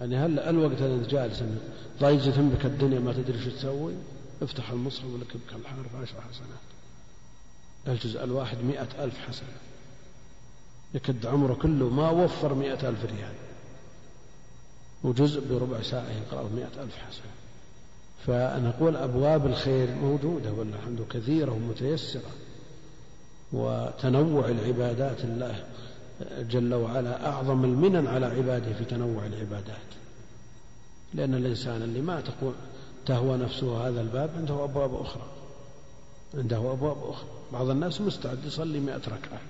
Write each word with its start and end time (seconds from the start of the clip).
يعني 0.00 0.16
هل 0.16 0.38
الوقت 0.38 0.82
أنت 0.82 1.10
جالس 1.10 1.42
ضايجة 2.00 2.40
بك 2.40 2.66
الدنيا 2.66 3.00
ما 3.00 3.12
تدري 3.12 3.44
شو 3.44 3.50
تسوي؟ 3.50 3.92
افتح 4.42 4.70
المصحف 4.70 5.04
ولك 5.04 5.36
بك 5.36 5.54
الحرف 5.60 5.96
عشر 6.02 6.20
حسنات. 6.20 6.60
الجزء 7.88 8.24
الواحد 8.24 8.58
مئة 8.58 9.04
ألف 9.04 9.18
حسنة. 9.28 9.56
يكد 10.94 11.26
عمره 11.26 11.54
كله 11.54 11.88
ما 11.88 12.10
وفر 12.10 12.54
مئة 12.54 12.88
ألف 12.88 13.04
ريال. 13.04 13.34
وجزء 15.04 15.42
بربع 15.50 15.82
ساعة 15.82 16.10
يقرأه 16.10 16.48
مئة 16.48 16.82
ألف 16.82 16.96
حسنة. 16.96 17.32
فنقول 18.26 18.96
أبواب 18.96 19.46
الخير 19.46 19.94
موجودة 19.94 20.52
والحمد 20.52 21.06
كثيرة 21.10 21.52
ومتيسرة. 21.52 22.30
وتنوع 23.52 24.48
العبادات 24.48 25.24
الله. 25.24 25.64
جل 26.38 26.74
وعلا 26.74 27.26
أعظم 27.26 27.64
المنن 27.64 28.06
على 28.06 28.26
عباده 28.26 28.72
في 28.72 28.84
تنوع 28.84 29.26
العبادات. 29.26 29.86
لأن 31.14 31.34
الإنسان 31.34 31.82
اللي 31.82 32.00
ما 32.00 32.22
تهوى 33.06 33.36
نفسه 33.36 33.88
هذا 33.88 34.00
الباب 34.00 34.30
عنده 34.36 34.64
أبواب 34.64 34.94
أخرى. 34.94 35.26
عنده 36.34 36.56
أبواب 36.56 36.96
أخرى. 37.08 37.28
بعض 37.52 37.70
الناس 37.70 38.00
مستعد 38.00 38.44
يصلي 38.44 38.80
مئة 38.80 38.96
ركعة. 38.96 39.40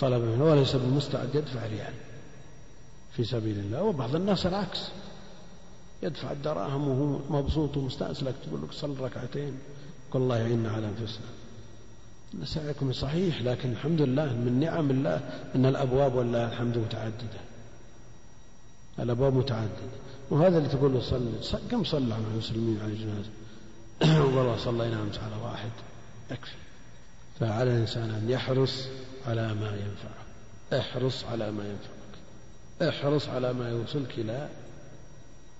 طلب 0.00 0.22
منه 0.22 0.44
وليس 0.44 0.76
بالمستعد 0.76 1.34
يدفع 1.34 1.66
ريال 1.66 1.94
في 3.12 3.24
سبيل 3.24 3.58
الله. 3.58 3.82
وبعض 3.82 4.14
الناس 4.14 4.46
العكس. 4.46 4.88
يدفع 6.02 6.32
الدراهم 6.32 6.88
وهو 6.88 7.18
مبسوط 7.42 7.76
ومستأنس 7.76 8.22
لك 8.22 8.34
تقول 8.46 8.62
لك 8.62 8.72
صل 8.72 9.00
ركعتين. 9.00 9.58
قل 10.10 10.20
الله 10.20 10.36
يعيننا 10.36 10.70
على 10.70 10.88
أنفسنا. 10.88 11.26
سعيكم 12.44 12.92
صحيح 12.92 13.42
لكن 13.42 13.72
الحمد 13.72 14.02
لله 14.02 14.24
من 14.24 14.60
نعم 14.60 14.90
الله 14.90 15.20
أن 15.54 15.66
الأبواب 15.66 16.14
والله 16.14 16.52
الحمد 16.52 16.78
متعددة. 16.78 17.40
الأبواب 18.98 19.34
متعددة. 19.34 19.96
وهذا 20.30 20.58
اللي 20.58 20.68
تقول 20.68 20.92
له 20.92 21.00
صل 21.00 21.58
كم 21.70 21.84
صلى 21.84 22.08
مع 22.08 22.26
المسلمين 22.32 22.80
على 22.82 22.92
الجنازة؟ 22.92 23.30
والله 24.36 24.56
صلينا 24.56 25.02
أمس 25.02 25.18
على 25.18 25.42
واحد. 25.42 25.70
يكفي. 26.30 26.56
فعلى 27.40 27.70
الإنسان 27.70 28.10
أن 28.10 28.30
يحرص 28.30 28.88
على 29.26 29.54
ما 29.54 29.70
ينفعه. 29.70 30.80
احرص 30.80 31.24
على 31.24 31.50
ما 31.50 31.64
ينفعك. 31.64 32.94
احرص 32.94 33.28
على 33.28 33.52
ما 33.52 33.70
يوصلك 33.70 34.18
إلى 34.18 34.48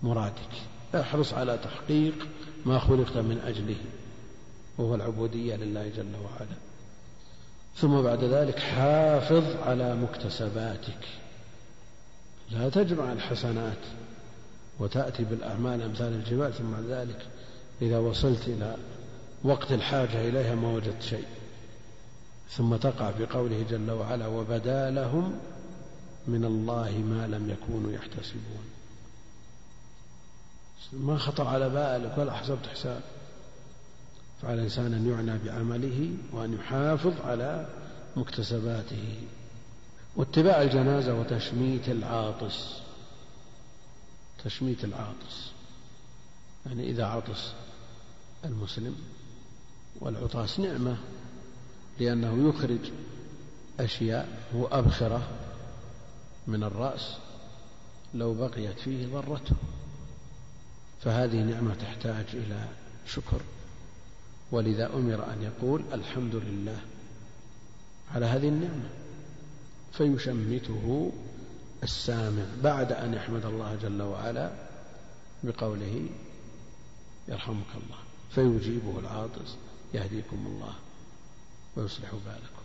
مرادك. 0.03 0.53
احرص 0.95 1.35
على 1.35 1.59
تحقيق 1.59 2.15
ما 2.65 2.79
خلقت 2.79 3.17
من 3.17 3.39
أجله 3.47 3.77
وهو 4.79 4.95
العبودية 4.95 5.57
لله 5.57 5.89
جل 5.89 6.15
وعلا. 6.25 6.66
ثم 7.77 8.03
بعد 8.03 8.25
ذلك 8.25 8.59
حافظ 8.59 9.45
على 9.63 9.97
مكتسباتك. 9.97 11.09
لا 12.51 12.69
تجمع 12.69 13.13
الحسنات 13.13 13.79
وتأتي 14.79 15.25
بالأعمال 15.25 15.83
أمثال 15.83 16.13
الجبال 16.13 16.55
ثم 16.55 16.71
بعد 16.71 16.85
ذلك 16.85 17.27
إذا 17.83 17.99
وصلت 17.99 18.49
إلى 18.49 18.77
وقت 19.45 19.73
الحاجة 19.73 20.29
إليها 20.29 20.55
ما 20.55 20.69
وجدت 20.69 21.03
شيء. 21.03 21.27
ثم 22.51 22.77
تقع 22.77 23.13
في 23.13 23.27
قوله 23.27 23.65
جل 23.71 23.91
وعلا 23.91 24.27
وبدا 24.27 24.91
لهم 24.91 25.39
من 26.27 26.45
الله 26.45 26.91
ما 26.91 27.27
لم 27.27 27.51
يكونوا 27.51 27.93
يحتسبون. 27.93 28.65
ما 30.93 31.19
خطر 31.19 31.47
على 31.47 31.69
بالك 31.69 32.19
ولا 32.19 32.33
حسبت 32.33 32.67
حساب 32.67 33.01
فعلى 34.43 34.55
الإنسان 34.55 34.95
أن 34.95 35.11
يعنى 35.11 35.39
بعمله 35.39 36.11
وأن 36.33 36.55
يحافظ 36.55 37.21
على 37.21 37.69
مكتسباته. 38.17 39.15
واتباع 40.17 40.63
الجنازة 40.63 41.15
وتشميت 41.15 41.89
العاطس. 41.89 42.81
تشميت 44.45 44.85
العاطس. 44.85 45.51
يعني 46.67 46.91
إذا 46.91 47.07
عطس 47.07 47.53
المسلم 48.45 48.97
والعطاس 50.01 50.61
نعمة 50.61 50.97
لأنه 52.01 52.49
يخرج 52.49 52.91
أشياء 53.81 54.49
هو 54.55 54.67
أبخرة 54.67 55.29
من 56.47 56.63
الرأس 56.63 57.17
لو 58.15 58.35
بقيت 58.35 58.79
فيه 58.79 59.07
ضرته. 59.07 59.57
فهذه 61.01 61.43
نعمة 61.43 61.75
تحتاج 61.75 62.25
إلى 62.33 62.69
شكر. 63.07 63.41
ولذا 64.51 64.87
أمر 64.95 65.33
أن 65.33 65.43
يقول 65.43 65.83
الحمد 65.93 66.35
لله 66.35 66.81
على 68.15 68.27
هذه 68.27 68.49
النعمة 68.49 68.89
فيشمته 69.93 71.13
السامع 71.83 72.45
بعد 72.63 72.93
أن 72.93 73.15
يحمد 73.15 73.45
الله 73.45 73.75
جل 73.83 74.03
وعلا 74.03 74.51
بقوله 75.45 76.07
يرحمك 77.29 77.73
الله 77.75 77.99
فيجيبه 78.35 78.99
العاطس 78.99 79.57
يهديكم 79.95 80.47
الله 80.47 80.75
ويصلح 81.77 82.11
بالكم. 82.11 82.63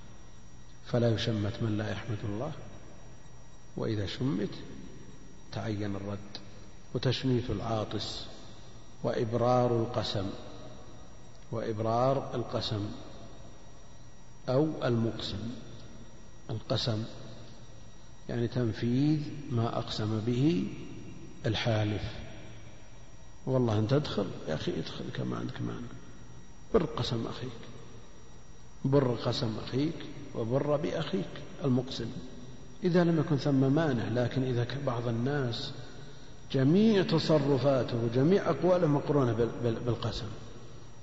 فلا 0.85 1.09
يشمت 1.09 1.53
من 1.61 1.77
لا 1.77 1.91
يحمد 1.91 2.17
الله 2.23 2.51
وإذا 3.77 4.05
شمت 4.05 4.49
تعين 5.51 5.95
الرد 5.95 6.17
وتشميت 6.93 7.49
العاطس 7.49 8.25
وإبرار 9.03 9.81
القسم. 9.81 10.29
وإبرار 11.51 12.35
القسم 12.35 12.91
أو 14.49 14.67
المقسم. 14.83 15.51
القسم 16.49 17.03
يعني 18.29 18.47
تنفيذ 18.47 19.19
ما 19.51 19.77
أقسم 19.77 20.19
به 20.19 20.67
الحالف. 21.45 22.03
والله 23.45 23.79
أنت 23.79 23.93
ادخل 23.93 24.25
يا 24.47 24.53
أخي 24.53 24.79
ادخل 24.79 25.05
كما 25.13 25.37
عندك 25.37 25.61
مانع 25.61 25.87
بر 26.73 26.85
قسم 26.85 27.27
أخيك. 27.27 27.61
بر 28.85 29.15
قسم 29.15 29.55
أخيك 29.67 30.05
وبر 30.35 30.77
بأخيك 30.77 31.29
المقسم. 31.63 32.11
إذا 32.83 33.03
لم 33.03 33.19
يكن 33.19 33.37
ثم 33.37 33.73
مانع 33.73 34.07
لكن 34.07 34.43
إذا 34.43 34.67
بعض 34.85 35.07
الناس 35.07 35.71
جميع 36.51 37.03
تصرفاته 37.03 38.07
جميع 38.15 38.49
أقواله 38.49 38.87
مقرونة 38.87 39.33
بالقسم. 39.63 40.27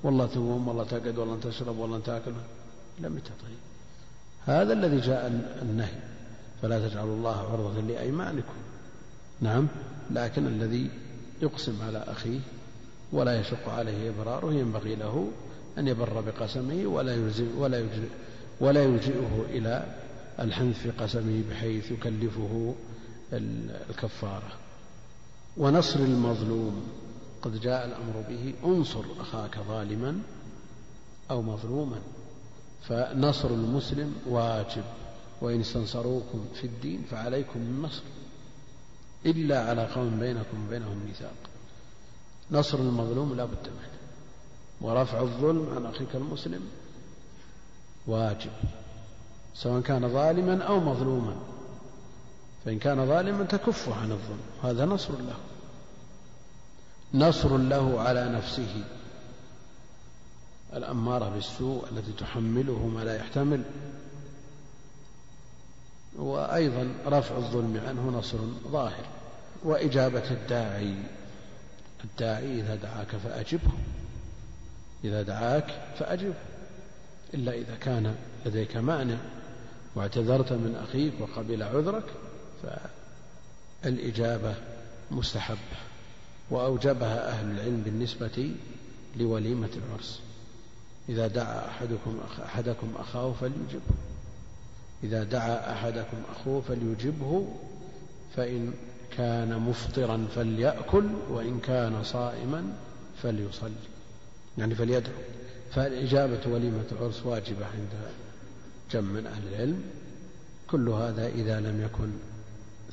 والله 0.03 0.27
تقوم 0.27 0.69
والله 0.69 0.85
تقعد 0.85 1.19
والله 1.19 1.39
تشرب 1.43 1.79
والله 1.79 2.01
تأكل. 2.01 2.33
لم 3.01 3.19
طيب. 3.19 3.59
هذا 4.47 4.73
الذي 4.73 5.01
جاء 5.01 5.27
النهي. 5.63 5.99
فلا 6.63 6.89
تجعلوا 6.89 7.17
الله 7.17 7.37
عرضة 7.37 7.81
لأيمانكم. 7.81 8.55
نعم. 9.41 9.69
لكن 10.11 10.47
الذي 10.47 10.91
يقسم 11.43 11.83
على 11.83 11.99
أخيه 11.99 12.41
ولا 13.13 13.41
يشق 13.41 13.69
عليه 13.69 14.11
إبراره 14.11 14.53
ينبغي 14.53 14.95
له 14.95 15.29
أن 15.79 15.89
يبر 15.89 16.21
بقسمه 16.21 16.87
ولا 16.87 17.15
يلزم 17.15 17.59
ولا 17.59 17.79
يجزئ 17.79 18.09
ولا 18.61 18.83
يلجئه 18.83 19.45
إلى 19.51 19.87
الحنث 20.41 20.79
في 20.79 20.91
قسمه 20.91 21.43
بحيث 21.51 21.91
يكلفه 21.91 22.75
الكفارة. 23.33 24.53
ونصر 25.57 26.01
المظلوم. 26.01 26.83
قد 27.43 27.61
جاء 27.61 27.87
الأمر 27.87 28.25
به 28.29 28.55
انصر 28.65 29.05
أخاك 29.21 29.59
ظالما 29.69 30.21
أو 31.31 31.43
مظلوما 31.43 32.01
فنصر 32.83 33.51
المسلم 33.51 34.15
واجب 34.27 34.85
وإن 35.41 35.61
استنصروكم 35.61 36.45
في 36.55 36.65
الدين 36.65 37.03
فعليكم 37.11 37.61
النصر 37.61 38.03
إلا 39.27 39.69
على 39.69 39.87
قوم 39.87 40.19
بينكم 40.21 40.67
وبينهم 40.67 41.05
ميثاق. 41.07 41.35
نصر 42.51 42.79
المظلوم 42.79 43.35
لا 43.35 43.45
بد 43.45 43.69
منه 43.69 43.99
ورفع 44.81 45.21
الظلم 45.21 45.69
عن 45.77 45.87
أخيك 45.87 46.15
المسلم 46.15 46.61
واجب 48.07 48.51
سواء 49.55 49.81
كان 49.81 50.09
ظالما 50.09 50.63
أو 50.63 50.81
مظلوما 50.81 51.37
فإن 52.65 52.79
كان 52.79 53.07
ظالما 53.07 53.45
تكفه 53.45 53.95
عن 53.95 54.13
الظلم 54.13 54.41
هذا 54.63 54.85
نصر 54.85 55.13
له. 55.13 55.37
نصر 57.15 57.57
له 57.57 58.01
على 58.01 58.29
نفسه. 58.29 58.85
الأمارة 60.75 61.29
بالسوء 61.29 61.89
التي 61.93 62.13
تحمله 62.13 62.87
ما 62.87 63.05
لا 63.05 63.17
يحتمل. 63.17 63.63
وأيضا 66.17 66.95
رفع 67.07 67.37
الظلم 67.37 67.81
عنه 67.87 68.19
نصر 68.19 68.39
ظاهر. 68.69 69.05
وإجابة 69.65 70.31
الداعي. 70.31 70.95
الداعي 72.05 72.61
إذا 72.61 72.75
دعاك 72.75 73.17
فأجبه. 73.17 73.73
إذا 75.05 75.23
دعاك 75.23 75.95
فأجبه. 75.99 76.35
إلا 77.35 77.53
إذا 77.53 77.77
كان 77.81 78.15
لديك 78.47 78.77
مانع 78.77 79.17
واعتذرت 79.95 80.53
من 80.53 80.87
أخيك 80.89 81.13
وقبل 81.21 81.63
عذرك 81.63 82.05
فالإجابة 83.83 84.55
مستحبة. 85.11 85.88
وأوجبها 86.51 87.29
أهل 87.29 87.51
العلم 87.51 87.83
بالنسبة 87.85 88.51
لوليمة 89.17 89.71
العرس. 89.77 90.21
إذا 91.09 91.27
دعا 91.27 91.69
أحدكم 91.69 92.19
أحدكم 92.45 92.89
أخاه 92.97 93.33
فليجبه. 93.33 93.95
إذا 95.05 95.25
دعا 95.25 95.73
أحدكم 95.73 96.17
أخوه 96.31 96.61
فليجبه 96.61 97.47
فإن 98.37 98.73
كان 99.17 99.59
مفطرا 99.59 100.27
فليأكل 100.35 101.05
وإن 101.31 101.61
كان 101.61 102.05
صائما 102.05 102.65
فليصلي. 103.23 103.73
يعني 104.59 104.75
فليدعو. 104.75 105.15
فإجابة 105.75 106.41
وليمة 106.47 106.85
العرس 106.93 107.27
واجبة 107.27 107.67
عند 107.67 108.11
جم 108.91 109.05
من 109.05 109.27
أهل 109.27 109.49
العلم. 109.49 109.83
كل 110.71 110.89
هذا 110.89 111.27
إذا 111.27 111.61
لم 111.61 111.83
يكن 111.83 112.11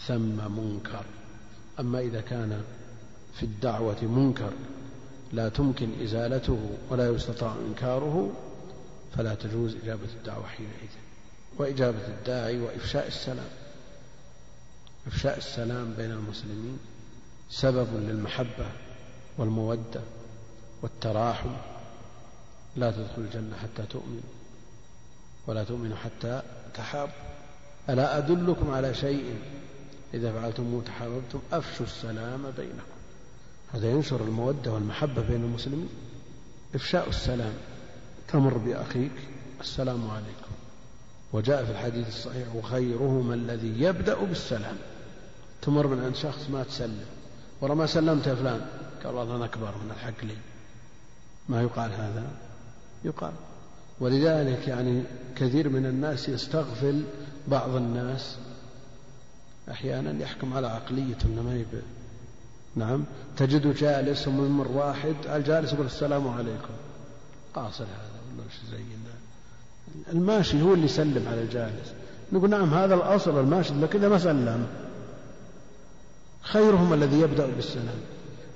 ثم 0.08 0.52
منكر. 0.58 1.06
أما 1.80 2.00
إذا 2.00 2.22
كان 2.22 2.62
في 3.36 3.44
الدعوة 3.44 4.04
منكر 4.04 4.54
لا 5.34 5.50
تمكن 5.50 6.02
إزالته 6.04 6.70
ولا 6.90 7.10
يستطاع 7.10 7.56
إنكاره 7.68 8.32
فلا 9.18 9.36
تجوز 9.36 9.76
إجابة 9.84 10.08
الدعوة 10.20 10.48
حينئذ. 10.48 10.90
وإجابة 11.58 12.08
الداعي 12.08 12.60
وإفشاء 12.60 13.08
السلام. 13.08 13.50
إفشاء 15.08 15.38
السلام 15.38 15.94
بين 15.98 16.12
المسلمين 16.12 16.80
سبب 17.50 17.88
للمحبة 17.94 18.72
والمودة 19.38 20.02
والتراحم. 20.82 21.56
لا 22.76 22.92
تدخل 22.92 23.22
الجنة 23.22 23.56
حتى 23.64 23.84
تؤمنوا 23.90 24.32
ولا 25.48 25.64
تؤمنوا 25.64 25.98
حتى 25.98 26.42
تحابوا 26.74 27.14
ألا 27.90 28.18
أدلكم 28.18 28.72
على 28.72 28.94
شيء؟ 28.94 29.36
إذا 30.14 30.32
فعلتم 30.32 30.82
تحاببتم 30.82 31.40
أفشوا 31.52 31.86
السلام 31.86 32.52
بينكم. 32.58 32.95
هذا 33.76 33.92
ينشر 33.92 34.22
المودة 34.22 34.72
والمحبة 34.72 35.22
بين 35.22 35.44
المسلمين. 35.44 35.90
إفشاء 36.76 37.10
السلام 37.10 37.54
تمر 38.28 38.58
بأخيك. 38.58 39.12
السلام 39.62 40.10
عليكم. 40.10 40.52
وجاء 41.34 41.66
في 41.66 41.72
الحديث 41.72 42.08
الصحيح 42.08 42.56
وخيرهما 42.56 43.34
الذي 43.34 43.82
يبدأ 43.82 44.24
بالسلام. 44.24 44.76
تمر 45.62 45.88
من 45.88 46.04
عند 46.04 46.16
شخص 46.16 46.50
ما 46.50 46.64
تسلم. 46.64 47.06
ورا 47.62 47.74
ما 47.74 47.86
سلمت 47.86 48.28
يا 48.28 48.36
فلان. 48.36 48.66
قال 49.04 49.16
والله 49.16 49.36
أنا 49.36 49.46
أكبر 49.46 49.72
من 49.86 49.92
الحق 49.92 50.26
لي. 50.26 50.38
ما 51.50 51.62
يقال 51.62 51.92
هذا؟ 51.92 52.28
يقال. 53.06 53.34
ولذلك 54.00 54.68
يعني 54.68 55.04
كثير 55.36 55.70
من 55.70 55.86
الناس 55.86 56.30
يستغفل 56.30 57.04
بعض 57.48 57.76
الناس. 57.76 58.38
أحيانا 59.72 60.24
يحكم 60.24 60.54
على 60.54 60.68
عقليته 60.68 61.26
إنه 61.26 61.42
ما 61.42 61.56
نعم. 62.76 63.04
تجده 63.38 63.72
جالس 63.72 64.28
وممر 64.28 64.68
واحد 64.68 65.16
الجالس 65.26 65.74
يقول 65.74 65.86
السلام 65.86 66.28
عليكم. 66.28 66.74
قاصر 67.56 67.84
هذا 67.84 68.20
ولا 68.34 68.44
إيش 68.46 68.72
زي 68.72 68.84
الماشي 70.12 70.62
هو 70.62 70.74
اللي 70.74 70.86
يسلم 70.86 71.28
على 71.28 71.42
الجالس. 71.42 71.94
نقول 72.32 72.50
نعم 72.50 72.74
هذا 72.74 72.96
الأصل 72.96 73.40
الماشي 73.40 73.74
لكن 73.74 74.08
ما 74.08 74.18
سلم 74.18 74.68
خيرهم 76.42 76.94
الذي 76.94 77.20
يبدأ 77.20 77.46
بالسلام. 77.46 78.00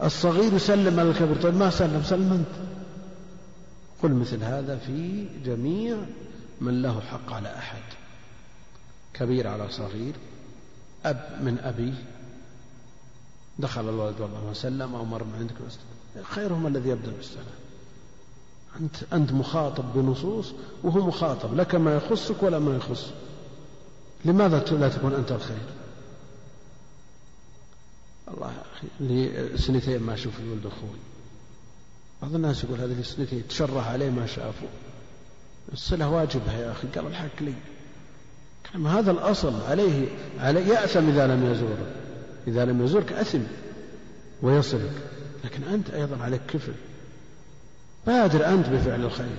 الصغير 0.04 0.54
يسلم 0.54 1.00
على 1.00 1.10
الكبير 1.10 1.42
طيب 1.42 1.56
ما 1.56 1.70
سلم؟ 1.70 2.04
سلم 2.04 2.34
أنت. 2.34 2.70
قل 4.04 4.14
مثل 4.14 4.44
هذا 4.44 4.78
في 4.78 5.26
جميع 5.46 5.98
من 6.62 6.82
له 6.82 7.00
حق 7.00 7.34
على 7.34 7.56
أحد. 7.56 7.82
كبير 9.14 9.48
على 9.48 9.70
صغير 9.70 10.14
أب 11.06 11.40
من 11.42 11.60
أبيه 11.60 11.94
دخل 13.60 13.90
الولد 13.90 14.22
والله 14.22 14.46
ما 14.48 14.54
سلم 14.54 14.96
أو 14.96 15.06
مر 15.06 15.24
من 15.24 15.36
عندك 15.40 15.56
خيرهم 16.24 16.68
الذي 16.68 16.90
يبدأ 16.90 17.12
بالسلام 17.12 17.46
أنت 18.80 18.96
أنت 19.14 19.32
مخاطب 19.32 19.84
بنصوص 19.96 20.54
وهو 20.84 21.08
مخاطب 21.08 21.56
لك 21.56 21.76
ما 21.76 21.96
يخصك 21.96 22.44
ولا 22.44 22.60
ما 22.60 22.76
يخص. 22.76 23.12
لماذا 24.26 24.60
لا 24.60 24.90
تكون 24.90 25.14
أنت 25.14 25.32
الخير؟ 25.32 25.58
الله 28.28 28.52
لي 29.00 29.50
سنتين 29.58 30.00
ما 30.00 30.14
أشوف 30.14 30.40
الولد 30.40 30.66
أخوي. 30.66 31.00
بعض 32.22 32.36
الناس 32.36 32.64
يقول 32.64 32.80
هذه 32.80 33.02
سنتين 33.02 33.48
تشره 33.48 33.82
عليه 33.82 34.10
ما 34.10 34.26
شافوا 34.26 34.68
الصلة 35.74 36.10
واجبها 36.10 36.60
يا 36.60 36.72
أخي 36.72 36.88
قال 36.88 37.08
الحق 37.08 37.42
لي. 37.42 37.54
هذا 38.88 39.12
الأصل 39.12 39.62
عليه, 39.62 40.08
عليه 40.40 40.66
يأثم 40.66 41.10
إذا 41.10 41.28
لم 41.28 41.52
يزوره. 41.52 42.09
إذا 42.50 42.66
لم 42.66 42.84
يزورك 42.84 43.14
أثم 43.14 43.40
ويصلك 44.42 44.92
لكن 45.44 45.64
أنت 45.64 45.90
أيضا 45.90 46.24
عليك 46.24 46.42
كفل. 46.48 46.74
بادر 48.08 48.46
أنت 48.48 48.70
بفعل 48.70 49.02
الخير. 49.06 49.38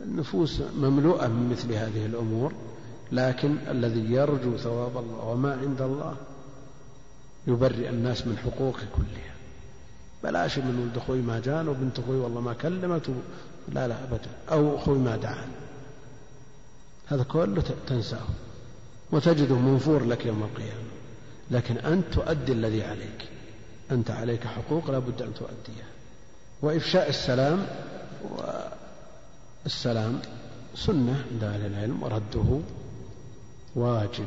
النفوس 0.00 0.60
مملوءة 0.76 1.26
من 1.26 1.50
مثل 1.50 1.72
هذه 1.72 2.06
الأمور 2.06 2.52
لكن 3.12 3.56
الذي 3.70 4.12
يرجو 4.12 4.56
ثواب 4.56 4.96
الله 4.96 5.24
وما 5.24 5.52
عند 5.52 5.82
الله 5.82 6.16
يبرئ 7.46 7.88
الناس 7.88 8.26
من 8.26 8.38
حقوقه 8.38 8.82
كلها. 8.96 9.34
بلاش 10.24 10.58
من 10.58 10.80
ولد 10.82 10.96
أخوي 10.96 11.22
ما 11.22 11.40
جان 11.40 11.68
وبنت 11.68 11.98
أخوي 11.98 12.16
والله 12.16 12.40
ما 12.40 12.52
كلمت 12.52 13.10
لا 13.68 13.88
لا 13.88 14.04
أبدا. 14.04 14.30
أو 14.50 14.76
أخوي 14.76 14.98
ما 14.98 15.16
دعان. 15.16 15.48
هذا 17.06 17.22
كله 17.22 17.64
تنساه. 17.86 18.26
وتجده 19.12 19.54
منفور 19.54 20.04
لك 20.04 20.26
يوم 20.26 20.42
القيامة. 20.42 20.89
لكن 21.50 21.78
أنت 21.78 22.14
تؤدي 22.14 22.52
الذي 22.52 22.82
عليك. 22.84 23.28
أنت 23.90 24.10
عليك 24.10 24.46
حقوق 24.46 24.90
لا 24.90 24.98
بد 24.98 25.22
أن 25.22 25.34
تؤديها. 25.34 25.88
وإفشاء 26.62 27.08
السلام 27.08 27.66
والسلام 29.64 30.20
سنة 30.74 31.24
عند 31.32 31.44
أهل 31.44 31.66
العلم 31.66 32.02
ورده 32.02 32.60
واجب. 33.74 34.26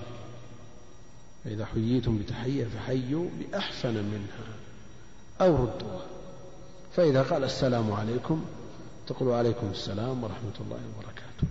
فإذا 1.43 1.65
حييتم 1.65 2.17
بتحية 2.17 2.65
فحيوا 2.65 3.29
بأحسن 3.39 3.93
منها 3.93 4.55
أو 5.41 5.55
ردوها. 5.55 6.05
فإذا 6.95 7.21
قال 7.21 7.43
السلام 7.43 7.93
عليكم 7.93 8.45
تقول 9.07 9.33
عليكم 9.33 9.67
السلام 9.71 10.23
ورحمة 10.23 10.53
الله 10.59 10.79
وبركاته. 10.95 11.47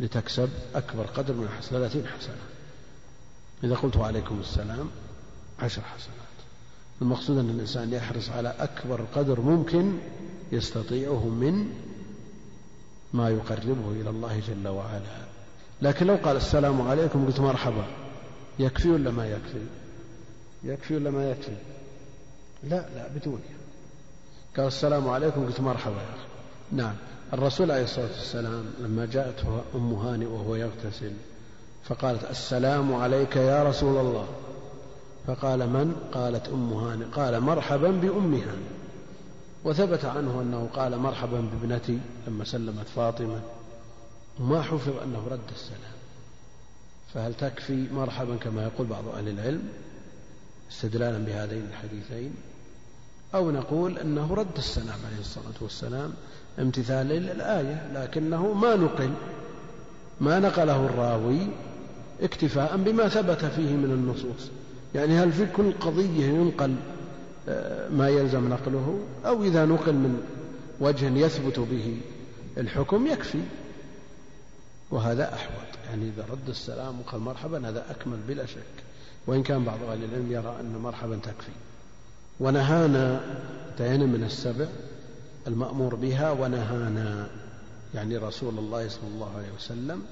لتكسب 0.00 0.48
أكبر 0.74 1.04
قدر 1.06 1.34
من 1.34 1.44
الحسنة 1.44 1.78
ثلاثين 1.78 2.06
حسنة. 2.06 2.59
إذا 3.64 3.74
قلت 3.74 3.96
عليكم 3.96 4.40
السلام. 4.40 4.90
عشر 5.58 5.82
حسنات. 5.82 6.16
المقصود 7.02 7.38
أن 7.38 7.50
الإنسان 7.50 7.92
يحرص 7.92 8.30
على 8.30 8.54
أكبر 8.58 9.04
قدر 9.14 9.40
ممكن 9.40 9.92
يستطيعه 10.52 11.28
من 11.28 11.72
ما 13.12 13.30
يقربه 13.30 13.90
إلى 13.90 14.10
الله 14.10 14.42
جل 14.48 14.68
وعلا. 14.68 15.20
لكن 15.82 16.06
لو 16.06 16.16
قال 16.16 16.36
السلام 16.36 16.82
عليكم 16.82 17.26
قلت 17.26 17.40
مرحبا. 17.40 17.86
يكفي 18.58 18.90
ولا 18.90 19.10
ما 19.10 19.26
يكفي؟ 19.26 19.66
يكفي 20.64 20.94
ولا 20.94 21.10
ما 21.10 21.30
يكفي؟ 21.30 21.56
لا 22.64 22.86
لا 22.94 23.08
بدون. 23.08 23.40
قال 24.56 24.66
السلام 24.66 25.08
عليكم 25.08 25.46
قلت 25.46 25.60
مرحبا. 25.60 25.96
يا 25.96 26.14
أخي 26.14 26.26
نعم. 26.72 26.94
الرسول 27.32 27.70
عليه 27.70 27.84
الصلاة 27.84 28.06
والسلام 28.06 28.64
لما 28.80 29.06
جاءته 29.06 29.62
أم 29.74 29.92
هانئ 29.92 30.26
وهو 30.26 30.56
يغتسل 30.56 31.12
فقالت 31.84 32.30
السلام 32.30 32.94
عليك 32.94 33.36
يا 33.36 33.62
رسول 33.62 33.96
الله. 33.96 34.26
فقال 35.26 35.70
من؟ 35.70 35.94
قالت 36.12 36.48
أم 36.48 36.72
هانئ 36.72 37.04
قال 37.04 37.40
مرحبا 37.40 37.90
بأم 37.90 38.34
هانئ 38.34 38.70
وثبت 39.64 40.04
عنه 40.04 40.40
أنه 40.40 40.68
قال 40.74 40.98
مرحبا 40.98 41.40
بابنتي 41.40 41.98
لما 42.26 42.44
سلمت 42.44 42.88
فاطمة. 42.96 43.40
وما 44.40 44.62
حفظ 44.62 45.02
أنه 45.02 45.22
رد 45.30 45.50
السلام. 45.52 46.00
فهل 47.14 47.34
تكفي 47.34 47.86
مرحبا 47.92 48.36
كما 48.36 48.62
يقول 48.62 48.86
بعض 48.86 49.08
أهل 49.08 49.28
العلم 49.28 49.68
استدلالا 50.70 51.18
بهذين 51.18 51.66
الحديثين؟ 51.70 52.34
أو 53.34 53.50
نقول 53.50 53.98
أنه 53.98 54.34
رد 54.34 54.56
السلام 54.58 54.98
عليه 55.06 55.20
الصلاة 55.20 55.54
والسلام 55.60 56.12
امتثالا 56.58 57.14
للآية 57.14 57.92
لكنه 57.94 58.52
ما 58.52 58.76
نقل 58.76 59.10
ما 60.20 60.38
نقله 60.38 60.86
الراوي 60.86 61.46
اكتفاء 62.22 62.76
بما 62.76 63.08
ثبت 63.08 63.44
فيه 63.44 63.76
من 63.76 63.90
النصوص. 63.90 64.50
يعني 64.94 65.18
هل 65.18 65.32
في 65.32 65.46
كل 65.46 65.72
قضية 65.72 66.26
ينقل 66.26 66.74
آه، 67.48 67.88
ما 67.88 68.08
يلزم 68.08 68.48
نقله؟ 68.48 68.98
أو 69.26 69.44
إذا 69.44 69.64
نقل 69.64 69.92
من 69.92 70.22
وجه 70.80 71.18
يثبت 71.18 71.58
به 71.58 71.96
الحكم 72.58 73.06
يكفي. 73.06 73.40
وهذا 74.90 75.34
أحوط. 75.34 75.88
يعني 75.90 76.08
إذا 76.08 76.24
رد 76.32 76.48
السلام 76.48 77.00
وقال 77.00 77.20
مرحبا 77.20 77.68
هذا 77.68 77.84
أكمل 77.90 78.18
بلا 78.28 78.46
شك. 78.46 78.84
وإن 79.26 79.42
كان 79.42 79.64
بعض 79.64 79.82
أهل 79.82 80.04
العلم 80.04 80.32
يرى 80.32 80.56
أن 80.60 80.80
مرحبا 80.82 81.16
تكفي. 81.16 81.52
ونهانا 82.40 83.20
دين 83.78 84.08
من 84.08 84.24
السبع 84.24 84.66
المأمور 85.46 85.94
بها 85.94 86.30
ونهانا 86.30 87.28
يعني 87.94 88.16
رسول 88.16 88.58
الله 88.58 88.88
صلى 88.88 89.08
الله 89.14 89.36
عليه 89.36 89.52
وسلم 89.56 90.02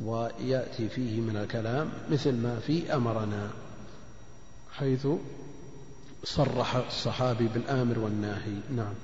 ويأتي 0.00 0.88
فيه 0.88 1.20
من 1.20 1.36
الكلام 1.36 1.88
مثل 2.10 2.32
ما 2.32 2.58
في 2.58 2.94
أمرنا 2.94 3.50
حيث 4.72 5.06
صرح 6.24 6.76
الصحابي 6.76 7.48
بالآمر 7.48 7.98
والناهي. 7.98 8.56
نعم. 8.76 8.94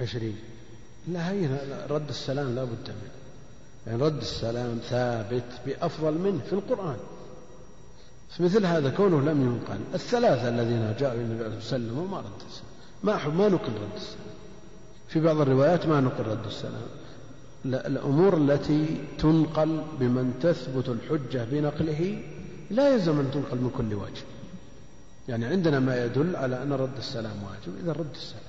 عشرين. 0.00 0.36
لا 1.08 1.30
هي 1.30 1.48
رد 1.90 2.08
السلام 2.08 2.54
لا 2.54 2.64
بد 2.64 2.88
منه. 2.88 3.10
يعني 3.86 4.02
رد 4.02 4.20
السلام 4.20 4.78
ثابت 4.78 5.44
بأفضل 5.66 6.18
منه 6.18 6.42
في 6.44 6.52
القرآن. 6.52 6.96
مثل 8.40 8.66
هذا 8.66 8.90
كونه 8.90 9.20
لم 9.20 9.42
ينقل. 9.42 9.80
الثلاثة 9.94 10.48
الذين 10.48 10.94
جاءوا 10.98 11.20
النبي 11.20 11.44
عليه 11.44 11.56
وسلم 11.56 11.98
وما 11.98 12.18
رد 12.18 12.42
السلام. 12.46 12.70
ما 13.02 13.28
ما 13.28 13.48
نقل 13.48 13.72
رد 13.72 13.94
السلام. 13.96 14.34
في 15.08 15.20
بعض 15.20 15.40
الروايات 15.40 15.86
ما 15.86 16.00
نقل 16.00 16.24
رد 16.24 16.46
السلام. 16.46 16.82
الأمور 17.64 18.36
التي 18.36 19.04
تنقل 19.18 19.82
بمن 20.00 20.34
تثبت 20.42 20.88
الحجة 20.88 21.44
بنقله 21.44 22.22
لا 22.70 22.88
يلزم 22.88 23.20
أن 23.20 23.30
تنقل 23.30 23.56
من 23.56 23.70
كل 23.76 23.94
وجه. 23.94 24.22
يعني 25.28 25.44
عندنا 25.46 25.80
ما 25.80 26.04
يدل 26.04 26.36
على 26.36 26.62
أن 26.62 26.72
رد 26.72 26.96
السلام 26.98 27.42
واجب. 27.42 27.78
إذا 27.82 27.92
رد 27.92 28.14
السلام 28.14 28.42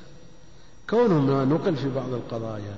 كونه 0.89 1.22
ما 1.22 1.45
نقل 1.45 1.75
في 1.75 1.89
بعض 1.89 2.13
القضايا 2.13 2.75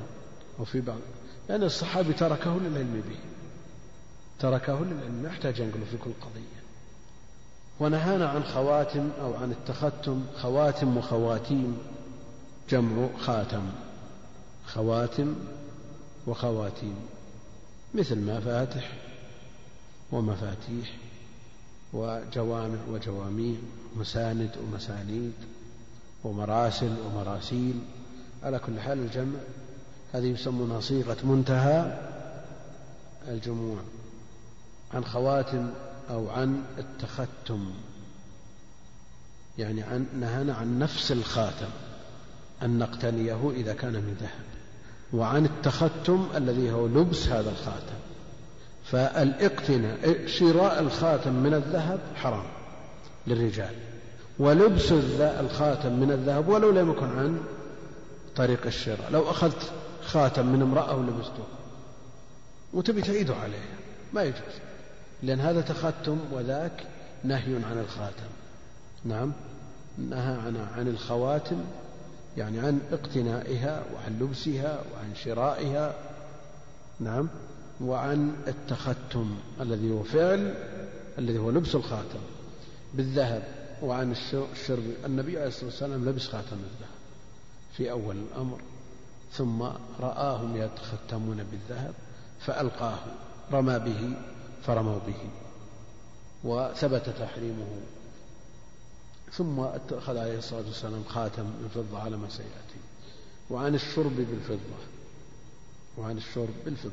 وفي 0.59 0.81
بعض 0.81 0.97
لأن 0.97 1.55
يعني 1.55 1.65
الصحابي 1.65 2.13
تركه 2.13 2.59
للعلم 2.59 3.03
به. 3.09 3.17
تركه 4.39 4.73
للعلم 4.73 5.19
ما 5.23 5.29
يحتاج 5.29 5.59
ينقله 5.59 5.85
في 5.91 5.97
كل 5.97 6.11
قضية. 6.21 6.57
ونهانا 7.79 8.29
عن 8.29 8.43
خواتم 8.43 9.09
أو 9.21 9.33
عن 9.33 9.51
التختم. 9.51 10.21
خواتم 10.35 10.97
وخواتيم 10.97 11.77
جمع 12.69 13.07
خاتم. 13.19 13.63
خواتم 14.67 15.35
وخواتيم 16.27 16.95
مثل 17.95 18.19
مفاتح 18.19 18.91
ومفاتيح 20.11 20.97
وجوامع 21.93 22.77
وجواميع 22.89 23.55
مساند 23.95 24.51
ومسانيد 24.63 25.33
ومراسل 26.23 26.95
ومراسيل. 27.05 27.79
على 28.43 28.59
كل 28.59 28.79
حال 28.79 28.99
الجمع 28.99 29.39
هذه 30.13 30.25
يسمونها 30.25 30.79
صيغة 30.79 31.17
منتهى 31.23 31.99
الجموع 33.27 33.77
عن 34.93 35.05
خواتم 35.05 35.69
أو 36.09 36.29
عن 36.29 36.63
التختم 36.77 37.71
يعني 39.57 39.83
عن 39.83 40.05
نهانا 40.19 40.53
عن 40.53 40.79
نفس 40.79 41.11
الخاتم 41.11 41.69
أن 42.63 42.79
نقتنيه 42.79 43.51
إذا 43.51 43.73
كان 43.73 43.93
من 43.93 44.17
ذهب. 44.21 44.46
وعن 45.13 45.45
التختم 45.45 46.27
الذي 46.35 46.71
هو 46.71 46.87
لبس 46.87 47.27
هذا 47.27 47.49
الخاتم. 47.49 47.97
فالإقتناء 48.85 50.27
شراء 50.27 50.79
الخاتم 50.79 51.33
من 51.33 51.53
الذهب 51.53 51.99
حرام 52.15 52.45
للرجال 53.27 53.75
ولبس 54.39 54.91
الخاتم 55.21 55.99
من 55.99 56.11
الذهب 56.11 56.47
ولو 56.47 56.71
لم 56.71 56.91
يكن 56.91 57.17
عن 57.17 57.39
طريق 58.35 58.65
الشراء. 58.65 59.11
لو 59.11 59.29
أخذت 59.29 59.71
خاتم 60.05 60.45
من 60.45 60.61
امرأة 60.61 60.95
ولبسته 60.95 61.43
وتبي 62.73 63.01
تعيده 63.01 63.35
عليها 63.35 63.77
ما 64.13 64.23
يجوز 64.23 64.55
لأن 65.23 65.39
هذا 65.39 65.61
تختم 65.61 66.17
وذاك 66.31 66.83
نهي 67.23 67.55
عن 67.55 67.79
الخاتم. 67.79 68.29
نعم 69.05 69.33
نهى 69.97 70.33
عن 70.33 70.67
عن 70.77 70.87
الخواتم 70.87 71.57
يعني 72.37 72.59
عن 72.59 72.79
اقتنائها 72.91 73.83
وعن 73.93 74.19
لبسها 74.19 74.83
وعن 74.93 75.15
شرائها 75.15 75.95
نعم 76.99 77.29
وعن 77.81 78.35
التختم 78.47 79.35
الذي 79.61 79.91
هو 79.91 80.03
فعل 80.03 80.55
الذي 81.19 81.37
هو 81.37 81.49
لبس 81.49 81.75
الخاتم 81.75 82.19
بالذهب 82.93 83.43
وعن 83.81 84.11
الشرب 84.53 84.83
النبي 85.05 85.37
عليه 85.37 85.47
الصلاة 85.47 85.65
والسلام 85.65 86.09
لبس 86.09 86.27
خاتم 86.27 86.55
الذهب 86.55 86.97
في 87.77 87.91
أول 87.91 88.15
الأمر 88.15 88.59
ثم 89.31 89.61
رآهم 89.99 90.57
يتختمون 90.57 91.43
بالذهب 91.51 91.93
فألقاه 92.39 92.99
رمى 93.51 93.79
به 93.79 94.13
فرموا 94.63 94.99
به 95.07 95.29
وثبت 96.43 97.09
تحريمه 97.09 97.67
ثم 99.37 99.59
اتخذ 99.59 100.17
عليه 100.17 100.37
الصلاة 100.37 100.65
والسلام 100.67 101.03
خاتم 101.03 101.43
من 101.43 101.69
فضة 101.75 101.99
على 101.99 102.17
ما 102.17 102.29
سيأتي. 102.29 102.79
وعن 103.49 103.75
الشرب 103.75 104.15
بالفضة. 104.15 104.77
وعن 105.97 106.17
الشرب 106.17 106.53
بالفضة. 106.65 106.91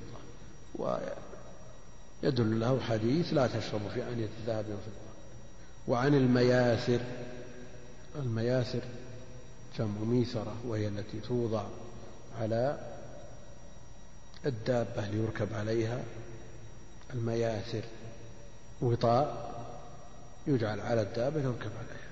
ويدل 0.75 2.61
له 2.61 2.81
حديث 2.81 3.33
لا 3.33 3.47
تشرب 3.47 3.81
في 3.95 4.03
آنية 4.03 4.29
الذهب 4.41 4.65
والفضة 4.69 5.05
وعن 5.89 6.15
المياثر. 6.15 7.01
المياثر 8.17 8.83
جمع 9.79 10.01
ميسرة 10.01 10.55
وهي 10.67 10.89
التي 10.89 11.21
توضع 11.21 11.65
على 12.41 12.79
الدابة 14.47 15.07
ليركب 15.07 15.55
عليها 15.55 16.03
المياثر. 17.15 17.83
وطاء 18.81 19.55
يجعل 20.47 20.81
على 20.81 21.03
الدابة 21.03 21.41
يركب 21.41 21.71
عليها. 21.79 22.04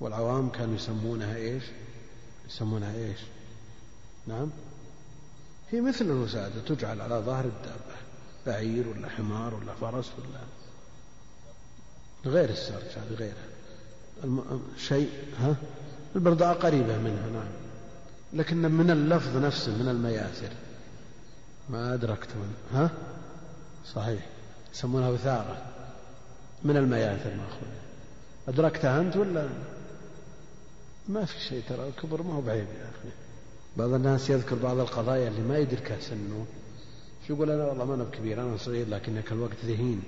والعوام 0.00 0.48
كانوا 0.48 0.74
يسمونها 0.74 1.36
إيش؟ 1.36 1.64
يسمونها 2.48 2.94
إيش؟ 2.94 3.18
نعم. 4.26 4.50
هي 5.70 5.80
مثل 5.80 6.04
الوسادة 6.04 6.60
تجعل 6.60 7.00
على 7.00 7.14
ظهر 7.14 7.44
الدابة 7.44 7.96
بعير 8.46 8.88
ولا 8.88 9.08
حمار 9.08 9.54
ولا 9.54 9.74
فرس 9.74 10.12
ولا 10.18 10.40
غير 12.34 12.50
السرج 12.50 12.82
هذه 12.82 13.14
غيرها. 13.18 13.48
الم... 14.24 14.62
شيء 14.78 15.10
ها؟ 15.40 15.54
البرداء 16.16 16.54
قريبة 16.54 16.98
منها 16.98 17.30
نعم. 17.30 17.48
لكن 18.32 18.56
من 18.56 18.90
اللفظ 18.90 19.36
نفسه 19.36 19.76
من 19.82 19.88
المياسر 19.88 20.50
ما 21.70 21.94
أدركت 21.94 22.28
من 22.28 22.54
ها؟ 22.72 22.90
صحيح. 23.94 24.26
يسمونها 24.74 25.08
وثارة 25.08 25.62
من 26.64 26.76
المياثر 26.76 27.30
مأخوذ 27.34 27.68
أدركتها 28.48 29.00
أنت 29.00 29.16
ولا؟ 29.16 29.48
ما 31.10 31.24
في 31.24 31.40
شيء 31.40 31.62
ترى 31.68 31.88
الكبر 31.88 32.22
ما 32.22 32.34
هو 32.34 32.40
بعيب 32.40 32.66
يا 32.78 32.82
أخي. 32.84 33.08
بعض 33.76 33.92
الناس 33.92 34.30
يذكر 34.30 34.56
بعض 34.56 34.78
القضايا 34.78 35.28
اللي 35.28 35.40
ما 35.40 35.58
يدركها 35.58 36.00
سنه 36.00 36.46
شو 37.28 37.34
يقول 37.34 37.50
أنا 37.50 37.64
والله 37.64 37.84
ما 37.84 37.94
أنا 37.94 38.04
بكبير 38.04 38.42
أنا 38.42 38.56
صغير 38.56 38.88
لكنك 38.88 39.32
الوقت 39.32 39.56
ذهين. 39.64 40.02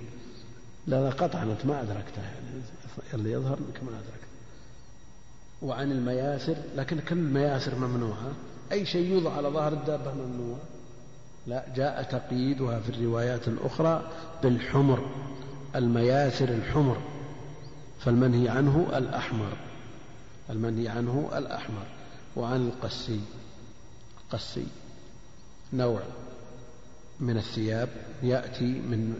لا 0.87 1.03
لا 1.03 1.09
قطعا 1.09 1.43
أنت 1.43 1.65
ما 1.65 1.81
أدركتها. 1.81 2.23
يعني 2.23 2.61
اللي 3.13 3.31
يظهر 3.31 3.57
أنك 3.57 3.83
ما 3.83 3.89
أدركت. 3.89 4.23
وعن 5.61 5.91
المياسر 5.91 6.55
لكن 6.75 6.99
كل 6.99 7.17
المياسر 7.17 7.75
ممنوعة؟ 7.75 8.31
أي 8.71 8.85
شيء 8.85 9.11
يوضع 9.11 9.33
على 9.33 9.47
ظهر 9.47 9.73
الدابة 9.73 10.13
ممنوع. 10.13 10.57
لا 11.47 11.65
جاء 11.75 12.03
تقييدها 12.03 12.79
في 12.79 12.89
الروايات 12.89 13.47
الأخرى 13.47 14.11
بالحمر 14.43 15.09
المياسر 15.75 16.49
الحمر 16.49 16.97
فالمنهي 17.99 18.49
عنه 18.49 18.97
الأحمر. 18.97 19.57
المنهي 20.49 20.87
عنه 20.87 21.31
الأحمر 21.35 21.85
وعن 22.35 22.67
القسي. 22.67 23.19
القسي 24.23 24.67
نوع 25.73 26.01
من 27.19 27.37
الثياب 27.37 27.89
يأتي 28.23 28.65
من 28.65 29.17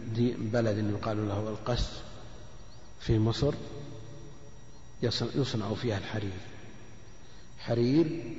بلد 0.52 0.78
يقال 0.78 1.28
له 1.28 1.48
القس 1.48 1.88
في 3.00 3.18
مصر 3.18 3.54
يصنع 5.34 5.74
فيها 5.74 5.98
الحرير. 5.98 6.40
حرير 7.58 8.34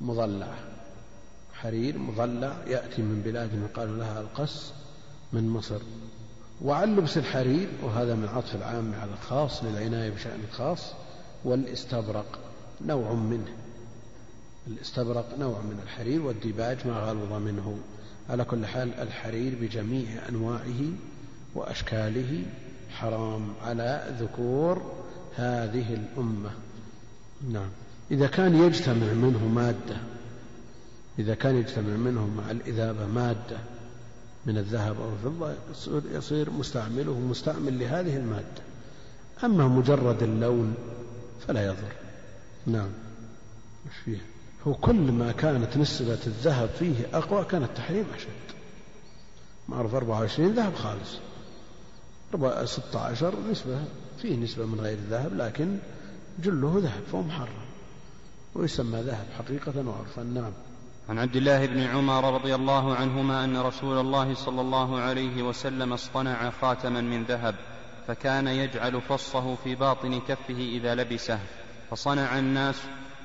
مضلع. 0.00 0.54
حرير 1.54 1.98
مضلع 1.98 2.56
يأتي 2.66 3.02
من 3.02 3.22
بلاد 3.22 3.50
يقال 3.54 3.98
لها 3.98 4.20
القس 4.20 4.72
من 5.32 5.48
مصر. 5.48 5.80
وعن 6.62 6.96
لبس 6.96 7.18
الحرير 7.18 7.68
وهذا 7.82 8.14
من 8.14 8.28
عطف 8.28 8.54
العام 8.54 8.94
على 8.94 9.10
الخاص 9.12 9.64
للعناية 9.64 10.10
بشأن 10.10 10.40
الخاص. 10.50 10.92
والاستبرق 11.44 12.38
نوع 12.86 13.12
منه. 13.12 13.54
الاستبرق 14.66 15.38
نوع 15.38 15.60
من 15.60 15.80
الحرير 15.82 16.22
والديباج 16.22 16.86
ما 16.86 16.92
غلظ 16.92 17.32
منه. 17.32 17.78
على 18.30 18.44
كل 18.44 18.66
حال 18.66 18.94
الحرير 18.94 19.58
بجميع 19.60 20.28
أنواعه 20.28 20.80
وأشكاله 21.54 22.42
حرام 22.90 23.48
على 23.62 24.16
ذكور 24.20 24.82
هذه 25.36 25.94
الأمة. 25.94 26.50
نعم. 27.52 27.68
إذا 28.10 28.26
كان 28.26 28.56
يجتمع 28.56 29.12
منه 29.12 29.48
مادة 29.48 29.96
إذا 31.18 31.34
كان 31.34 31.56
يجتمع 31.56 31.96
منه 31.96 32.26
مع 32.26 32.50
الإذابة 32.50 33.06
مادة 33.06 33.58
من 34.46 34.58
الذهب 34.58 34.96
أو 35.00 35.08
الفضة 35.12 35.54
يصير 36.14 36.50
مستعمله 36.50 37.18
مستعمل 37.18 37.78
لهذه 37.78 38.16
المادة. 38.16 38.62
أما 39.44 39.68
مجرد 39.68 40.22
اللون 40.22 40.74
فلا 41.46 41.66
يضر. 41.66 41.92
نعم. 42.66 42.90
مش 43.86 43.96
فيه 44.04 44.18
هو 44.66 44.74
كل 44.74 45.12
ما 45.12 45.32
كانت 45.32 45.76
نسبة 45.76 46.18
الذهب 46.26 46.68
فيه 46.68 46.94
أقوى 47.12 47.44
كان 47.44 47.62
التحريم 47.62 48.06
أشد. 48.14 48.56
معروف 49.68 49.94
24 49.94 50.54
ذهب 50.54 50.74
خالص. 50.74 51.18
16 52.64 53.34
نسبة. 53.50 53.84
فيه 54.22 54.36
نسبة 54.36 54.66
من 54.66 54.80
غير 54.80 54.98
الذهب 54.98 55.36
لكن 55.36 55.78
جله 56.38 56.74
ذهب 56.76 57.02
فهو 57.12 57.22
محرم. 57.22 57.64
ويسمى 58.54 59.00
ذهب 59.00 59.26
حقيقة 59.38 59.88
وعرفا. 59.88 60.22
نعم. 60.22 60.52
عن 61.08 61.18
عبد 61.18 61.36
الله 61.36 61.66
بن 61.66 61.80
عمر 61.80 62.34
رضي 62.34 62.54
الله 62.54 62.94
عنهما 62.94 63.44
أن 63.44 63.56
رسول 63.56 63.98
الله 63.98 64.34
صلى 64.34 64.60
الله 64.60 65.00
عليه 65.00 65.42
وسلم 65.42 65.92
اصطنع 65.92 66.50
خاتما 66.50 67.00
من 67.00 67.24
ذهب. 67.24 67.54
فكان 68.08 68.46
يجعل 68.46 69.00
فصه 69.00 69.54
في 69.54 69.74
باطن 69.74 70.20
كفه 70.20 70.58
إذا 70.58 70.94
لبسه 70.94 71.38
فصنع 71.90 72.38
الناس 72.38 72.82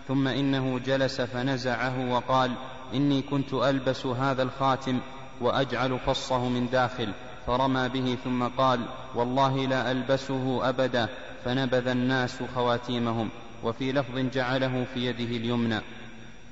ثم 0.07 0.27
إنه 0.27 0.79
جلس 0.79 1.21
فنزعه 1.21 2.11
وقال 2.11 2.51
إني 2.93 3.21
كنت 3.21 3.53
ألبس 3.53 4.05
هذا 4.05 4.43
الخاتم 4.43 4.99
وأجعل 5.41 5.99
فصه 5.99 6.49
من 6.49 6.69
داخل 6.69 7.13
فرمى 7.47 7.89
به 7.89 8.17
ثم 8.23 8.43
قال 8.43 8.79
والله 9.15 9.67
لا 9.67 9.91
ألبسه 9.91 10.69
أبدا 10.69 11.09
فنبذ 11.45 11.87
الناس 11.87 12.43
خواتيمهم 12.55 13.29
وفي 13.63 13.91
لفظ 13.91 14.17
جعله 14.17 14.85
في 14.93 15.05
يده 15.05 15.37
اليمنى. 15.37 15.79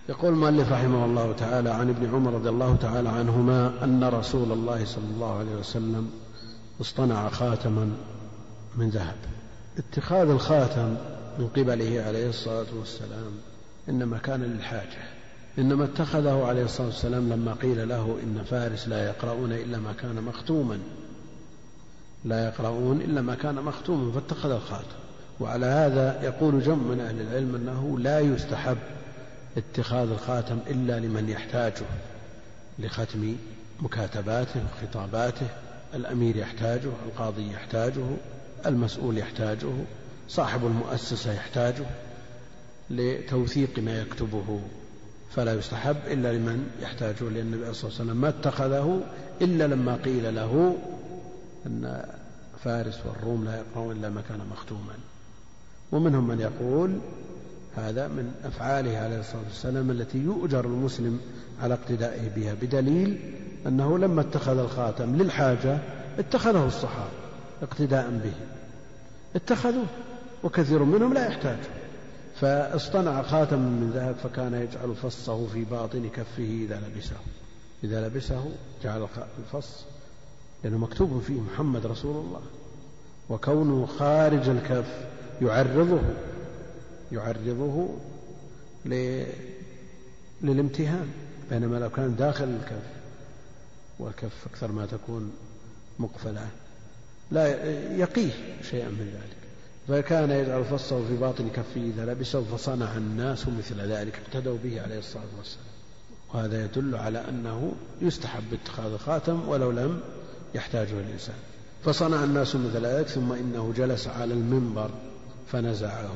يقول 0.10 0.34
المؤلف 0.34 0.72
رحمه 0.72 1.06
الله 1.06 1.32
تعالى 1.32 1.70
عن 1.70 1.90
ابن 1.90 2.16
عمر 2.16 2.34
رضي 2.34 2.50
الله 2.50 2.76
تعالى 2.76 3.10
عنهما 3.10 3.84
أن 3.84 4.04
رسول 4.04 4.52
الله 4.52 4.86
صلى 4.86 5.06
الله 5.16 5.40
عليه 5.40 5.56
وسلم 5.56 6.23
اصطنع 6.82 7.30
خاتما 7.30 7.92
من 8.76 8.90
ذهب. 8.90 9.16
اتخاذ 9.78 10.30
الخاتم 10.30 10.96
من 11.40 11.48
قبله 11.48 12.04
عليه 12.08 12.30
الصلاة 12.30 12.66
والسلام 12.80 13.32
إنما 13.90 14.18
كان 14.18 14.44
للحاجة. 14.44 15.04
إنما 15.58 15.84
اتخذه 15.84 16.46
عليه 16.46 16.64
الصلاة 16.64 16.88
والسلام 16.88 17.30
لما 17.30 17.54
قيل 17.54 17.90
له 17.90 18.18
إن 18.24 18.44
فارس 18.44 18.88
لا 18.88 19.06
يقرؤون 19.08 19.52
إلا 19.52 19.78
ما 19.78 19.94
كان 19.94 20.24
مختوما. 20.24 20.80
لا 22.26 22.46
يقرؤون 22.46 23.02
إلا 23.02 23.22
ما 23.22 23.36
كان 23.36 23.56
مختوما 23.56 24.12
فاتخذ 24.12 24.52
الخاتم. 24.52 25.04
وعلى 25.40 25.66
هذا 25.66 26.24
يقول 26.24 26.62
جمع 26.62 26.76
من 26.76 27.00
أهل 27.00 27.22
العلم 27.22 27.56
أنه 27.56 28.00
لا 28.00 28.20
يستحب 28.20 28.78
اتخاذ 29.58 30.10
الخاتم 30.10 30.60
إلا 30.68 31.00
لمن 31.00 31.30
يحتاجه 31.30 31.86
لختم 32.80 33.36
مكاتباته 33.82 34.62
وخطاباته 34.66 35.48
الأمير 35.96 36.36
يحتاجه 36.36 36.92
القاضي 37.06 37.52
يحتاجه 37.52 38.06
المسؤول 38.66 39.18
يحتاجه 39.18 39.72
صاحب 40.30 40.66
المؤسسة 40.66 41.34
يحتاجه 41.34 41.86
لتوثيق 42.90 43.80
ما 43.80 44.02
يكتبه. 44.02 44.62
فلا 45.36 45.54
يستحب 45.54 45.96
إلا 46.08 46.34
لمن 46.34 46.70
يحتاجه 46.82 47.24
لأن 47.24 47.54
النبي 47.54 47.74
صلى 47.74 47.90
الله 47.90 48.00
عليه 48.00 48.12
وسلم 48.12 48.22
ما 48.22 48.30
اتخذه 48.30 49.02
إلا 49.42 49.68
لما 49.68 49.96
قيل 49.96 50.36
له 50.36 50.78
أن 51.66 52.06
فارس 52.64 53.00
والروم 53.06 53.46
لا 53.46 53.58
يقرؤون 53.58 53.96
إلا 53.98 54.10
ما 54.10 54.22
كان 54.30 54.40
مختوما. 54.52 54.94
ومنهم 55.92 56.28
من 56.28 56.40
يقول 56.40 57.00
هذا 57.76 58.08
من 58.08 58.34
أفعاله 58.44 58.98
عليه 58.98 59.20
الصلاة 59.20 59.44
والسلام 59.44 59.92
التي 59.92 60.18
يؤجر 60.18 60.66
المسلم 60.66 61.20
على 61.62 61.74
اقتدائه 61.74 62.30
بها 62.36 62.54
بدليل 62.54 63.20
أنه 63.68 63.98
لما 63.98 64.22
اتخذ 64.22 64.58
الخاتم 64.58 65.16
للحاجة 65.16 65.78
اتخذه 66.20 66.68
الصحابة 66.68 67.12
اقتداء 67.62 68.10
به. 68.10 68.34
اتخذوه 69.36 69.86
وكثير 70.44 70.84
منهم 70.84 71.14
لا 71.14 71.28
يحتاج. 71.28 71.58
فاصطنع 72.36 73.22
خاتما 73.22 73.70
من 73.70 73.92
ذهب 73.96 74.16
فكان 74.16 74.54
يجعل 74.54 74.96
فصه 74.96 75.48
في 75.48 75.64
باطن 75.64 76.10
كفه 76.10 76.44
إذا 76.44 76.82
لبسه. 76.88 77.16
إذا 77.84 78.08
لبسه 78.08 78.46
جعل 78.84 79.08
الفص 79.40 79.86
لأنه 80.64 80.78
مكتوب 80.78 81.22
فيه 81.28 81.42
محمد 81.42 81.86
رسول 81.86 82.16
الله. 82.16 82.42
وكونه 83.30 83.86
خارج 83.86 84.50
الكف 84.50 85.06
يعرضه 85.42 86.02
يعرضه 87.12 87.90
للامتهان 90.42 91.08
بينما 91.50 91.78
لو 91.78 91.90
كان 91.90 92.16
داخل 92.16 92.44
الكف. 92.44 93.03
والكف 94.04 94.48
أكثر 94.52 94.72
ما 94.72 94.86
تكون 94.86 95.32
مقفلة. 96.00 96.48
لا 97.32 97.48
يقيه 97.96 98.32
شيئا 98.70 98.90
من 98.90 99.12
ذلك. 99.14 99.38
فكان 99.88 100.32
يجعل 100.32 100.66
فصه 100.66 101.08
في 101.08 101.16
باطن 101.18 101.50
كفه 101.50 101.82
إذا 101.82 102.06
لبسه 102.06 102.44
فصنع 102.44 102.98
الناس 102.98 103.48
مثل 103.48 103.82
ذلك 103.82 104.20
اقتدوا 104.26 104.58
به 104.64 104.82
عليه 104.82 105.00
الصلاة 105.00 105.24
والسلام. 105.38 105.66
وهذا 106.34 106.66
يدل 106.66 106.96
على 106.96 107.30
أنه 107.30 107.74
يستحب 108.02 108.54
اتخاذ 108.54 108.92
الخاتم 108.94 109.50
ولو 109.50 109.72
لم 109.72 110.02
يحتاجه 110.56 111.00
الإنسان. 111.00 111.36
فصنع 111.86 112.24
الناس 112.24 112.56
مثل 112.56 112.86
ذلك 112.86 113.08
ثم 113.08 113.32
إنه 113.32 113.74
جلس 113.78 114.08
على 114.08 114.34
المنبر 114.34 114.92
فنزعه 115.52 116.16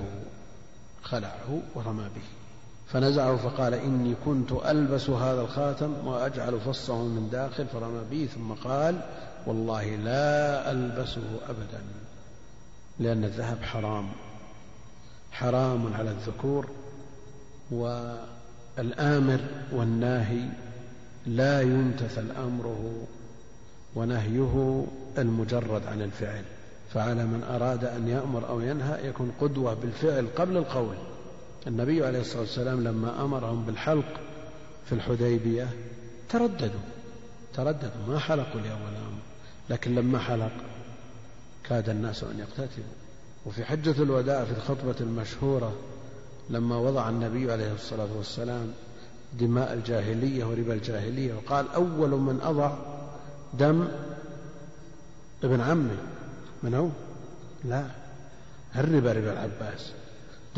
خلعه 1.03 1.62
ورمى 1.75 2.03
به. 2.03 2.46
فنزعه 2.88 3.38
فقال 3.38 3.73
إني 3.73 4.15
كنت 4.26 4.52
ألبس 4.52 5.10
هذا 5.10 5.41
الخاتم 5.41 6.08
وأجعل 6.08 6.60
فصه 6.60 7.04
من 7.04 7.30
داخل 7.32 7.65
فرمى 7.67 8.02
به 8.12 8.30
ثم 8.36 8.69
قال 8.69 9.00
والله 9.47 9.95
لا 9.95 10.71
ألبسه 10.71 11.21
أبدا 11.50 11.82
لأن 13.00 13.23
الذهب 13.23 13.63
حرام 13.63 14.10
حرام 15.32 15.93
على 15.93 16.10
الذكور 16.10 16.67
والآمر 17.71 19.39
والناهي 19.71 20.50
لا 21.26 21.62
يمتثل 21.62 22.32
أمره 22.32 23.08
ونهيه 23.95 24.86
المجرد 25.17 25.88
عن 25.88 26.02
الفعل 26.02 26.43
فعلى 26.93 27.26
من 27.26 27.43
أراد 27.43 27.86
أن 27.86 28.08
يأمر 28.08 28.50
أو 28.50 28.62
ينهى 28.62 29.08
يكون 29.08 29.32
قدوة 29.41 29.73
بالفعل 29.73 30.28
قبل 30.36 30.58
القول. 30.58 30.95
النبي 31.67 32.05
عليه 32.05 32.21
الصلاة 32.21 32.41
والسلام 32.41 32.83
لما 32.83 33.23
أمرهم 33.23 33.65
بالحلق 33.65 34.19
في 34.85 34.95
الحديبية 34.95 35.69
ترددوا 36.29 36.79
ترددوا 37.53 38.07
ما 38.07 38.19
حلقوا 38.19 38.61
لأول 38.61 38.95
أمر 38.95 39.21
لكن 39.69 39.95
لما 39.95 40.19
حلق 40.19 40.51
كاد 41.63 41.89
الناس 41.89 42.23
أن 42.23 42.39
يقتتلوا 42.39 42.85
وفي 43.45 43.65
حجة 43.65 44.03
الوداع 44.03 44.45
في 44.45 44.51
الخطبة 44.51 44.95
المشهورة 45.01 45.73
لما 46.49 46.77
وضع 46.77 47.09
النبي 47.09 47.51
عليه 47.51 47.73
الصلاة 47.73 48.07
والسلام 48.17 48.73
دماء 49.33 49.73
الجاهلية 49.73 50.45
وربا 50.45 50.73
الجاهلية 50.73 51.33
وقال 51.33 51.65
أول 51.71 52.09
من 52.09 52.39
أضع 52.43 52.71
دم 53.53 53.87
ابن 55.43 55.61
عمي 55.61 55.97
من 56.63 56.73
هو؟ 56.73 56.89
لا 57.65 57.85
الربا 58.75 59.11
ربا 59.11 59.33
العباس 59.33 59.91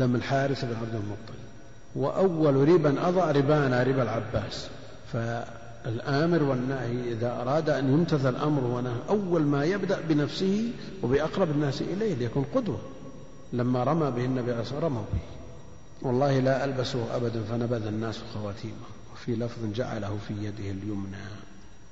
دم 0.00 0.14
الحارث 0.16 0.64
بن 0.64 0.74
عبد 0.74 0.94
المطلب 0.94 1.40
وأول 1.96 2.68
ربا 2.68 3.08
أضع 3.08 3.30
ربانا 3.30 3.82
ربا 3.82 4.02
العباس. 4.02 4.68
فالآمر 5.12 6.42
والناهي 6.42 7.12
إذا 7.12 7.40
أراد 7.42 7.70
أن 7.70 7.92
يمتثل 7.92 8.36
أمره 8.36 8.74
ونهى 8.74 8.98
أول 9.08 9.42
ما 9.42 9.64
يبدأ 9.64 10.00
بنفسه 10.08 10.70
وبأقرب 11.02 11.50
الناس 11.50 11.82
إليه 11.82 12.14
ليكون 12.14 12.44
قدوة. 12.54 12.80
لما 13.52 13.84
رمى 13.84 14.10
به 14.10 14.24
النبي 14.24 14.52
عليه 14.52 14.62
الصلاة 14.62 14.80
رموا 14.80 15.02
به. 15.12 15.20
والله 16.08 16.38
لا 16.40 16.64
ألبسه 16.64 17.16
أبدا 17.16 17.42
فنبذ 17.42 17.86
الناس 17.86 18.20
خواتيمه. 18.34 18.88
وفي 19.12 19.36
لفظ 19.36 19.72
جعله 19.74 20.18
في 20.28 20.34
يده 20.34 20.70
اليمنى 20.70 21.16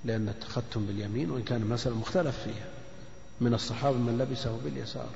لأن 0.05 0.29
التختم 0.29 0.87
باليمين 0.87 1.31
وإن 1.31 1.43
كان 1.43 1.63
المسألة 1.63 1.97
مختلف 1.97 2.39
فيها. 2.45 2.69
من 3.41 3.55
الصحابة 3.55 3.97
من 3.97 4.19
لبسه 4.19 4.59
باليسار. 4.65 5.09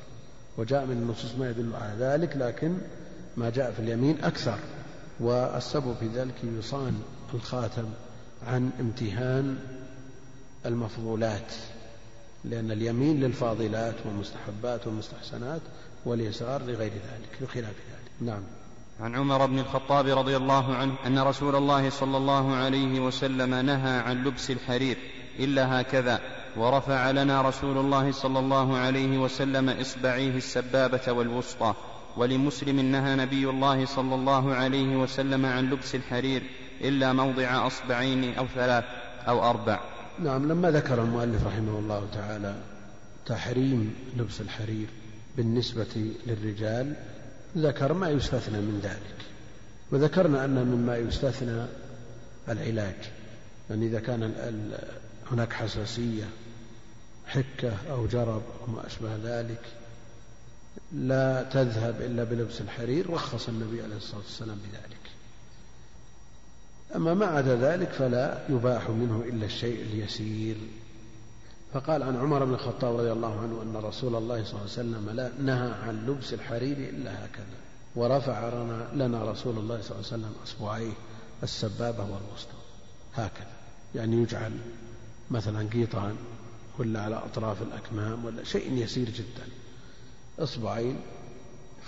وجاء 0.57 0.87
من 0.87 0.93
النصوص 0.93 1.35
ما 1.39 1.51
يدل 1.51 1.71
على 1.75 1.95
ذلك 1.99 2.37
لكن 2.37 2.79
ما 3.37 3.51
جاء 3.51 3.73
في 3.73 3.81
اليمين 3.81 4.25
أكثر. 4.25 4.59
والسبب 5.21 5.95
في 6.01 6.07
ذلك 6.07 6.35
يصان 6.59 7.03
الخاتم 7.35 7.85
عن 8.47 8.71
امتهان 8.81 9.59
المفضولات 10.67 11.53
لأن 12.45 12.71
اليمين 12.71 13.21
للفاضلات 13.21 13.95
والمستحبات 14.07 14.87
والمستحسنات 14.87 15.61
واليسار 16.05 16.63
لغير 16.63 16.93
ذلك 16.93 17.43
بخلاف 17.43 17.67
ذلك. 17.67 18.11
نعم. 18.21 18.43
عن 19.01 19.17
عمر 19.17 19.47
بن 19.47 19.59
الخطاب 19.59 20.07
رضي 20.07 20.37
الله 20.37 20.75
عنه 20.75 20.95
أن 21.07 21.19
رسول 21.19 21.57
الله 21.57 21.91
صلى 21.91 22.17
الله 22.17 22.55
عليه 22.55 23.01
وسلم 23.01 23.55
نهى 23.55 23.99
عن 23.99 24.25
لبس 24.25 24.51
الحرير. 24.51 24.99
إلا 25.39 25.81
هكذا 25.81 26.21
ورفع 26.57 27.11
لنا 27.11 27.43
رسول 27.43 27.79
الله 27.79 28.13
صلى 28.13 28.39
الله 28.39 28.77
عليه 28.77 29.19
وسلم 29.19 29.69
إصبعيه 29.69 30.37
السبابة 30.37 31.13
والوسطى 31.13 31.75
ولمسلم 32.17 32.81
نهى 32.81 33.17
نبي 33.17 33.51
الله 33.51 33.87
صلى 33.87 34.15
الله 34.15 34.55
عليه 34.55 34.97
وسلم 34.97 35.47
عن 35.47 35.71
لبس 35.71 35.95
الحرير 35.95 36.43
إلا 36.81 37.13
موضع 37.13 37.67
أصبعين 37.67 38.35
أو 38.35 38.47
ثلاث 38.47 38.85
أو 39.29 39.51
أربع. 39.51 39.81
نعم 40.19 40.49
لما 40.49 40.71
ذكر 40.71 41.03
المؤلف 41.03 41.47
رحمه 41.47 41.79
الله 41.79 42.07
تعالى 42.13 42.55
تحريم 43.27 43.95
لبس 44.17 44.41
الحرير 44.41 44.87
بالنسبة 45.37 46.13
للرجال 46.27 46.95
ذكر 47.57 47.93
ما 47.93 48.11
يستثنى 48.11 48.59
من 48.59 48.81
ذلك 48.83 49.27
وذكرنا 49.91 50.45
أن 50.45 50.67
مما 50.67 50.97
يستثنى 50.97 51.67
العلاج 52.49 52.95
يعني 53.71 53.87
إذا 53.87 54.01
كان 54.01 54.23
هناك 55.33 55.53
حساسية 55.53 56.29
حكة 57.27 57.77
أو 57.91 58.07
جرب 58.07 58.43
أو 58.61 58.73
ما 58.73 58.87
أشبه 58.87 59.17
ذلك 59.25 59.63
لا 60.93 61.43
تذهب 61.43 62.03
إلا 62.03 62.25
بلبس 62.25 62.61
الحرير 62.61 63.11
رخص 63.11 63.49
النبي 63.49 63.83
عليه 63.83 63.97
الصلاة 63.97 64.21
والسلام 64.21 64.59
بذلك. 64.59 65.01
أما 66.97 67.15
ما 67.15 67.27
عدا 67.27 67.57
ذلك 67.57 67.89
فلا 67.89 68.47
يباح 68.49 68.91
منه 68.91 69.25
إلا 69.29 69.47
الشيء 69.47 69.83
اليسير. 69.83 70.57
فقال 71.73 72.03
عن 72.03 72.17
عمر 72.17 72.45
بن 72.45 72.55
الخطاب 72.55 72.97
رضي 72.97 73.13
الله 73.13 73.41
عنه 73.41 73.63
أن 73.63 73.77
رسول 73.77 74.15
الله 74.15 74.45
صلى 74.45 74.51
الله 74.51 74.61
عليه 74.61 74.71
وسلم 74.71 75.11
لا 75.11 75.31
نهى 75.39 75.71
عن 75.71 76.07
لبس 76.07 76.35
الحرير 76.35 76.77
إلا 76.77 77.25
هكذا 77.25 77.63
ورفع 77.97 78.49
لنا 78.95 79.31
رسول 79.31 79.59
الله 79.59 79.81
صلى 79.83 79.97
الله 79.97 80.13
عليه 80.13 80.23
وسلم 80.23 80.33
أصبعيه 80.45 80.93
السبابة 81.43 82.03
والوسطى 82.03 82.59
هكذا 83.15 83.53
يعني 83.95 84.17
يجعل 84.17 84.53
مثلا 85.33 85.69
قيطان 85.69 86.17
ولا 86.79 87.03
على 87.03 87.17
أطراف 87.17 87.63
الأكمام 87.63 88.25
ولا 88.25 88.45
شيء 88.45 88.73
يسير 88.73 89.11
جدا. 89.11 89.49
إصبعين 90.39 90.97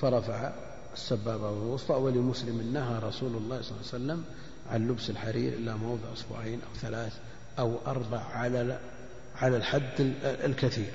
فرفع 0.00 0.52
السبابة 0.92 1.50
والوسطى 1.50 1.94
ولمسلم 1.94 2.72
نهى 2.72 2.98
رسول 2.98 3.36
الله 3.36 3.62
صلى 3.62 3.70
الله 3.70 3.92
عليه 3.92 4.04
وسلم 4.04 4.24
عن 4.70 4.88
لبس 4.88 5.10
الحرير 5.10 5.52
إلا 5.52 5.76
موضع 5.76 6.12
أصبعين 6.12 6.60
أو 6.60 6.74
ثلاث 6.80 7.12
أو 7.58 7.76
أربع 7.86 8.18
على 8.18 8.78
على 9.36 9.56
الحد 9.56 10.14
الكثير 10.24 10.92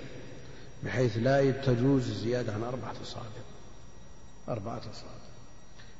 بحيث 0.83 1.17
لا 1.17 1.51
تجوز 1.51 2.09
الزيادة 2.09 2.53
عن 2.53 2.63
أربعة 2.63 2.93
أصابع. 3.03 3.25
أربعة 4.49 4.77
أصابع. 4.77 5.19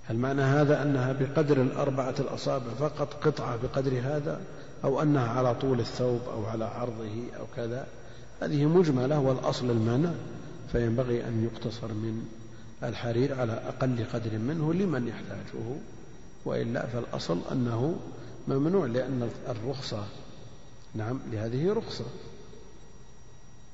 هل 0.06 0.18
معنى 0.18 0.42
هذا 0.42 0.82
أنها 0.84 1.14
بقدر 1.14 1.62
الأربعة 1.62 2.16
الأصابع 2.20 2.74
فقط 2.80 3.14
قطعة 3.14 3.56
بقدر 3.56 4.00
هذا؟ 4.00 4.42
أو 4.84 5.02
أنها 5.02 5.28
على 5.28 5.56
طول 5.56 5.80
الثوب 5.80 6.22
أو 6.34 6.46
على 6.46 6.66
عرضه 6.66 7.24
أو 7.40 7.46
كذا 7.56 7.88
هذه 8.42 8.66
مجملة 8.66 9.20
والأصل 9.20 9.70
المنع 9.72 10.12
فينبغي 10.72 11.28
أن 11.28 11.44
يقتصر 11.44 11.88
من 11.88 12.26
الحرير 12.84 13.40
على 13.40 13.54
أقل 13.54 14.06
قدر 14.14 14.38
منه 14.38 14.74
لمن 14.74 15.08
يحتاجه. 15.08 15.76
وإلا 16.46 16.86
فالأصل 16.86 17.40
أنه 17.52 18.00
ممنوع 18.48 18.86
لأن 18.86 19.30
الرخصة 19.50 20.04
نعم 20.96 21.20
لهذه 21.32 21.74
رخصة. 21.74 22.06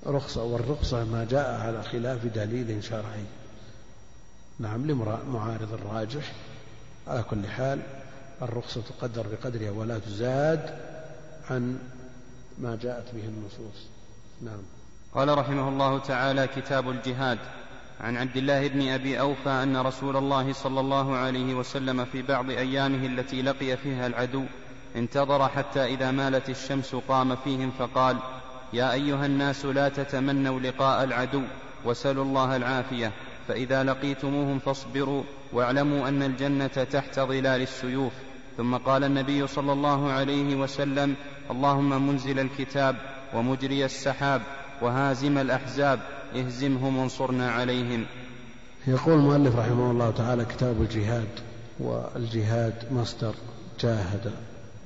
رخصة 0.06 0.44
والرخصة 0.44 1.04
ما 1.04 1.28
جاء 1.30 1.62
على 1.62 1.84
خلاف 1.84 2.26
دليل 2.26 2.84
شرعي. 2.84 3.26
نعم 4.60 4.88
لمعارض 4.88 5.74
الراجح. 5.74 6.34
على 7.08 7.24
كل 7.24 7.48
حال 7.48 7.80
الرخصة 8.42 8.82
تقدر 8.82 9.28
بقدرها 9.28 9.72
ولا 9.72 10.00
تزاد 10.00 10.95
عن 11.50 11.80
ما 12.60 12.78
جاءت 12.82 13.16
به 13.16 13.26
النصوص. 13.26 13.88
نعم. 14.42 14.62
قال 15.14 15.38
رحمه 15.38 15.70
الله 15.70 16.00
تعالى 16.00 16.48
كتاب 16.48 16.90
الجهاد. 16.90 17.40
عن 18.02 18.18
عبد 18.18 18.38
الله 18.38 18.68
بن 18.68 18.88
أبي 18.88 19.20
أوفى 19.20 19.50
أن 19.50 19.78
رسول 19.78 20.18
الله 20.18 20.54
صلى 20.54 20.80
الله 20.80 21.16
عليه 21.16 21.54
وسلم 21.54 22.06
في 22.06 22.22
بعض 22.22 22.50
أيامه 22.50 23.06
التي 23.06 23.42
لقي 23.42 23.78
فيها 23.78 24.08
العدو 24.08 24.44
انتظر 24.96 25.50
حتى 25.50 25.86
إذا 25.86 26.12
مالت 26.12 26.50
الشمس 26.50 26.96
قام 26.96 27.36
فيهم 27.36 27.72
فقال 27.72 28.18
يا 28.74 28.94
أيها 28.94 29.26
الناس 29.26 29.66
لا 29.66 29.90
تتمنوا 29.90 30.60
لقاء 30.60 31.04
العدو 31.04 31.42
وسلوا 31.86 32.24
الله 32.24 32.56
العافية 32.56 33.12
فإذا 33.48 33.84
لقيتموهم 33.84 34.60
فاصبروا 34.60 35.24
واعلموا 35.54 36.08
أن 36.08 36.24
الجنة 36.24 36.68
تحت 36.68 37.20
ظلال 37.20 37.62
السيوف 37.62 38.14
ثم 38.58 38.78
قال 38.78 39.04
النبي 39.04 39.48
صلى 39.48 39.74
الله 39.74 40.12
عليه 40.12 40.56
وسلم 40.56 41.16
اللهم 41.52 42.08
منزل 42.08 42.40
الكتاب 42.40 42.96
ومجري 43.34 43.86
السحاب 43.86 44.42
وهازم 44.82 45.38
الأحزاب 45.38 46.00
اهزمهم 46.36 46.98
وانصرنا 46.98 47.52
عليهم. 47.52 48.06
يقول 48.88 49.14
المؤلف 49.14 49.56
رحمه 49.56 49.92
الله 49.92 50.12
تعالى 50.12 50.46
كتاب 50.46 50.82
الجهاد 50.82 51.28
والجهاد 51.80 52.74
مصدر 52.92 53.36
جاهد 53.80 54.32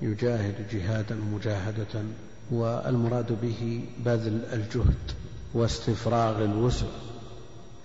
يجاهد 0.02 0.56
جهادا 0.72 1.16
مجاهدة 1.16 2.04
والمراد 2.52 3.42
به 3.42 3.84
بذل 4.06 4.42
الجهد 4.54 5.12
واستفراغ 5.54 6.44
الوسع 6.44 6.88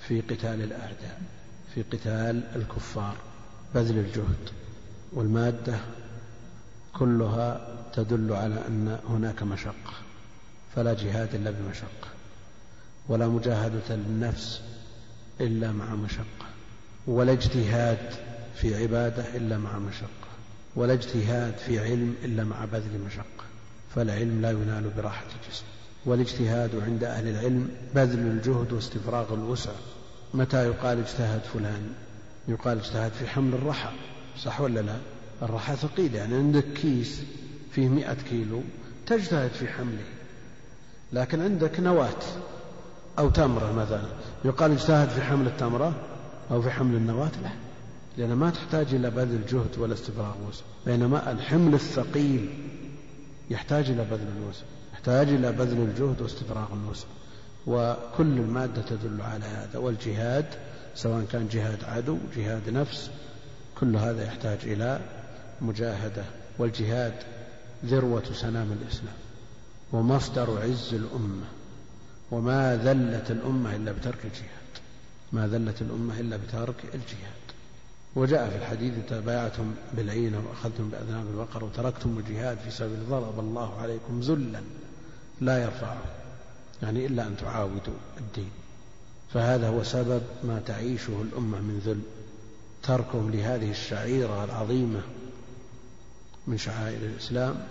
في 0.09 0.21
قتال 0.21 0.63
الأعداء 0.63 1.21
في 1.75 1.83
قتال 1.83 2.43
الكفار. 2.57 3.17
بذل 3.75 3.99
الجهد. 3.99 4.64
والمادة 5.15 5.79
كلها 6.93 7.69
تدل 7.95 8.33
على 8.33 8.55
أن 8.69 8.99
هناك 9.09 9.43
مشقة 9.43 9.93
فلا 10.77 10.95
جهاد 10.95 11.35
إلا 11.35 11.51
بمشقة 11.51 12.09
ولا 13.09 13.29
مجاهدة 13.29 13.97
للنفس 13.97 14.61
إلا 15.41 15.73
مع 15.73 15.95
مشقة 15.95 16.47
ولا 17.07 17.33
اجتهاد 17.33 18.15
في 18.55 18.83
عبادة 18.83 19.37
إلا 19.37 19.59
مع 19.59 19.79
مشقة 19.79 20.09
ولا 20.77 20.93
اجتهاد 20.93 21.59
في 21.59 21.81
علم 21.81 22.15
إلا 22.25 22.45
مع 22.45 22.65
بذل 22.65 23.01
مشقة 23.07 23.45
فالعلم 23.95 24.43
لا 24.43 24.51
ينال 24.51 24.91
براحة 24.97 25.27
الجسم. 25.27 25.65
والاجتهاد 26.07 26.83
عند 26.87 27.05
أهل 27.05 27.29
العلم 27.29 27.71
بذل 27.95 28.19
الجهد 28.19 28.73
واستفراغ 28.73 29.35
الوسع. 29.35 29.71
متى 30.35 30.67
يقال 30.67 30.99
اجتهد 30.99 31.41
فلان؟ 31.41 31.93
يقال 32.49 32.79
اجتهد 32.79 33.13
في 33.13 33.27
حمل 33.27 33.55
الرحى. 33.55 33.89
صح 34.39 34.61
ولا 34.61 34.81
لا؟ 34.81 34.97
الرحى 35.43 35.77
ثقيل 35.77 36.15
يعني 36.15 36.35
عندك 36.35 36.65
كيس 36.65 37.23
فيه 37.73 37.89
مئة 37.89 38.15
كيلو 38.15 38.63
تجتهد 39.07 39.51
في 39.51 39.69
حمله. 39.69 40.05
لكن 41.13 41.41
عندك 41.41 41.81
نواة 41.81 42.23
أو 43.19 43.31
تمرة 43.31 43.73
مثلا 43.73 44.09
يقال 44.45 44.73
اجتهد 44.73 45.09
في 45.09 45.23
حمل 45.23 45.47
التمرة 45.47 45.95
أو 46.51 46.63
في 46.63 46.71
حمل 46.71 46.95
النواة؟ 46.95 47.31
لا 47.43 47.51
لأن 48.19 48.33
ما 48.33 48.51
تحتاج 48.51 48.95
إلى 48.95 49.11
بذل 49.11 49.47
جهد 49.47 49.79
ولا 49.79 49.95
استفراغ 49.95 50.35
وسع 50.49 50.65
بينما 50.87 51.33
الحمل 51.33 51.75
الثقيل 51.75 52.49
يحتاج 53.51 53.91
إلى 53.91 54.05
بذل 54.05 54.29
الوسع 54.39 54.65
يحتاج 54.93 55.29
إلى 55.29 55.53
بذل 55.53 55.79
الجهد 55.79 56.23
واستفراغ 56.23 56.69
الوسع. 56.73 57.07
وكل 57.67 58.39
المادة 58.39 58.83
تدل 58.83 59.21
على 59.21 59.45
هذا 59.45 59.79
والجهاد 59.79 60.47
سواء 60.95 61.25
كان 61.33 61.49
جهاد 61.49 61.85
عدو 61.85 62.19
جهاد 62.37 62.71
نفس 62.71 63.11
كل 63.81 63.97
هذا 63.97 64.25
يحتاج 64.25 64.59
إلى 64.63 65.01
مجاهدة 65.61 66.25
والجهاد 66.59 67.15
ذروة 67.85 68.25
سنام 68.33 68.73
الإسلام 68.73 69.15
ومصدر 69.93 70.63
عز 70.63 70.95
الأمة 70.95 71.47
وما 72.31 72.77
ذلت 72.77 73.31
الأمة 73.31 73.77
إلا 73.77 73.93
بترك 73.93 74.25
الجهاد 74.25 74.65
ما 75.33 75.49
ذلت 75.49 75.83
الأمة 75.83 76.21
إلا 76.21 76.37
بترك 76.37 76.85
الجهاد 76.95 77.45
وجاء 78.17 78.51
في 78.51 78.57
الحديث 78.57 78.95
تبايعتم 79.09 79.75
بالعين 79.93 80.35
وأخذتم 80.35 80.91
بأذناب 80.91 81.27
البقر 81.27 81.65
وتركتم 81.65 82.19
الجهاد 82.19 82.59
في 82.59 82.71
سبيل 82.71 83.09
ضرب 83.11 83.39
الله 83.39 83.81
عليكم 83.81 84.21
ذلا 84.21 84.61
لا 85.41 85.63
يرفعه 85.63 86.03
يعني 86.83 87.07
إلا 87.07 87.27
أن 87.27 87.37
تعاودوا 87.37 87.95
الدين 88.21 88.51
فهذا 89.33 89.69
هو 89.69 89.83
سبب 89.83 90.23
ما 90.45 90.63
تعيشه 90.67 91.23
الأمة 91.23 91.59
من 91.59 91.83
ذل 91.87 92.01
تركهم 92.87 93.31
لهذه 93.31 93.71
الشعيرة 93.71 94.45
العظيمة 94.45 95.01
من 96.47 96.59
شعائر 96.59 97.03
الإسلام 97.03 97.67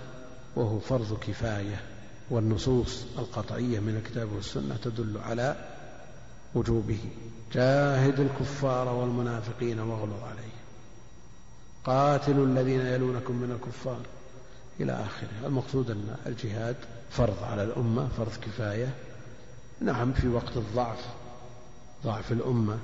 وهو 0.56 0.80
فرض 0.80 1.20
كفاية 1.28 1.82
والنصوص 2.30 3.06
القطعية 3.18 3.80
من 3.80 3.96
الكتاب 3.96 4.32
والسنة 4.34 4.76
تدل 4.84 5.18
على 5.18 5.56
وجوبه. 6.56 7.00
جاهد 7.54 8.20
الكفار 8.20 8.88
والمنافقين 8.88 9.80
واغلظ 9.80 10.24
عليهم. 10.24 10.64
قاتلوا 11.86 12.46
الذين 12.46 12.80
يلونكم 12.80 13.36
من 13.36 13.52
الكفار. 13.52 14.02
إلى 14.80 14.92
آخره. 14.92 15.48
المقصود 15.48 15.92
أن 15.92 16.16
الجهاد 16.26 16.76
فرض 17.10 17.44
على 17.44 17.64
الأمة 17.64 18.08
فرض 18.18 18.32
كفاية. 18.42 18.94
نعم 19.82 20.14
في 20.14 20.28
وقت 20.28 20.58
الضعف 20.58 21.06
ضعف 22.04 22.32
الأمة. 22.32 22.78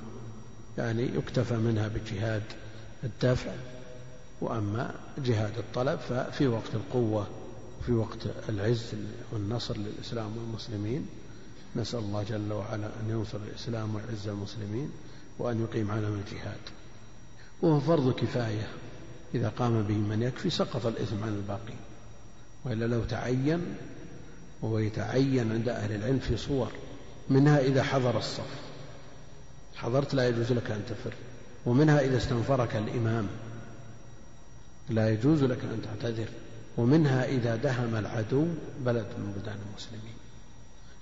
يعني 0.78 1.02
يكتفى 1.02 1.56
منها 1.56 1.88
بجهاد 1.88 2.42
الدفع 3.04 3.50
وأما 4.40 4.94
جهاد 5.18 5.58
الطلب 5.58 5.98
ففي 5.98 6.46
وقت 6.46 6.74
القوة 6.74 7.26
في 7.86 7.92
وقت 7.92 8.18
العز 8.48 8.94
والنصر 9.32 9.76
للإسلام 9.76 10.36
والمسلمين. 10.36 11.06
نسأل 11.76 11.98
الله 11.98 12.22
جل 12.22 12.52
وعلا 12.52 12.86
أن 12.86 13.10
ينصر 13.10 13.38
الإسلام 13.48 13.94
ويعز 13.94 14.28
المسلمين 14.28 14.90
وأن 15.38 15.62
يقيم 15.62 15.90
علم 15.90 16.22
الجهاد. 16.26 16.60
وهو 17.62 17.80
فرض 17.80 18.14
كفاية 18.14 18.68
إذا 19.34 19.48
قام 19.48 19.82
به 19.82 19.94
من 19.94 20.22
يكفي 20.22 20.50
سقط 20.50 20.86
الإثم 20.86 21.22
عن 21.22 21.28
الباقين 21.28 21.76
وإلا 22.64 22.84
لو 22.84 23.04
تعين 23.04 23.74
وهو 24.62 24.78
يتعين 24.78 25.52
عند 25.52 25.68
أهل 25.68 25.92
العلم 25.92 26.18
في 26.18 26.36
صور 26.36 26.72
منها 27.28 27.60
إذا 27.60 27.82
حضر 27.82 28.18
الصف. 28.18 28.69
حضرت 29.82 30.14
لا 30.14 30.28
يجوز 30.28 30.52
لك 30.52 30.70
أن 30.70 30.82
تفر 30.88 31.14
ومنها 31.66 32.00
إذا 32.00 32.16
استنفرك 32.16 32.76
الإمام. 32.76 33.26
لا 34.90 35.10
يجوز 35.10 35.44
لك 35.44 35.58
أن 35.64 35.82
تعتذر 35.82 36.28
ومنها 36.76 37.24
إذا 37.24 37.56
دهم 37.56 37.94
العدو 37.96 38.46
بلد 38.80 39.06
من 39.18 39.32
بلدان 39.36 39.58
المسلمين. 39.68 40.14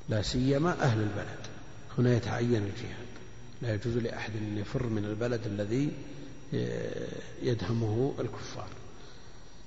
لا 0.08 0.22
سيما 0.22 0.82
أهل 0.82 1.00
البلد 1.00 1.46
هنا 1.98 2.16
يتعين 2.16 2.62
الجهاد. 2.62 3.08
لا 3.62 3.74
يجوز 3.74 3.96
لأحد 3.96 4.36
أن 4.36 4.58
يفر 4.58 4.86
من 4.86 5.04
البلد 5.04 5.40
الذي 5.46 5.92
يدهمه 7.42 8.14
الكفار. 8.20 8.68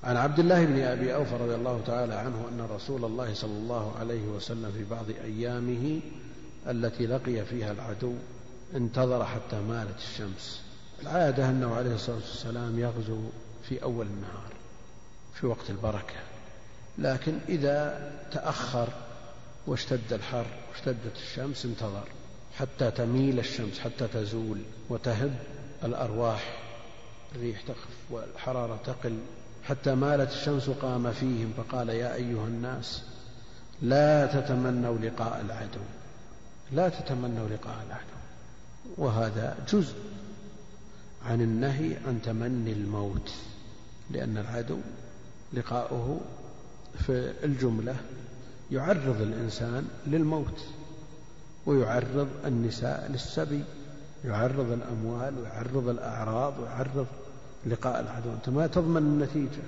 عن 0.04 0.18
عبد 0.18 0.40
الله 0.40 0.66
بن 0.66 0.82
أبي 0.82 1.16
أوفى 1.16 1.36
رضي 1.36 1.56
الله 1.56 1.82
تعالى 1.86 2.14
عنه 2.14 2.46
أن 2.52 2.68
رسول 2.76 3.06
الله 3.06 3.34
صلى 3.34 3.58
الله 3.58 3.96
عليه 4.00 4.28
وسلم 4.28 4.72
في 4.72 4.84
بعض 4.84 5.06
أيامه 5.24 6.00
التي 6.68 7.06
لقي 7.06 7.46
فيها 7.46 7.72
العدو 7.72 8.14
انتظر 8.76 9.26
حتى 9.26 9.62
مالت 9.62 9.98
الشمس. 9.98 10.62
العادة 11.02 11.50
أنه 11.50 11.76
عليه 11.76 11.96
الصلاة 11.96 12.16
والسلام 12.16 12.80
يغزو 12.80 13.20
في 13.70 13.84
أول 13.84 14.06
النهار 14.06 14.54
في 15.34 15.48
وقت 15.48 15.70
البركة. 15.70 16.16
لكن 16.98 17.38
إذا 17.50 18.12
تأخر 18.32 18.88
واشتد 19.68 20.14
الحر 20.14 20.46
واشتدت 20.72 21.16
الشمس 21.16 21.66
انتظر 21.66 22.04
حتى 22.58 22.92
تميل 22.92 23.40
الشمس 23.40 23.80
حتى 23.80 24.08
تزول 24.08 24.58
وتهب 24.90 25.36
الأرواح. 25.84 26.60
الريح 27.36 27.62
تخف 27.62 27.88
والحرارة 28.10 28.80
تقل. 28.86 29.20
حتى 29.64 29.96
مالت 29.96 30.32
الشمس 30.32 30.70
قام 30.70 31.12
فيهم 31.12 31.54
فقال 31.58 31.90
يا 31.90 32.16
أيها 32.16 32.48
الناس 32.48 33.04
لا 33.82 34.26
تتمنوا 34.26 34.98
لقاء 34.98 35.42
العدو. 35.42 35.82
لا 36.72 36.90
تتمنوا 36.90 37.50
لقاء 37.50 37.86
العدو. 37.88 38.11
وهذا 38.98 39.58
جزء 39.74 39.96
عن 41.26 41.42
النهي 41.42 41.98
عن 42.08 42.22
تمني 42.24 42.72
الموت 42.72 43.32
لأن 44.12 44.38
العدو 44.38 44.78
لقاؤه 45.54 46.20
في 46.98 47.34
الجملة 47.44 47.96
يعرض 48.72 49.22
الإنسان 49.22 49.88
للموت 50.08 50.66
ويعرض 51.66 52.28
النساء 52.46 53.12
للسبي 53.12 53.64
يعرض 54.26 54.72
الأموال 54.72 55.40
ويعرض 55.40 55.88
الأعراض 55.88 56.60
ويعرض 56.60 57.08
لقاء 57.66 58.00
العدو. 58.02 58.34
أنت 58.34 58.50
ما 58.50 58.68
تضمن 58.68 58.98
النتيجة. 58.98 59.64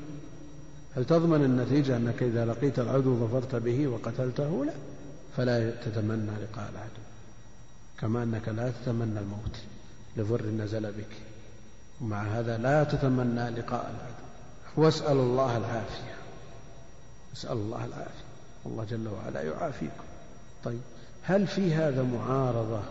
هل 0.95 1.05
تضمن 1.05 1.43
النتيجة 1.43 1.97
أنك 1.97 2.23
إذا 2.23 2.45
لقيت 2.45 2.79
العدو 2.79 3.27
ظفرت 3.27 3.55
به 3.55 3.87
وقتلته؟ 3.87 4.65
لا. 4.65 4.73
فلا 5.37 5.71
تتمنى 5.71 6.31
لقاء 6.31 6.69
العدو. 6.73 7.12
كما 7.99 8.23
أنك 8.23 8.47
لا 8.47 8.71
تتمنى 8.71 9.19
الموت 9.19 9.57
لضر 10.17 10.45
نزل 10.45 10.91
بك. 10.91 11.15
ومع 12.01 12.23
هذا 12.23 12.57
لا 12.57 12.83
تتمنى 12.83 13.49
لقاء 13.49 13.81
العدو. 13.81 14.23
واسأل 14.85 15.17
الله 15.17 15.57
العافية. 15.57 16.15
اسأل 17.33 17.51
الله 17.57 17.85
العافية. 17.85 18.23
الله 18.65 18.83
جل 18.83 19.07
وعلا 19.07 19.41
يعافيكم. 19.41 20.03
طيب 20.63 20.81
هل 21.23 21.47
في 21.47 21.75
هذا 21.75 22.03
معارضة 22.03 22.81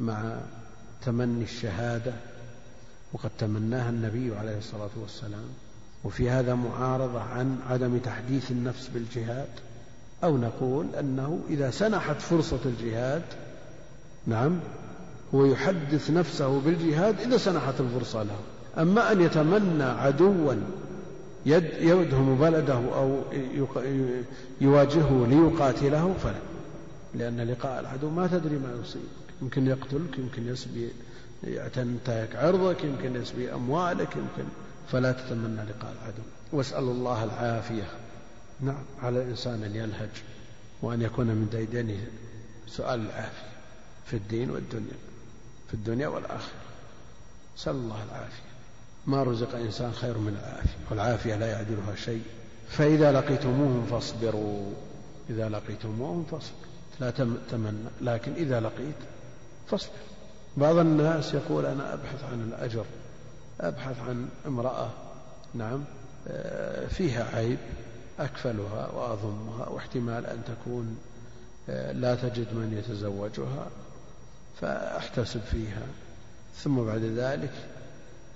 مع 0.00 0.36
تمني 1.04 1.44
الشهادة؟ 1.44 2.12
وقد 3.12 3.30
تمناها 3.38 3.90
النبي 3.90 4.36
عليه 4.36 4.58
الصلاة 4.58 4.90
والسلام. 4.96 5.48
وفي 6.04 6.30
هذا 6.30 6.54
معارضة 6.54 7.20
عن 7.20 7.58
عدم 7.70 7.98
تحديث 7.98 8.50
النفس 8.50 8.88
بالجهاد؟ 8.88 9.48
أو 10.24 10.36
نقول 10.36 10.86
أنه 10.94 11.40
إذا 11.48 11.70
سنحت 11.70 12.20
فرصة 12.20 12.60
الجهاد 12.64 13.22
نعم. 14.26 14.60
هو 15.34 15.44
يحدث 15.44 16.10
نفسه 16.10 16.60
بالجهاد 16.60 17.20
إذا 17.20 17.36
سنحت 17.36 17.80
الفرصة 17.80 18.22
له. 18.22 18.38
أما 18.82 19.12
أن 19.12 19.20
يتمنى 19.20 19.82
عدوا 19.82 20.54
يدهم 21.46 22.36
بلده 22.36 22.74
أو 22.74 23.20
يواجهه 24.60 25.26
ليقاتله 25.28 26.14
فلا. 26.22 26.40
لأن 27.14 27.40
لقاء 27.40 27.80
العدو 27.80 28.10
ما 28.10 28.26
تدري 28.26 28.58
ما 28.58 28.80
يصيب. 28.82 29.02
يمكن 29.42 29.66
يقتلك 29.66 30.18
يمكن 30.18 30.48
يسبي 30.48 30.90
ينتهك 31.44 32.36
عرضك 32.36 32.84
يمكن 32.84 33.16
يسبي 33.16 33.54
أموالك 33.54 34.16
يمكن. 34.16 34.48
فلا 34.88 35.12
تتمنى 35.12 35.56
لقاء 35.62 35.94
العدو. 36.02 36.22
واسأل 36.52 36.84
الله 36.84 37.24
العافية. 37.24 37.88
نعم. 38.60 38.84
على 39.02 39.22
الإنسان 39.22 39.62
أن 39.62 39.74
يلهج 39.74 40.22
وأن 40.82 41.02
يكون 41.02 41.26
من 41.26 41.48
ديدنه. 41.52 42.06
سؤال 42.66 43.00
العافية. 43.00 43.55
في 44.06 44.16
الدين 44.16 44.50
والدنيا 44.50 44.96
في 45.68 45.74
الدنيا 45.74 46.08
والآخرة. 46.08 46.54
سأل 47.56 47.74
الله 47.74 48.04
العافية. 48.04 48.46
ما 49.06 49.22
رزق 49.22 49.54
إنسان 49.56 49.92
خير 49.92 50.18
من 50.18 50.36
العافية؟ 50.40 50.78
والعافية 50.90 51.34
لا 51.34 51.46
يعدلها 51.46 51.94
شيء. 51.94 52.22
فإذا 52.68 53.12
لقيتموهم 53.12 53.86
فاصبروا. 53.86 54.72
إذا 55.30 55.48
لقيتموهم 55.48 56.24
فاصبروا. 56.24 56.66
لا 57.00 57.10
تمنى. 57.50 57.88
لكن 58.00 58.32
إذا 58.32 58.60
لقيت 58.60 58.96
فاصبر. 59.68 59.92
بعض 60.56 60.76
الناس 60.76 61.34
يقول 61.34 61.66
أنا 61.66 61.94
أبحث 61.94 62.24
عن 62.24 62.42
الأجر 62.48 62.84
أبحث 63.60 64.00
عن 64.00 64.28
امرأة 64.46 64.90
نعم 65.54 65.84
آه، 66.28 66.86
فيها 66.86 67.36
عيب 67.36 67.58
أكفلها 68.18 68.90
وأضمها 68.90 69.68
واحتمال 69.68 70.26
أن 70.26 70.42
تكون 70.44 70.98
آه، 71.68 71.92
لا 71.92 72.14
تجد 72.14 72.54
من 72.54 72.78
يتزوجها. 72.78 73.66
فأحتسب 74.60 75.40
فيها. 75.40 75.86
ثم 76.56 76.76
بعد 76.76 77.02
ذلك 77.02 77.52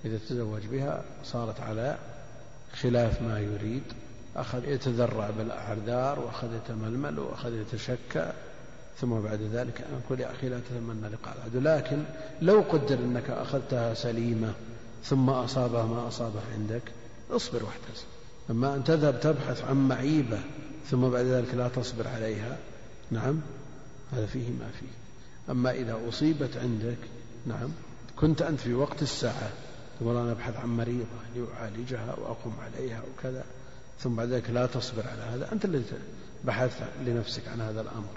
إذا 0.05 0.19
تزوج 0.29 0.61
بها 0.65 1.03
صارت 1.23 1.59
على 1.59 1.97
خلاف 2.81 3.21
ما 3.21 3.39
يريد. 3.39 3.83
أخذ 4.35 4.67
يتذرع 4.67 5.29
بالأعذار 5.29 6.19
وأخذ 6.19 6.55
يتململ 6.55 7.19
وأخذ 7.19 7.53
يتشكى. 7.53 8.31
ثم 9.01 9.19
بعد 9.19 9.41
ذلك 9.53 9.81
أقول 10.05 10.19
يا 10.19 10.31
أخي 10.31 10.49
لا 10.49 10.59
تتمنى 10.59 11.09
لقاء 11.09 11.35
العدو. 11.37 11.59
لكن 11.59 12.03
لو 12.41 12.61
قدر 12.61 12.99
أنك 12.99 13.29
أخذتها 13.29 13.93
سليمة 13.93 14.53
ثم 15.03 15.29
أصابها 15.29 15.85
ما 15.85 16.07
أصابه 16.07 16.39
عندك 16.53 16.81
اصبر 17.31 17.63
واحتسب. 17.63 18.05
أما 18.49 18.75
أن 18.75 18.83
تذهب 18.83 19.19
تبحث 19.19 19.63
عن 19.63 19.87
معيبة 19.87 20.39
ثم 20.89 21.09
بعد 21.09 21.25
ذلك 21.25 21.55
لا 21.55 21.67
تصبر 21.67 22.07
عليها 22.07 22.57
نعم 23.11 23.41
هذا 24.11 24.25
فيه 24.25 24.49
ما 24.49 24.69
فيه. 24.79 25.00
أما 25.51 25.71
إذا 25.71 25.99
أصيبت 26.09 26.57
عندك 26.57 26.97
نعم 27.45 27.69
كنت 28.15 28.41
أنت 28.41 28.59
في 28.59 28.73
وقت 28.73 29.01
الساعة 29.01 29.51
تقول 29.99 30.17
أنا 30.17 30.31
أبحث 30.31 30.57
عن 30.57 30.77
مريضة 30.77 31.05
لأعالجها 31.35 32.15
وأقوم 32.21 32.53
عليها 32.61 33.01
وكذا 33.13 33.43
ثم 33.99 34.15
بعد 34.15 34.27
ذلك 34.27 34.49
لا 34.49 34.65
تصبر 34.65 35.03
على 35.07 35.21
هذا 35.21 35.51
أنت 35.51 35.65
الذي 35.65 35.83
بحثت 36.43 36.83
لنفسك 37.05 37.47
عن 37.47 37.61
هذا 37.61 37.81
الأمر. 37.81 38.09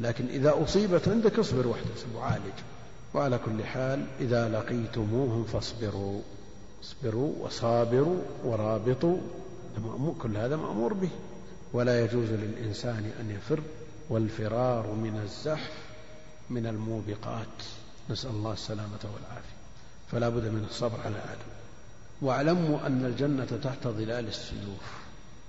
لكن 0.00 0.26
إذا 0.26 0.54
أصيبت 0.64 1.08
عندك 1.08 1.38
اصبر 1.38 1.66
واحتسب 1.66 2.14
وعالج. 2.14 2.54
وعلى 3.14 3.38
كل 3.38 3.64
حال 3.64 4.06
إذا 4.20 4.48
لقيتموهم 4.48 5.44
فاصبروا. 5.44 6.20
اصبروا 6.82 7.32
وصابروا 7.40 8.22
ورابطوا 8.44 9.18
كل 10.18 10.36
هذا 10.36 10.56
مأمور 10.56 10.92
به. 10.92 11.10
ولا 11.72 12.04
يجوز 12.04 12.28
للإنسان 12.30 13.10
أن 13.20 13.30
يفر 13.30 13.60
والفرار 14.10 14.92
من 14.92 15.20
الزحف 15.24 15.89
من 16.50 16.66
الموبقات. 16.66 17.46
نسأل 18.10 18.30
الله 18.30 18.52
السلامة 18.52 18.98
والعافية. 19.04 19.60
فلا 20.12 20.28
بد 20.28 20.44
من 20.44 20.66
الصبر 20.70 21.00
على 21.00 21.14
العدو 21.14 21.50
واعلموا 22.22 22.86
أن 22.86 23.04
الجنة 23.04 23.58
تحت 23.62 23.88
ظلال 23.88 24.28
السيوف. 24.28 24.98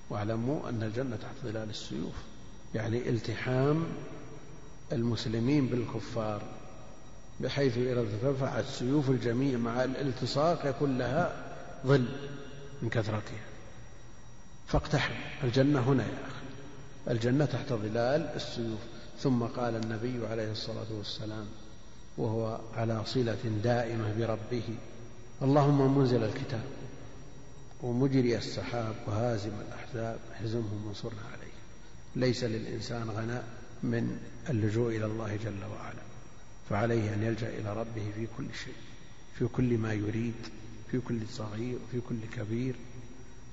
واعلموا 0.09 0.69
أن 0.69 0.83
الجنة 0.83 1.15
تحت 1.15 1.35
ظلال 1.43 1.69
السيوف. 1.69 2.13
يعني 2.75 3.09
التحام 3.09 3.85
المسلمين 4.91 5.67
بالكفار. 5.67 6.41
بحيث 7.39 7.77
إذا 7.77 8.01
ارتفعت 8.01 8.65
سيوف 8.65 9.09
الجميع 9.09 9.57
مع 9.57 9.83
الالتصاق 9.83 10.65
يكون 10.65 10.97
لها 10.97 11.35
ظل 11.85 12.05
من 12.81 12.89
كثرتها. 12.89 13.41
فاقتحم. 14.67 15.13
الجنة 15.43 15.79
هنا 15.79 16.03
يا 16.03 16.17
أخي. 16.27 17.11
الجنة 17.13 17.45
تحت 17.45 17.73
ظلال 17.73 18.21
السيوف. 18.35 18.79
ثم 19.23 19.43
قال 19.43 19.75
النبي 19.75 20.27
عليه 20.27 20.51
الصلاة 20.51 20.93
والسلام 20.97 21.45
وهو 22.17 22.59
على 22.75 23.01
صلة 23.05 23.59
دائمة 23.63 24.13
بربه 24.17 24.63
اللهم 25.41 25.97
منزل 25.97 26.23
الكتاب 26.23 26.63
ومجري 27.81 28.37
السحاب 28.37 28.95
وهازم 29.07 29.51
الأحزاب 29.67 30.19
اهزمهم 30.41 30.87
وانصرنا 30.87 31.21
عليه. 31.33 31.51
ليس 32.15 32.43
للإنسان 32.43 33.09
غناء 33.09 33.43
من 33.83 34.17
اللجوء 34.49 34.95
إلى 34.95 35.05
الله 35.05 35.35
جل 35.35 35.63
وعلا 35.63 36.01
فعليه 36.69 37.13
أن 37.13 37.23
يلجأ 37.23 37.49
إلى 37.49 37.73
ربه 37.73 38.11
في 38.15 38.27
كل 38.37 38.45
شيء 38.65 38.73
في 39.39 39.47
كل 39.47 39.77
ما 39.77 39.93
يريد 39.93 40.33
في 40.91 40.99
كل 40.99 41.19
صغير 41.29 41.77
وفي 41.87 42.01
كل 42.09 42.17
كبير 42.37 42.75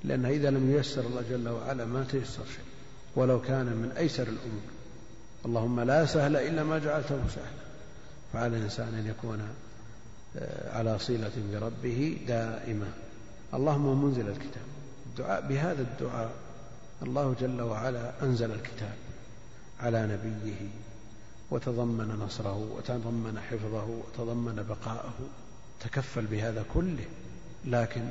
لأن 0.04 0.24
إذا 0.24 0.50
لم 0.50 0.70
ييسر 0.70 1.07
الله 1.07 1.22
جل 1.31 1.48
وعلا 1.48 1.85
ما 1.85 2.04
تيسر 2.04 2.44
شيء 2.44 2.64
ولو 3.16 3.40
كان 3.40 3.66
من 3.66 3.92
أيسر 3.96 4.22
الأمور. 4.22 4.77
اللهم 5.46 5.81
لا 5.81 6.07
سهل 6.07 6.37
إلا 6.37 6.64
ما 6.64 6.79
جعلته 6.79 7.29
سهلا. 7.29 7.68
فعلى 8.33 8.57
الإنسان 8.57 8.94
أن 8.94 9.07
يكون 9.07 9.48
آه، 10.37 10.79
على 10.79 10.98
صلة 10.98 11.31
بربه 11.53 12.18
دائمة 12.27 12.87
اللهم 13.55 14.05
منزل 14.05 14.29
الكتاب. 14.29 14.66
الدعاء 15.07 15.48
بهذا 15.48 15.83
الدعاء 15.83 16.31
الله 17.03 17.35
جل 17.40 17.62
وعلا 17.62 18.12
أنزل 18.22 18.51
الكتاب 18.51 18.94
على 19.81 20.03
نبيه 20.07 20.68
وتضمن 21.51 22.18
نصره 22.27 22.68
وتضمن 22.77 23.40
حفظه 23.51 23.85
وتضمن 23.85 24.66
بقاءه. 24.68 25.14
تكفل 25.81 26.27
بهذا 26.27 26.64
كله. 26.74 27.05
لكن 27.64 28.03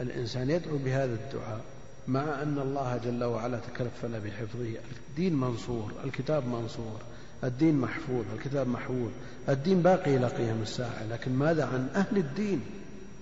الإنسان 0.00 0.50
يدعو 0.50 0.78
بهذا 0.78 1.14
الدعاء 1.14 1.60
مع 2.08 2.42
أن 2.42 2.58
الله 2.58 3.00
جل 3.04 3.24
وعلا 3.24 3.58
تكفل 3.58 4.20
بحفظه. 4.20 4.74
الدين 5.10 5.34
منصور 5.34 5.92
الكتاب 6.04 6.46
منصور 6.46 7.00
الدين 7.44 7.74
محفوظ 7.74 8.24
الكتاب 8.34 8.68
محفوظ 8.68 9.10
الدين 9.48 9.82
باقي 9.82 10.16
إلى 10.16 10.26
قيام 10.26 10.62
الساعة. 10.62 11.06
لكن 11.10 11.32
ماذا 11.32 11.64
عن 11.64 11.88
أهل 11.94 12.16
الدين؟ 12.16 12.60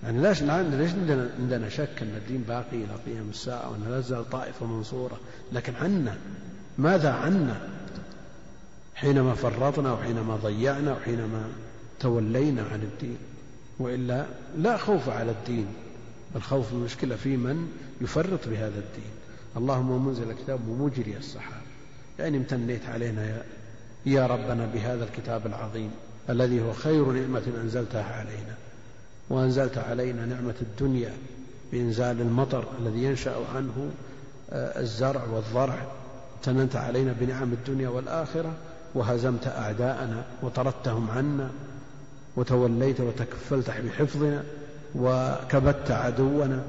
يعني 0.03 0.21
ليش 0.21 0.43
ليش 0.43 0.91
عندنا 1.39 1.69
شك 1.69 2.01
أن 2.01 2.15
الدين 2.15 2.41
باقي 2.41 2.77
إلى 2.77 2.95
قيام 3.05 3.29
الساعة 3.29 3.71
وأن 3.71 3.83
لا 3.89 4.01
تزال 4.01 4.29
طائفة 4.29 4.65
منصورة؟ 4.65 5.19
لكن 5.53 5.73
عنا. 5.75 6.17
ماذا 6.77 7.11
عنا؟ 7.11 7.69
حينما 8.95 9.33
فرطنا 9.33 9.93
وحينما 9.93 10.35
ضيعنا 10.35 10.93
وحينما 10.93 11.49
تولينا 11.99 12.61
عن 12.61 12.81
الدين. 12.81 13.17
وإلا 13.79 14.25
لا 14.57 14.77
خوف 14.77 15.09
على 15.09 15.31
الدين. 15.31 15.67
الخوف 16.35 16.73
المشكلة 16.73 17.15
في 17.15 17.37
من 17.37 17.67
يفرط 18.01 18.47
بهذا 18.47 18.79
الدين. 18.79 19.11
اللهم 19.57 20.05
منزل 20.05 20.31
الكتاب 20.31 20.67
ومجري 20.67 21.17
السحاب. 21.17 21.61
يعني 22.19 22.37
امتنيت 22.37 22.85
علينا 22.85 23.25
يا, 23.25 23.43
يا 24.05 24.27
ربنا 24.27 24.65
بهذا 24.73 25.03
الكتاب 25.03 25.47
العظيم 25.47 25.91
الذي 26.29 26.61
هو 26.61 26.73
خير 26.73 27.11
نعمة 27.11 27.43
أنزلتها 27.63 28.03
علينا. 28.03 28.55
وأنزلت 29.29 29.77
علينا 29.77 30.25
نعمة 30.25 30.55
الدنيا 30.61 31.13
بإنزال 31.71 32.21
المطر 32.21 32.65
الذي 32.79 33.03
ينشأ 33.03 33.35
عنه 33.55 33.91
آه، 34.51 34.79
الزرع 34.79 35.23
والضرع. 35.23 35.85
امتننت 36.37 36.75
علينا 36.75 37.15
بنعم 37.19 37.53
الدنيا 37.53 37.89
والآخرة 37.89 38.53
وهزمت 38.95 39.47
أعداءنا 39.47 40.25
وطردتهم 40.41 41.11
عنا 41.11 41.51
وتوليت 42.35 43.01
وتكفلت 43.01 43.69
بحفظنا. 43.69 44.43
وكبت 44.95 45.91
عدونا. 45.91 46.63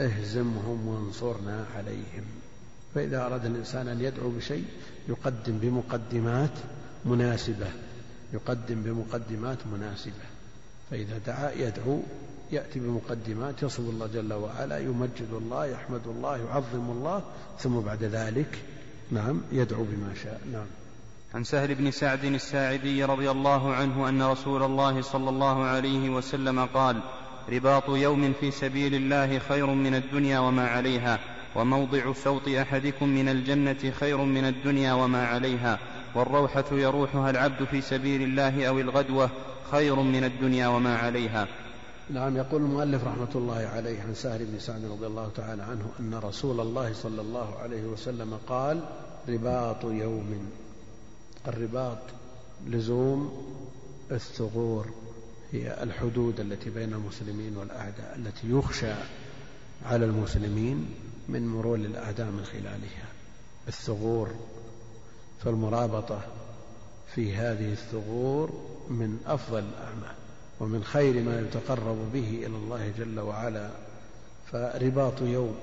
اهزمهم 0.00 0.88
وانصرنا 0.88 1.64
عليهم. 1.76 2.24
فإذا 2.94 3.26
أراد 3.26 3.44
الإنسان 3.44 3.88
أن 3.88 4.00
يدعو 4.00 4.30
بشيء 4.30 4.64
يقدم 5.08 5.58
بمقدمات 5.58 6.50
مناسبة. 7.04 7.66
يقدم 8.32 8.82
بمقدمات 8.82 9.58
مناسبة. 9.72 10.26
فإذا 10.90 11.18
دعا 11.26 11.52
يدعو 11.52 12.02
يأتي 12.52 12.78
بمقدمات 12.78 13.62
يصف 13.62 13.80
الله 13.80 14.06
جل 14.06 14.32
وعلا 14.32 14.78
يمجد 14.78 15.32
الله 15.32 15.66
يحمد 15.66 16.06
الله 16.06 16.36
يعظم 16.36 16.90
الله 16.90 17.22
ثم 17.58 17.80
بعد 17.80 18.04
ذلك 18.04 18.58
نعم 19.10 19.40
يدعو 19.52 19.84
بما 19.84 20.14
شاء. 20.22 20.40
نعم. 20.52 20.66
عن 21.34 21.44
سهل 21.44 21.74
بن 21.74 21.90
سعد 21.90 22.24
الساعدي 22.24 23.04
رضي 23.04 23.30
الله 23.30 23.74
عنه 23.74 24.08
أن 24.08 24.22
رسول 24.22 24.62
الله 24.62 25.02
صلى 25.02 25.30
الله 25.30 25.64
عليه 25.64 26.10
وسلم 26.10 26.64
قال 26.64 27.00
رباط 27.52 27.88
يوم 27.88 28.32
في 28.40 28.50
سبيل 28.50 28.94
الله 28.94 29.38
خير 29.38 29.66
من 29.66 29.94
الدنيا 29.94 30.38
وما 30.38 30.66
عليها 30.66 31.18
وموضع 31.56 32.12
سوط 32.12 32.48
أحدكم 32.48 33.08
من 33.08 33.28
الجنة 33.28 33.90
خير 33.90 34.16
من 34.16 34.44
الدنيا 34.44 34.92
وما 34.92 35.26
عليها 35.26 35.78
والروحة 36.14 36.64
يروحها 36.72 37.30
العبد 37.30 37.64
في 37.64 37.80
سبيل 37.80 38.22
الله 38.22 38.66
أو 38.68 38.80
الغدوة 38.80 39.30
خير 39.70 39.94
من 39.94 40.24
الدنيا 40.24 40.68
وما 40.68 40.96
عليها. 40.96 41.48
نعم 42.10 42.36
يقول 42.36 42.62
المؤلف 42.62 43.04
رحمة 43.04 43.34
الله 43.34 43.70
عليه 43.74 44.02
عن 44.02 44.14
سهل 44.14 44.44
بن 44.44 44.58
سعد 44.58 44.84
رضي 44.84 45.06
الله 45.06 45.30
تعالى 45.36 45.62
عنه 45.62 45.90
أن 46.00 46.14
رسول 46.14 46.60
الله 46.60 46.92
صلى 46.92 47.20
الله 47.20 47.58
عليه 47.58 47.82
وسلم 47.82 48.38
قال 48.48 48.80
رباط 49.28 49.84
يوم 49.84 50.50
الرباط 51.48 51.98
لزوم 52.66 53.46
الثغور. 54.12 54.86
هي 55.52 55.82
الحدود 55.82 56.40
التي 56.40 56.70
بين 56.70 56.92
المسلمين 56.92 57.56
والأعداء 57.56 58.16
التي 58.16 58.50
يخشى 58.50 58.92
على 59.84 60.04
المسلمين 60.04 60.88
من 61.28 61.48
مرور 61.48 61.76
الأعداء 61.76 62.26
من 62.26 62.44
خلالها. 62.44 63.06
الثغور 63.68 64.34
فالمرابطة 65.44 66.20
في 67.14 67.34
هذه 67.34 67.72
الثغور 67.72 68.64
من 68.90 69.18
أفضل 69.26 69.58
الأعمال 69.58 70.14
ومن 70.60 70.84
خير 70.84 71.22
ما 71.22 71.40
يتقرب 71.40 72.12
به 72.12 72.28
إلى 72.46 72.56
الله 72.56 72.92
جل 72.98 73.20
وعلا. 73.20 73.70
فرباط 74.52 75.22
يوم 75.22 75.54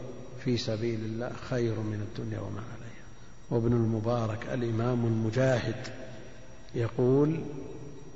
في 0.43 0.58
سبيل 0.58 1.00
الله 1.00 1.32
خير 1.50 1.80
من 1.80 2.08
الدنيا 2.10 2.39
وما 2.39 2.62
عليها. 2.74 3.04
وابن 3.50 3.74
المبارك 3.74 4.46
الإمام 4.54 5.06
المجاهد 5.06 5.88
يقول 6.76 7.39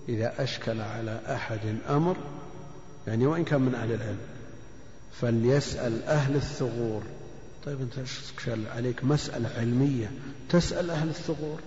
إذا 0.10 0.44
أشكل 0.44 0.82
على 0.82 1.22
أحد 1.28 1.60
أمر 1.90 2.18
يعني 3.08 3.26
وإن 3.26 3.44
كان 3.44 3.62
من 3.62 3.76
أهل 3.76 3.92
العلم 3.92 4.18
فليسأل 5.22 6.04
أهل 6.04 6.36
الثغور. 6.36 7.02
طيب 7.66 7.82
أنت 7.82 8.00
أشكل 8.00 8.68
عليك؟ 8.68 9.04
مسألة 9.04 9.50
علمية. 9.58 10.12
تسأل 10.50 10.90
أهل 10.90 11.10
الثغور. 11.10 11.60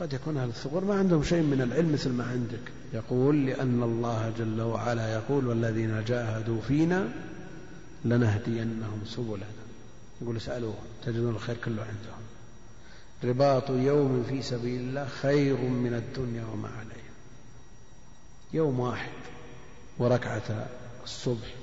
قد 0.00 0.12
يكون 0.12 0.36
أهل 0.36 0.48
الثغور 0.48 0.84
ما 0.84 0.94
عندهم 0.94 1.22
شيء 1.22 1.42
من 1.42 1.60
العلم 1.60 1.92
مثل 1.92 2.10
ما 2.10 2.24
عندك. 2.24 2.72
يقول 2.92 3.46
لأن 3.46 3.82
الله 3.82 4.32
جل 4.38 4.60
وعلا 4.60 5.12
يقول 5.12 5.46
والذين 5.46 6.04
جاهدوا 6.04 6.60
فينا 6.60 7.08
لنهدينهم 8.04 9.00
سبلنا. 9.06 9.46
يقول 10.22 10.36
اسألوهم 10.36 10.84
تجدون 11.06 11.34
الخير 11.34 11.56
كله 11.64 11.82
عندهم. 11.82 12.24
رباط 13.24 13.70
يوم 13.70 14.24
في 14.28 14.42
سبيل 14.42 14.80
الله 14.80 15.06
خير 15.22 15.56
من 15.56 15.94
الدنيا 15.94 16.44
وما 16.52 16.68
عليها. 16.68 16.93
يوم 18.54 18.80
واحد 18.80 19.10
وركعة 19.98 20.66
الصبح 21.04 21.54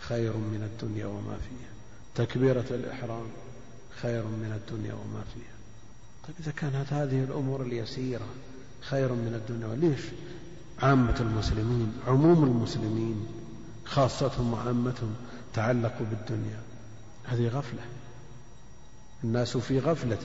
خير 0.00 0.36
من 0.36 0.62
الدنيا 0.72 1.06
وما 1.06 1.36
فيها. 1.36 1.70
تكبيرة 2.14 2.64
الإحرام 2.70 3.26
خير 4.02 4.22
من 4.24 4.52
الدنيا 4.56 4.94
وما 4.94 5.24
فيها. 5.34 5.54
طيب 6.26 6.36
إذا 6.40 6.52
كانت 6.52 6.92
هذه 6.92 7.24
الأمور 7.24 7.62
اليسيرة 7.62 8.26
خير 8.80 9.12
من 9.12 9.34
الدنيا 9.34 9.76
ليش 9.76 10.00
عامة 10.82 11.20
المسلمين 11.20 11.92
عموم 12.06 12.44
المسلمين 12.44 13.26
خاصتهم 13.84 14.52
وعامتهم 14.52 15.14
تعلقوا 15.54 16.06
بالدنيا؟ 16.10 16.60
هذه 17.24 17.48
غفلة. 17.48 17.82
الناس 19.24 19.56
في 19.56 19.78
غفلة 19.78 20.18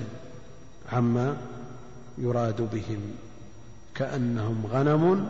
عما 0.92 1.38
يراد 2.18 2.62
بهم 2.62 3.02
كأنهم 3.96 4.66
غنم 4.66 5.30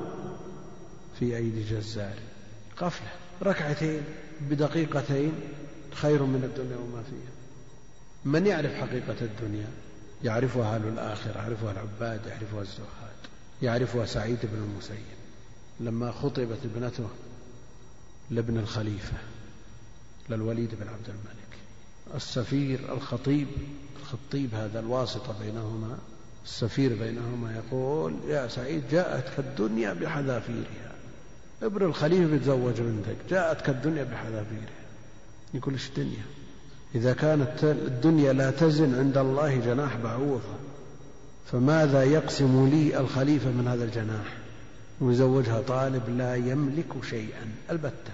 في 1.19 1.38
أيدي 1.38 1.63
جزار. 1.63 2.13
غفلة 2.82 3.10
ركعتين 3.43 4.01
بدقيقتين 4.41 5.34
خير 5.93 6.23
من 6.23 6.43
الدنيا 6.43 6.78
وما 6.78 7.04
فيها. 7.04 7.36
من 8.25 8.47
يعرف 8.47 8.73
حقيقة 8.73 9.15
الدنيا؟ 9.21 9.67
يعرفها 10.23 10.75
أهل 10.75 10.88
الآخرة 10.88 11.38
يعرفها 11.38 11.71
العباد 11.71 12.25
يعرفها 12.28 12.62
الزهاد 12.62 13.15
يعرفها 13.62 14.06
سعيد 14.06 14.39
بن 14.43 14.63
المسيب. 14.71 15.15
لما 15.80 16.12
خطبت 16.12 16.60
ابنته 16.65 17.08
لابن 18.32 18.58
الخليفة 18.58 19.17
للوليد 20.30 20.69
بن 20.75 20.88
عبد 20.88 21.10
الملك. 21.10 21.45
السفير 22.15 22.93
الخطيب 22.93 23.47
الخطيب 24.01 24.56
هذا 24.56 24.80
الواسطة 24.80 25.39
بينهما 25.39 25.97
السفير 26.45 26.95
بينهما 26.95 27.56
يقول 27.56 28.15
يا 28.28 28.47
سعيد 28.47 28.84
جاءتك 28.91 29.39
الدنيا 29.39 29.93
بحذافيرها. 29.93 30.95
ابن 31.62 31.86
الخليفة 31.86 32.32
بيتزوج 32.32 32.74
بنتك 32.82 33.15
جاءتك 33.30 33.70
الدنيا 33.70 34.04
بحذافيرها. 34.04 34.86
يقول 35.54 35.74
إيش 35.74 35.89
الدنيا؟ 35.89 36.24
إذا 36.96 37.13
كانت 37.13 37.63
الدنيا 37.63 38.34
لا 38.34 38.52
تزن 38.52 38.96
عند 38.96 39.18
الله 39.18 39.56
جناح 39.56 39.98
بعوضة 39.98 40.56
فماذا 41.52 42.04
يقسم 42.04 42.68
لي 42.68 43.00
الخليفة 43.00 43.50
من 43.50 43.68
هذا 43.68 43.84
الجناح؟ 43.84 44.38
ويزوجها 45.02 45.62
طالب 45.62 46.10
لا 46.10 46.36
يملك 46.36 47.04
شيئا 47.10 47.52
البتة 47.72 48.13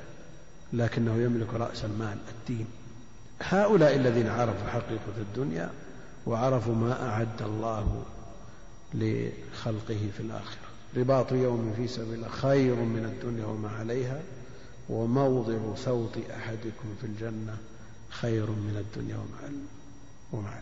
لكنه 0.74 1.16
يملك 1.16 1.54
رأس 1.54 1.86
المال 1.86 2.18
الدين. 2.40 2.66
هؤلاء 3.42 3.96
الذين 3.96 4.28
عرفوا 4.28 4.70
حقيقة 4.70 5.18
الدنيا 5.18 5.70
وعرفوا 6.26 6.76
ما 6.76 7.10
أعد 7.10 7.42
الله 7.42 8.04
لخلقه 8.94 10.10
في 10.18 10.20
الآخرة. 10.20 10.71
رباط 10.98 11.32
يوم 11.32 11.74
في 11.78 11.88
سبيل 11.88 12.14
الله 12.14 12.28
خير 12.28 12.76
من 12.76 13.06
الدنيا 13.06 13.46
وما 13.46 13.70
عليها 13.70 14.22
وموضع 14.90 15.76
صوت 15.76 16.18
أحدكم 16.38 16.96
في 17.02 17.08
الجنة 17.08 17.58
خير 18.10 18.50
من 18.50 18.86
الدنيا 18.86 19.18
وما 20.32 20.50
عليها. 20.50 20.62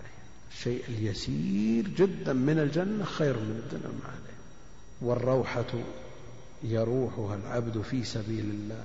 الشيء 0.52 0.84
اليسير 0.90 1.88
جدا 1.88 2.34
من 2.34 2.60
الجنة 2.60 3.04
خير 3.04 3.34
من 3.34 3.62
الدنيا 3.66 3.88
وما 3.88 4.08
عليها. 4.08 4.40
والروحة 5.02 5.84
يروحها 6.64 7.36
العبد 7.36 7.82
في 7.82 8.04
سبيل 8.04 8.46
الله 8.46 8.84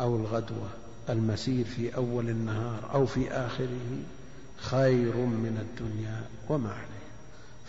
أو 0.00 0.16
الغدوة 0.16 0.68
المسير 1.08 1.64
في 1.64 1.96
أول 1.96 2.28
النهار 2.28 2.90
أو 2.94 3.06
في 3.06 3.30
آخره 3.30 3.98
خير 4.56 5.16
من 5.16 5.66
الدنيا 5.68 6.24
وما 6.48 6.70
عليها. 6.70 6.98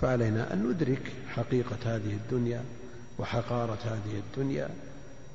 فعلينا 0.02 0.54
أن 0.54 0.70
ندرك 0.70 1.14
حقيقة 1.30 1.78
هذه 1.86 2.14
الدنيا 2.14 2.64
وحقارة 3.20 3.78
هذه 3.86 4.20
الدنيا 4.20 4.70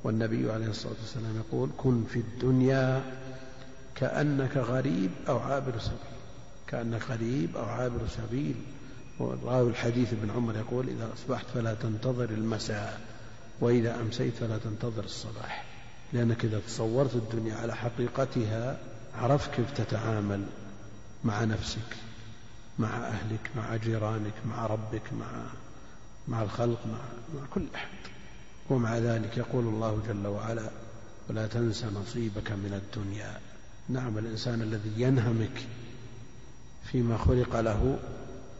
والنبي 0.03 0.51
عليه 0.51 0.67
الصلاة 0.67 0.93
والسلام 1.01 1.35
يقول 1.37 1.69
كن 1.77 2.03
في 2.09 2.19
الدنيا 2.19 3.03
كأنك 3.95 4.57
غريب 4.57 5.11
أو 5.27 5.39
عابر 5.39 5.79
سبيل. 5.79 6.15
كأنك 6.67 7.01
غريب 7.09 7.57
أو 7.57 7.65
عابر 7.65 8.07
سبيل. 8.07 8.55
راوي 9.19 9.69
الحديث 9.69 10.13
ابن 10.13 10.31
عمر 10.31 10.55
يقول 10.57 10.89
إذا 10.89 11.09
أصبحت 11.13 11.45
فلا 11.53 11.73
تنتظر 11.73 12.29
المساء 12.29 13.01
وإذا 13.61 13.95
أمسيت 14.01 14.33
فلا 14.33 14.57
تنتظر 14.57 15.03
الصباح. 15.03 15.65
لأنك 16.13 16.45
إذا 16.45 16.59
تصورت 16.67 17.15
الدنيا 17.15 17.55
على 17.55 17.75
حقيقتها 17.75 18.77
عرفت 19.15 19.51
كيف 19.55 19.71
تتعامل 19.71 20.43
مع 21.23 21.43
نفسك 21.43 21.97
مع 22.79 23.07
أهلك 23.07 23.49
مع 23.55 23.75
جيرانك 23.75 24.33
مع 24.45 24.65
ربك 24.65 25.13
مع 25.13 25.27
مع 26.27 26.43
الخلق 26.43 26.79
مع, 26.85 26.99
مع 27.39 27.47
كل 27.53 27.65
أحد. 27.75 27.87
ومع 28.69 28.97
ذلك 28.97 29.37
يقول 29.37 29.63
الله 29.63 30.01
جل 30.07 30.27
وعلا 30.27 30.69
ولا 31.29 31.47
تنس 31.47 31.85
نصيبك 31.85 32.51
من 32.51 32.81
الدنيا. 32.83 33.39
نعم 33.89 34.17
الإنسان 34.17 34.61
الذي 34.61 34.91
ينهمك 34.97 35.67
فيما 36.91 37.17
خلق 37.17 37.59
له 37.59 37.99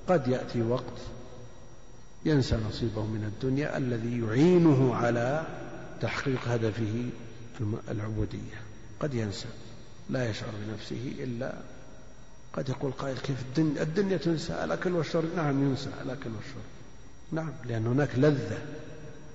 قد 0.08 0.28
يأتي 0.28 0.62
وقت 0.62 1.02
ينسى 2.26 2.58
نصيبه 2.70 3.06
من 3.06 3.24
الدنيا 3.24 3.78
الذي 3.78 4.22
يعينه 4.22 4.96
على 4.96 5.48
تحقيق 6.02 6.48
هدفه 6.48 7.10
العبودية. 7.90 8.62
قد 9.00 9.14
ينسى 9.14 9.48
لا 10.10 10.30
يشعر 10.30 10.50
بنفسه 10.68 11.14
إلا 11.20 11.54
قد 12.54 12.70
يقول 12.70 12.92
قائل 12.92 13.18
كيف 13.18 13.42
الدنيا, 13.42 13.82
الدنيا 13.82 14.18
تنسى 14.18 14.64
الأكل 14.64 14.92
والشرب 14.92 15.36
نعم 15.36 15.70
ينسى 15.70 15.90
الأكل 16.06 16.30
والشرب 16.30 16.75
نعم 17.36 17.52
لأن 17.66 17.88
هناك 17.88 18.10
لذة 18.18 18.58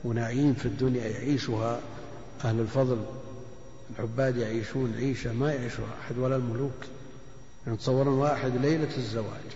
ونعيم 0.04 0.54
في 0.54 0.66
الدنيا 0.66 1.08
يعيشها 1.08 1.80
أهل 2.44 2.60
الفضل. 2.60 2.98
العباد 3.96 4.36
يعيشون 4.36 4.94
عيشة 4.96 5.32
ما 5.32 5.52
يعيشها 5.52 5.94
أحد 6.00 6.18
ولا 6.18 6.36
الملوك. 6.36 6.84
يعني 7.66 7.78
تصورون 7.78 8.18
واحد 8.18 8.56
ليلة 8.56 8.96
الزواج 8.96 9.50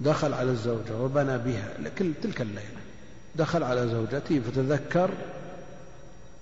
دخل 0.00 0.34
على 0.34 0.50
الزوجة 0.50 1.00
وبنى 1.00 1.38
بها 1.38 1.74
لكل 1.78 2.12
تلك 2.22 2.40
الليلة 2.40 2.80
دخل 3.36 3.62
على 3.62 3.88
زوجته 3.88 4.40
فتذكر 4.40 5.10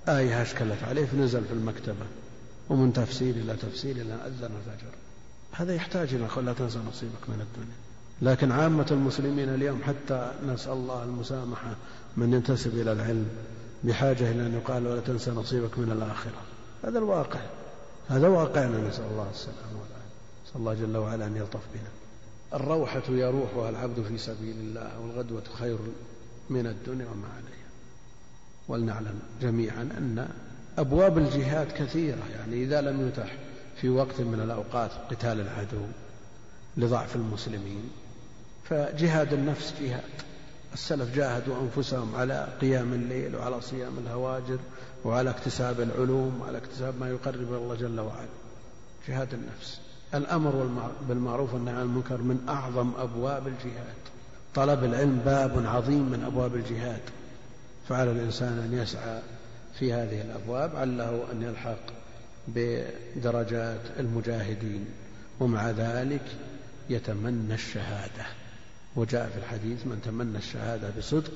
آية 0.09 0.43
أشكلت 0.43 0.83
عليه 0.83 1.07
فنزل 1.07 1.45
في 1.45 1.53
المكتبة. 1.53 2.07
ومن 2.71 2.93
تفسير 2.93 3.35
إلى 3.35 3.57
تفسير 3.57 3.97
إلى 3.97 4.15
أذن 4.15 4.45
الفجر. 4.45 4.93
هذا 5.53 5.75
يحتاج 5.75 6.15
إلى 6.15 6.29
لا 6.37 6.53
تنسى 6.53 6.79
نصيبك 6.79 7.29
من 7.29 7.41
الدنيا. 7.41 7.82
لكن 8.23 8.53
عامة 8.53 8.87
المسلمين 8.91 9.49
اليوم 9.49 9.83
حتى 9.83 10.31
نسأل 10.47 10.73
الله 10.73 11.05
المسامحة 11.05 11.77
من 12.17 12.33
ينتسب 12.33 12.75
إلى 12.75 12.93
العلم 12.93 13.29
بحاجة 13.85 14.31
إلى 14.31 14.47
أن 14.47 14.55
يقال 14.55 14.87
ولا 14.87 15.01
تنسى 15.01 15.31
نصيبك 15.31 15.79
من 15.79 15.93
الآخرة. 15.93 16.43
هذا 16.85 16.99
الواقع. 16.99 17.41
هذا 18.09 18.29
واقعنا 18.29 18.89
نسأل 18.89 19.05
الله 19.05 19.31
السلامة 19.31 19.73
والعافية. 19.73 20.13
نسأل 20.47 20.57
الله 20.57 20.75
جل 20.75 20.97
وعلا 20.97 21.27
أن 21.27 21.37
يلطف 21.37 21.61
بنا. 21.75 21.91
الروحة 22.61 23.03
يروحها 23.09 23.69
العبد 23.69 24.03
في 24.03 24.19
سبيل 24.19 24.57
الله 24.57 25.01
والغدوة 25.01 25.43
خير 25.59 25.79
من 26.51 26.67
الدنيا 26.67 27.07
وما 27.07 27.29
عليها. 27.37 27.69
ولنعلم 28.69 29.19
جميعا 29.43 29.83
أن 29.83 30.29
أبواب 30.79 31.19
الجهاد 31.19 31.73
كثيرة. 31.73 32.23
يعني 32.37 32.65
إذا 32.65 32.81
لم 32.81 33.09
يتح 33.09 33.37
في 33.77 33.89
وقت 33.89 34.21
من 34.21 34.41
الأوقات 34.41 34.91
قتال 35.11 35.41
العدو 35.41 35.83
لضعف 36.77 37.17
المسلمين 37.17 37.91
فجهاد 38.65 39.33
النفس 39.33 39.75
جهاد 39.81 40.03
السلف 40.75 41.17
جاهدوا 41.17 41.55
أنفسهم 41.63 42.17
على 42.17 42.49
قيام 42.61 42.93
الليل 42.93 43.37
وعلى 43.37 43.61
صيام 43.61 43.99
الهواجر 43.99 44.59
وعلى 45.05 45.31
اكتساب 45.31 45.81
العلوم 45.81 46.41
وعلى 46.41 46.59
اكتساب 46.59 46.95
ما 47.01 47.09
يقرب 47.09 47.49
إلى 47.49 47.57
الله 47.57 47.75
جل 47.75 48.01
وعلا. 48.01 48.29
جهاد 49.09 49.35
النفس. 49.35 49.81
الأمر 50.15 50.69
بالمعروف 51.09 51.55
والنهي 51.55 51.75
عن 51.75 51.83
المنكر 51.83 52.17
من 52.17 52.47
أعظم 52.49 52.93
أبواب 52.99 53.47
الجهاد. 53.47 54.03
طلب 54.55 54.85
العلم 54.85 55.23
باب 55.25 55.67
عظيم 55.67 56.03
من 56.03 56.25
أبواب 56.25 56.55
الجهاد. 56.55 57.01
فعلى 57.89 58.11
الإنسان 58.11 58.59
أن 58.59 58.79
يسعى 58.79 59.21
في 59.79 59.93
هذه 59.93 60.21
الأبواب. 60.21 60.77
عله 60.77 61.25
أن 61.33 61.43
يلحق 61.43 61.93
بدرجات 62.49 63.81
المجاهدين. 63.99 64.87
ومع 65.41 65.71
ذلك 65.71 66.25
يتمنى 66.91 67.55
الشهادة. 67.55 68.42
وجاء 68.97 69.29
في 69.29 69.39
الحديث 69.39 69.87
من 69.87 70.01
تمنى 70.05 70.39
الشهادة 70.39 70.91
بصدق 70.99 71.33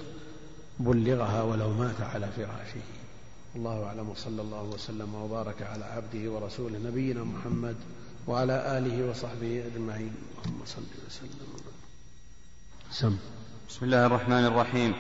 بلغها 0.79 1.43
ولو 1.43 1.73
مات 1.73 2.01
على 2.01 2.29
فراشه. 2.37 2.81
الله 3.57 3.85
أعلم 3.85 4.09
وصلى 4.09 4.43
الله 4.43 4.63
وسلم 4.63 5.15
وبارك 5.15 5.63
على 5.63 5.85
عبده 5.85 6.31
ورسوله 6.31 6.79
نبينا 6.79 7.25
محمد 7.25 7.77
وعلى 8.27 8.79
آله 8.79 9.11
وصحبه 9.11 9.65
أجمعين. 9.67 10.15
اللهم 10.47 10.61
صل 10.67 10.83
وسلم. 11.07 11.47
سم. 12.91 13.17
بسم 13.69 13.85
الله 13.85 14.07
الرحمن 14.07 14.45
الرحيم. 14.45 14.95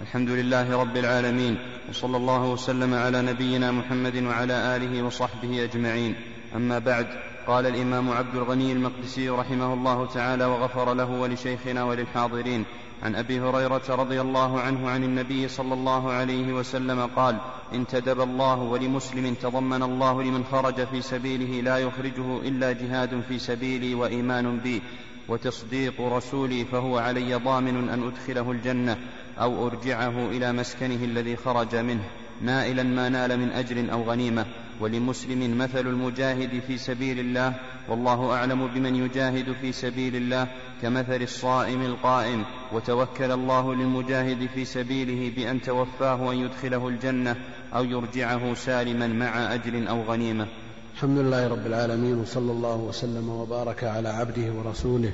الحمد 0.00 0.28
لله 0.28 0.76
رب 0.76 0.96
العالمين 0.96 1.58
وصلى 1.88 2.16
الله 2.16 2.50
وسلم 2.50 2.94
على 2.94 3.22
نبينا 3.22 3.72
محمد 3.72 4.16
وعلى 4.16 4.76
آله 4.76 5.02
وصحبه 5.02 5.64
أجمعين. 5.64 6.14
أما 6.54 6.78
بعد 6.78 7.31
قال 7.46 7.66
الإمام 7.66 8.10
عبد 8.10 8.34
الغني 8.34 8.72
المقدسي 8.72 9.28
رحمه 9.28 9.74
الله 9.74 10.06
تعالى 10.06 10.44
وغفر 10.44 10.94
له 10.94 11.10
ولشيخنا 11.10 11.84
وللحاضرين. 11.84 12.64
عن 13.02 13.14
أبي 13.14 13.40
هريرة 13.40 13.82
رضي 13.88 14.20
الله 14.20 14.60
عنه 14.60 14.90
عن 14.90 15.04
النبي 15.04 15.48
صلى 15.48 15.74
الله 15.74 16.12
عليه 16.12 16.52
وسلم 16.52 17.06
قال 17.16 17.38
انتدب 17.74 18.20
الله 18.20 18.58
ولمسلم 18.58 19.34
تضمن 19.34 19.82
الله 19.82 20.22
لمن 20.22 20.44
خرج 20.44 20.84
في 20.84 21.02
سبيله 21.02 21.60
لا 21.60 21.78
يخرجه 21.78 22.36
إلا 22.36 22.72
جهاد 22.72 23.20
في 23.28 23.38
سبيلي 23.38 23.94
وإيمان 23.94 24.58
بي. 24.58 24.82
وتصديق 25.28 26.00
رسولي 26.00 26.64
فهو 26.64 26.98
علي 26.98 27.34
ضامن 27.34 27.88
أن 27.88 28.02
أدخله 28.02 28.50
الجنة 28.50 28.96
أو 29.40 29.66
أرجعه 29.66 30.28
إلى 30.30 30.52
مسكنه 30.52 31.04
الذي 31.04 31.36
خرج 31.36 31.76
منه. 31.76 32.04
نائلا 32.40 32.82
ما 32.82 33.08
نال 33.08 33.40
من 33.40 33.50
أجر 33.50 33.92
أو 33.92 34.02
غنيمة. 34.02 34.46
ولمسلم 34.82 35.58
مثل 35.58 35.86
المجاهد 35.86 36.62
في 36.66 36.78
سبيل 36.78 37.18
الله 37.20 37.54
والله 37.88 38.32
أعلم 38.32 38.66
بمن 38.66 38.96
يجاهد 38.96 39.52
في 39.60 39.72
سبيل 39.72 40.16
الله 40.16 40.48
كمثل 40.82 41.22
الصائم 41.22 41.82
القائم 41.82 42.44
وتوكل 42.72 43.30
الله 43.30 43.74
للمجاهد 43.74 44.46
في 44.54 44.64
سبيله 44.64 45.32
بأن 45.36 45.60
توفاه 45.60 46.32
ان 46.32 46.36
يدخله 46.36 46.88
الجنة 46.88 47.36
أو 47.74 47.84
يرجعه 47.84 48.54
سالما 48.54 49.06
مع 49.06 49.54
أجر 49.54 49.88
أو 49.90 50.02
غنيمة. 50.02 50.46
الحمد 50.94 51.18
لله 51.18 51.48
رب 51.48 51.66
العالمين 51.66 52.18
وصلى 52.18 52.52
الله 52.52 52.76
وسلم 52.76 53.28
وبارك 53.28 53.84
على 53.84 54.08
عبده 54.08 54.52
ورسوله 54.52 55.12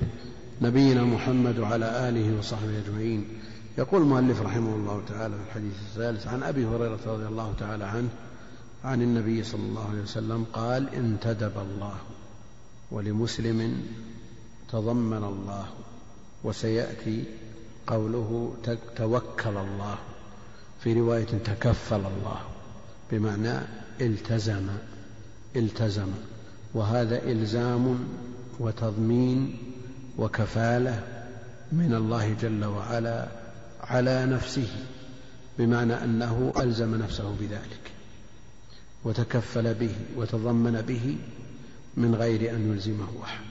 نبينا 0.62 1.02
محمد 1.04 1.58
وعلى 1.58 2.08
آله 2.08 2.38
وصحبه 2.38 2.78
أجمعين. 2.86 3.24
يقول 3.78 4.02
المؤلف 4.02 4.42
رحمه 4.42 4.74
الله 4.74 5.02
تعالى 5.08 5.34
في 5.34 5.40
الحديث 5.48 5.72
الثالث 5.72 6.26
عن 6.26 6.42
أبي 6.42 6.66
هريرة 6.66 6.98
رضي 7.06 7.26
الله 7.26 7.54
تعالى 7.58 7.84
عنه 7.84 8.08
عن 8.84 9.02
النبي 9.02 9.44
صلى 9.44 9.60
الله 9.60 9.88
عليه 9.90 10.02
وسلم 10.02 10.46
قال 10.52 10.94
انتدب 10.94 11.52
الله 11.58 11.94
ولمسلم 12.90 13.82
تضمن 14.72 15.24
الله 15.24 15.66
وسيأتي 16.44 17.24
قوله 17.86 18.54
توكل 18.96 19.56
الله 19.56 19.98
في 20.84 20.92
رواية 20.92 21.24
تكفل 21.24 21.96
الله 21.96 22.40
بمعنى 23.12 23.58
التزم 24.00 24.68
التزم. 25.56 26.08
وهذا 26.74 27.22
إلزام 27.22 27.98
وتضمين 28.58 29.58
وكفالة 30.18 31.02
من 31.72 31.94
الله 31.94 32.36
جل 32.42 32.64
وعلا 32.64 33.28
على 33.80 34.26
نفسه 34.26 34.68
بمعنى 35.58 36.04
أنه 36.04 36.52
ألزم 36.56 36.94
نفسه 36.94 37.36
بذلك. 37.40 37.97
وتكفل 39.04 39.74
به 39.74 39.94
وتضمن 40.16 40.82
به 40.88 41.16
من 41.96 42.14
غير 42.14 42.50
أن 42.50 42.72
يلزمه 42.72 43.08
أحد 43.24 43.44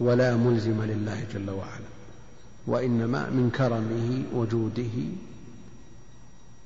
ولا 0.00 0.36
ملزم 0.36 0.82
لله 0.82 1.24
جل 1.34 1.50
وعلا 1.50 1.94
وإنما 2.66 3.30
من 3.30 3.50
كرمه 3.50 4.24
وجوده 4.34 5.04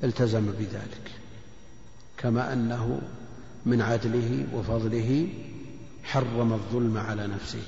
التزم 0.05 0.47
بذلك 0.47 1.11
كما 2.17 2.53
أنه 2.53 3.01
من 3.67 3.83
عدله 3.83 4.47
وفضله 4.55 5.29
حرم 6.05 6.53
الظلم 6.53 6.99
على 6.99 7.27
نفسه 7.27 7.63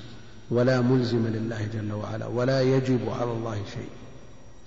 ولا 0.51 0.81
ملزم 0.81 1.27
لله 1.27 1.69
جل 1.75 1.93
وعلا 1.93 2.27
ولا 2.27 2.63
يجب 2.63 3.09
على 3.09 3.33
الله 3.33 3.63
شيء. 3.75 3.89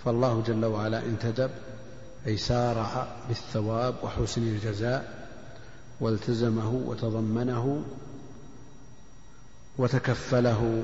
فالله 0.06 0.44
جل 0.48 0.66
وعلا 0.66 1.06
انتدب 1.06 1.52
أي 2.28 2.38
سارع 2.38 3.08
بالثواب 3.28 3.96
وحسن 4.04 4.42
الجزاء 4.42 5.23
والتزمه 6.04 6.70
وتضمنه 6.70 7.84
وتكفله 9.78 10.84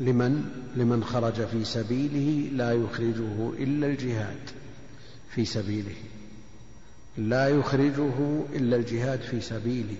لمن 0.00 0.44
لمن 0.76 1.04
خرج 1.04 1.46
في 1.46 1.64
سبيله 1.64 2.56
لا 2.56 2.72
يخرجه 2.72 3.50
إلا 3.58 3.86
الجهاد 3.86 4.50
في 5.30 5.44
سبيله. 5.44 5.94
لا 7.16 7.48
يخرجه 7.48 8.40
إلا 8.52 8.76
الجهاد 8.76 9.20
في 9.20 9.40
سبيله. 9.40 9.96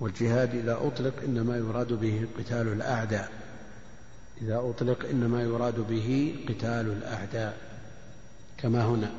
والجهاد 0.00 0.54
إذا 0.54 0.78
أطلق 0.82 1.14
إنما 1.24 1.56
يراد 1.56 1.92
به 1.92 2.26
قتال 2.38 2.68
الأعداء. 2.68 3.32
إذا 4.42 4.58
أطلق 4.58 5.08
إنما 5.10 5.42
يراد 5.42 5.80
به 5.90 6.34
قتال 6.48 6.86
الأعداء. 6.90 7.58
كما 8.58 8.84
هنا. 8.84 9.10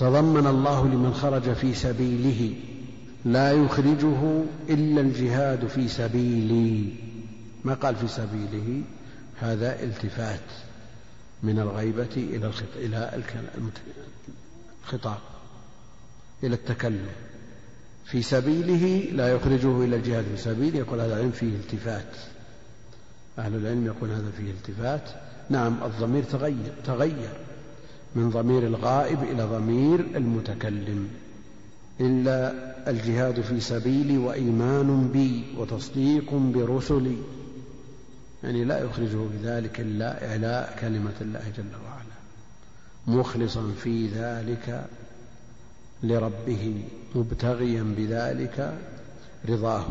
فتضمن 0.00 0.46
الله 0.46 0.86
لمن 0.86 1.14
خرج 1.14 1.52
في 1.52 1.74
سبيله 1.74 2.54
لا 3.24 3.52
يخرجه 3.52 4.44
إلا 4.68 5.00
الجهاد 5.00 5.66
في 5.66 5.88
سبيلي. 5.88 6.92
ما 7.64 7.74
قال 7.74 7.96
في 7.96 8.08
سبيله؟ 8.08 8.82
هذا 9.40 9.82
التفات 9.82 10.40
من 11.42 11.58
الغيبة 11.58 12.16
إلى 12.16 12.50
إلى 12.76 13.22
الخطاب 14.84 15.18
إلى 16.42 16.54
التكلم. 16.54 17.12
في 18.04 18.22
سبيله 18.22 19.12
لا 19.12 19.32
يخرجه 19.32 19.84
إلى 19.84 19.96
الجهاد 19.96 20.24
في 20.24 20.42
سبيله 20.42 20.78
يقول 20.78 21.00
هذا 21.00 21.14
العلم 21.14 21.30
فيه 21.30 21.54
التفات. 21.56 22.16
أهل 23.38 23.54
العلم 23.54 23.86
يقول 23.86 24.10
هذا 24.10 24.30
فيه 24.38 24.50
التفات. 24.50 25.10
نعم 25.50 25.76
الضمير 25.84 26.22
تغير 26.22 26.72
تغير. 26.84 27.49
من 28.14 28.30
ضمير 28.30 28.66
الغائب 28.66 29.22
إلى 29.22 29.42
ضمير 29.42 30.00
المتكلم. 30.00 31.08
إلا 32.00 32.52
الجهاد 32.90 33.40
في 33.40 33.60
سبيلي 33.60 34.18
وإيمان 34.18 35.08
بي 35.12 35.44
وتصديق 35.58 36.34
برسلي. 36.34 37.16
يعني 38.42 38.64
لا 38.64 38.84
يخرجه 38.84 39.18
بذلك 39.32 39.80
إلا 39.80 40.30
إعلاء 40.30 40.78
كلمة 40.80 41.14
الله 41.20 41.42
جل 41.56 41.64
وعلا. 41.84 42.20
مخلصا 43.18 43.72
في 43.82 44.06
ذلك 44.06 44.86
لربه 46.02 46.84
مبتغيا 47.14 47.94
بذلك 47.96 48.78
رضاه. 49.48 49.86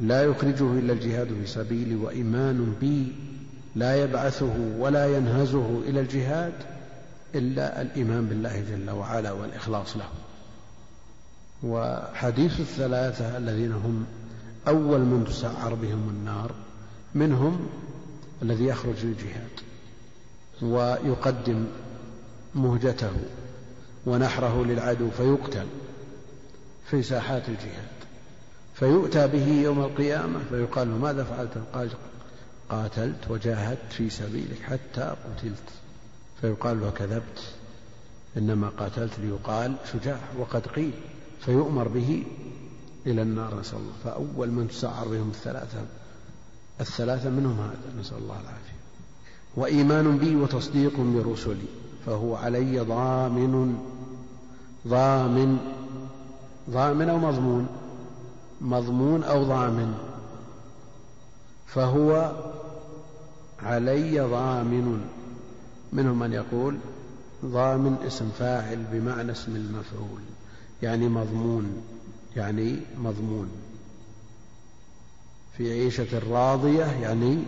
لا 0.00 0.22
يخرجه 0.22 0.72
إلا 0.72 0.92
الجهاد 0.92 1.28
في 1.28 1.46
سبيلي 1.46 1.94
وإيمان 1.94 2.74
بي. 2.80 3.12
لا 3.74 4.04
يبعثه 4.04 4.74
ولا 4.78 5.16
ينهزه 5.16 5.82
إلى 5.88 6.00
الجهاد. 6.00 6.75
إلا 7.34 7.82
الإيمان 7.82 8.26
بالله 8.26 8.60
جل 8.60 8.90
وعلا 8.90 9.32
والإخلاص 9.32 9.96
له. 9.96 10.08
وحديث 11.62 12.60
الثلاثة 12.60 13.36
الذين 13.36 13.72
هم 13.72 14.06
أول 14.68 15.00
من 15.00 15.24
تسعر 15.28 15.74
بهم 15.74 16.08
النار 16.08 16.54
منهم 17.14 17.68
الذي 18.42 18.64
يخرج 18.64 18.94
للجهاد 19.04 19.50
ويقدم 20.62 21.66
مهجته 22.54 23.12
ونحره 24.06 24.64
للعدو 24.64 25.10
فيقتل 25.10 25.66
في 26.90 27.02
ساحات 27.02 27.48
الجهاد 27.48 27.96
فيؤتى 28.74 29.26
به 29.26 29.48
يوم 29.48 29.80
القيامة 29.80 30.38
فيقال 30.50 30.88
له 30.88 30.96
ماذا 30.96 31.24
فعلت؟ 31.24 31.58
قال 31.74 31.90
قاتلت 32.68 33.30
وجاهدت 33.30 33.92
في 33.92 34.10
سبيلك 34.10 34.62
حتى 34.62 35.00
قتلت. 35.00 35.85
فيقال 36.40 36.80
له 36.80 36.90
كذبت 36.90 37.54
إنما 38.36 38.68
قاتلت 38.68 39.18
ليقال 39.18 39.74
شجاع 39.92 40.18
وقد 40.38 40.66
قيل 40.66 40.92
فيؤمر 41.40 41.88
به 41.88 42.24
إلى 43.06 43.22
النار 43.22 43.60
نسأل 43.60 43.78
الله. 43.78 43.92
فأول 44.04 44.50
من 44.50 44.68
تسعر 44.68 45.08
بهم 45.08 45.30
الثلاثة 45.30 45.78
الثلاثة 46.80 47.30
منهم 47.30 47.60
هذا 47.60 48.00
نسأل 48.00 48.18
الله 48.18 48.40
العافية. 48.40 48.76
وإيمان 49.56 50.18
بي 50.18 50.36
وتصديق 50.36 51.00
برسلي 51.00 51.68
فهو 52.06 52.36
علي 52.36 52.78
ضامن 52.80 53.78
ضامن 54.88 55.58
ضامن 56.70 57.08
أو 57.08 57.18
مضمون؟ 57.18 57.66
مضمون 58.60 59.22
أو 59.24 59.44
ضامن؟ 59.44 59.94
فهو 61.66 62.32
علي 63.62 64.20
ضامن. 64.20 65.00
منهم 65.92 66.18
من 66.18 66.32
يقول 66.32 66.78
ضامن 67.44 67.96
اسم 68.06 68.28
فاعل 68.38 68.84
بمعنى 68.92 69.32
اسم 69.32 69.56
المفعول 69.56 70.20
يعني 70.82 71.08
مضمون 71.08 71.82
يعني 72.36 72.76
مضمون. 72.98 73.48
في 75.56 75.72
عيشة 75.72 76.18
راضية 76.30 76.84
يعني 76.84 77.38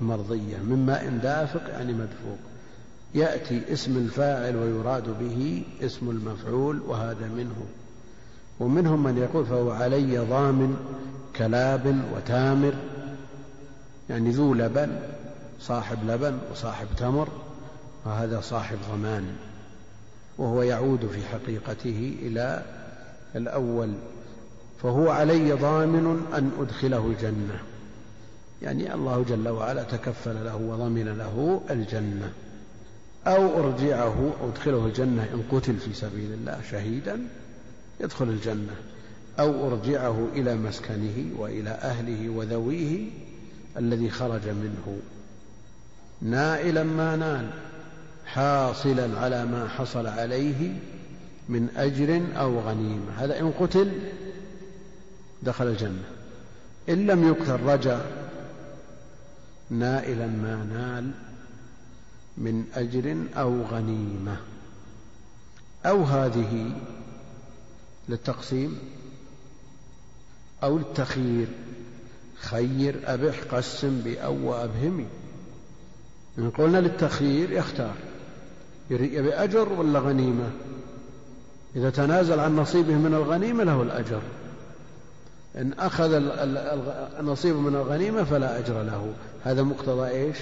مرضية 0.00 0.56
من 0.56 0.86
ماء 0.86 1.18
دافق 1.22 1.68
يعني 1.68 1.92
مدفوق. 1.92 2.38
يأتي 3.14 3.72
اسم 3.72 3.96
الفاعل 3.96 4.56
ويراد 4.56 5.18
به 5.20 5.62
اسم 5.80 6.10
المفعول 6.10 6.80
وهذا 6.80 7.28
منه. 7.36 7.66
ومنهم 8.60 9.02
من 9.02 9.18
يقول 9.18 9.46
فهو 9.46 9.70
علي 9.70 10.18
ضامن 10.18 10.76
كلاب 11.36 12.04
وتامر 12.14 12.74
يعني 14.10 14.30
ذو 14.30 14.54
لبن 14.54 15.00
صاحب 15.60 15.98
لبن 16.10 16.38
وصاحب 16.52 16.86
تمر. 16.96 17.28
وهذا 18.04 18.40
صاحب 18.40 18.78
ضمان 18.92 19.26
وهو 20.38 20.62
يعود 20.62 21.06
في 21.06 21.26
حقيقته 21.26 22.16
إلى 22.22 22.62
الأول 23.36 23.94
فهو 24.82 25.10
علي 25.10 25.52
ضامن 25.52 26.26
أن 26.34 26.50
أدخله 26.60 27.06
الجنة. 27.06 27.62
يعني 28.62 28.94
الله 28.94 29.24
جل 29.28 29.48
وعلا 29.48 29.82
تكفل 29.82 30.44
له 30.44 30.56
وضمن 30.56 31.18
له 31.18 31.60
الجنة 31.70 32.32
أو 33.26 33.64
أرجعه 33.64 34.32
أدخله 34.42 34.86
الجنة 34.86 35.22
إن 35.34 35.42
قتل 35.52 35.76
في 35.76 35.94
سبيل 35.94 36.32
الله 36.32 36.60
شهيدا 36.70 37.20
يدخل 38.00 38.28
الجنة. 38.28 38.76
أو 39.40 39.68
أرجعه 39.68 40.28
إلى 40.34 40.54
مسكنه 40.54 41.26
وإلى 41.38 41.70
أهله 41.70 42.30
وذويه 42.30 43.10
الذي 43.76 44.10
خرج 44.10 44.48
منه 44.48 44.98
نائلا 46.22 46.82
ما 46.82 47.16
نال. 47.16 47.50
حاصلا 48.34 49.18
على 49.18 49.46
ما 49.46 49.68
حصل 49.68 50.06
عليه 50.06 50.76
من 51.48 51.68
أجر 51.76 52.22
أو 52.36 52.60
غنيمة. 52.60 53.12
هذا 53.16 53.40
إن 53.40 53.52
قتل 53.60 53.92
دخل 55.42 55.66
الجنة. 55.66 56.04
إن 56.88 57.06
لم 57.06 57.28
يقتل 57.28 57.60
رجع 57.62 58.00
نائلا 59.70 60.26
ما 60.26 60.64
نال 60.64 61.10
من 62.38 62.64
أجر 62.74 63.16
أو 63.36 63.62
غنيمة. 63.62 64.36
أو 65.86 66.04
هذه 66.04 66.70
للتقسيم 68.08 68.78
أو 70.62 70.78
للتخيير. 70.78 71.48
خير 72.40 73.00
أبح 73.04 73.40
قسم 73.50 74.00
بأو 74.04 74.50
وأبهمي. 74.50 75.06
إن 76.38 76.50
قلنا 76.50 76.78
للتخيير 76.78 77.52
يختار. 77.52 77.94
يبي 78.90 79.34
أجر 79.34 79.72
ولا 79.72 79.98
غنيمة؟ 79.98 80.50
إذا 81.76 81.90
تنازل 81.90 82.40
عن 82.40 82.56
نصيبه 82.56 82.94
من 82.94 83.14
الغنيمة 83.14 83.64
له 83.64 83.82
الأجر. 83.82 84.20
إن 85.56 85.72
أخذ 85.78 86.10
النصيب 87.20 87.56
من 87.56 87.74
الغنيمة 87.74 88.24
فلا 88.24 88.58
أجر 88.58 88.82
له. 88.82 89.12
هذا 89.44 89.62
مقتضى 89.62 90.08
إيش؟ 90.08 90.36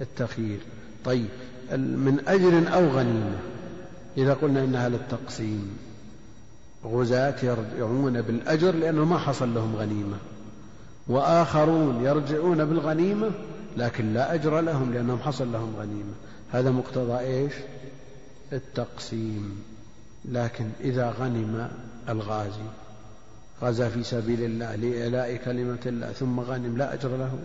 التخيير. 0.00 0.58
طيب 1.04 1.28
من 1.72 2.22
أجر 2.26 2.74
أو 2.74 2.88
غنيمة؟ 2.88 3.38
إذا 4.16 4.34
قلنا 4.34 4.64
إنها 4.64 4.88
للتقسيم. 4.88 5.78
غزاة 6.84 7.34
يرجعون 7.42 8.22
بالأجر 8.22 8.74
لأنه 8.74 9.04
ما 9.04 9.18
حصل 9.18 9.54
لهم 9.54 9.76
غنيمة. 9.76 10.16
وآخرون 11.08 12.04
يرجعون 12.04 12.64
بالغنيمة 12.64 13.30
لكن 13.76 14.14
لا 14.14 14.34
أجر 14.34 14.60
لهم 14.60 14.94
لأنهم 14.94 15.18
حصل 15.18 15.52
لهم 15.52 15.74
غنيمة. 15.78 16.12
هذا 16.52 16.70
مقتضى 16.70 17.18
إيش؟ 17.18 17.52
التقسيم. 18.52 19.64
لكن 20.24 20.70
إذا 20.80 21.10
غنم 21.10 21.70
الغازي 22.08 22.68
غزا 23.62 23.88
في 23.88 24.04
سبيل 24.04 24.42
الله 24.42 24.74
لإعلاء 24.74 25.36
كلمة 25.36 25.78
الله 25.86 26.12
ثم 26.12 26.40
غنم 26.40 26.76
لا 26.76 26.94
أجر 26.94 27.16
له 27.16 27.38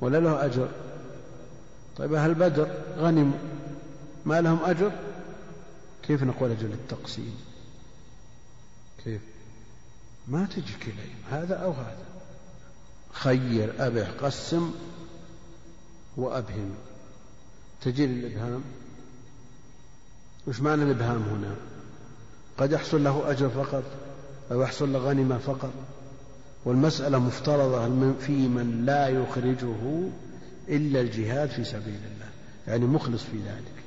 ولا 0.00 0.20
له 0.20 0.44
أجر. 0.44 0.68
طيب 1.96 2.14
أهل 2.14 2.34
بدر 2.34 2.70
غنموا 2.98 3.38
ما 4.24 4.40
لهم 4.40 4.58
أجر؟ 4.64 4.92
كيف 6.02 6.22
نقول 6.22 6.50
أجل 6.50 6.72
التقسيم 6.72 7.36
كيف؟ 9.04 9.20
ما 10.28 10.46
تجي 10.46 10.74
كليم 10.82 11.16
هذا 11.30 11.54
أو 11.54 11.70
هذا. 11.70 12.04
خير 13.12 13.72
أبح 13.78 14.10
قسم 14.22 14.74
وأبهم. 16.16 16.74
تجي 17.84 18.04
الإبهام؟ 18.04 18.62
وش 20.46 20.60
معنى 20.60 20.82
الإبهام 20.82 21.22
هنا؟ 21.22 21.54
قد 22.58 22.72
يحصل 22.72 23.04
له 23.04 23.30
أجر 23.30 23.48
فقط 23.48 23.82
أو 24.52 24.62
يحصل 24.62 24.92
له 24.92 24.98
غنمة 24.98 25.38
فقط. 25.38 25.70
والمسألة 26.64 27.18
مفترضة 27.18 28.12
في 28.20 28.48
من 28.48 28.82
لا 28.86 29.08
يخرجه 29.08 30.08
إلا 30.68 31.00
الجهاد 31.00 31.48
في 31.48 31.64
سبيل 31.64 32.00
الله. 32.14 32.28
يعني 32.68 32.86
مخلص 32.86 33.22
في 33.22 33.36
ذلك. 33.36 33.82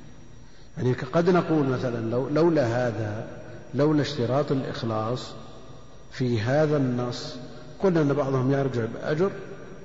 يعني 0.76 0.92
قد 0.92 1.30
نقول 1.30 1.66
مثلا 1.66 2.10
لو 2.10 2.28
لولا 2.28 2.66
هذا 2.66 3.28
لولا 3.74 4.02
اشتراط 4.02 4.52
الإخلاص 4.52 5.32
في 6.12 6.40
هذا 6.40 6.76
النص 6.76 7.36
قلنا 7.82 8.02
أن 8.02 8.12
بعضهم 8.12 8.52
يرجع 8.52 8.84
بأجر 8.84 9.30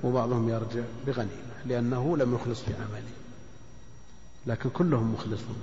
وبعضهم 0.04 0.50
يرجع 0.50 0.82
بغنيمة 1.08 1.32
لأنه 1.66 2.18
لم 2.18 2.36
يخلص 2.36 2.62
في 2.62 2.74
عمله. 2.74 3.21
لكن 4.48 4.70
كلهم 4.70 5.14
مخلصون. 5.14 5.58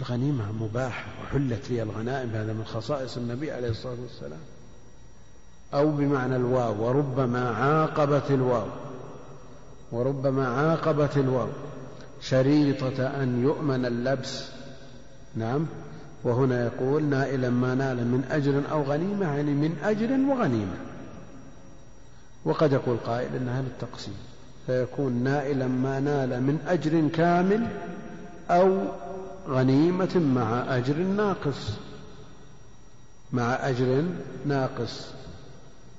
الغنيمة 0.00 0.52
مباحة 0.52 1.06
وحلت 1.22 1.70
لي 1.70 1.82
الغنائم 1.82 2.30
هذا 2.30 2.52
من 2.52 2.64
خصائص 2.64 3.16
النبي 3.16 3.52
عليه 3.52 3.68
الصلاة 3.68 3.96
والسلام. 4.02 4.40
أو 5.74 5.90
بمعنى 5.90 6.36
الواو 6.36 6.86
وربما 6.86 7.50
عاقبت 7.50 8.30
الواو 8.30 8.66
وربما 9.92 10.48
عاقبت 10.48 11.16
الواو. 11.16 11.48
شريطة 12.20 13.22
أن 13.22 13.42
يؤمن 13.42 13.86
اللبس 13.86 14.48
نعم. 15.34 15.66
وهنا 16.24 16.64
يقول 16.64 17.04
نائلا 17.04 17.50
ما 17.50 17.74
نال 17.74 17.96
من 17.96 18.24
أجر 18.30 18.62
أو 18.70 18.82
غنيمة 18.82 19.34
يعني 19.34 19.50
من 19.50 19.78
أجر 19.84 20.10
وغنيمة. 20.10 20.76
وقد 22.44 22.72
يقول 22.72 22.96
قائل 22.96 23.36
إنها 23.36 23.62
للتقسيم 23.62 24.14
فيكون 24.66 25.12
نائلا 25.12 25.66
ما 25.66 26.00
نال 26.00 26.42
من 26.42 26.58
أجر 26.66 27.08
كامل 27.08 27.66
أو 28.50 28.78
غنيمة 29.48 30.16
مع 30.34 30.76
أجر 30.76 30.96
ناقص. 30.96 31.70
مع 33.32 33.68
أجر 33.68 34.04
ناقص. 34.46 35.06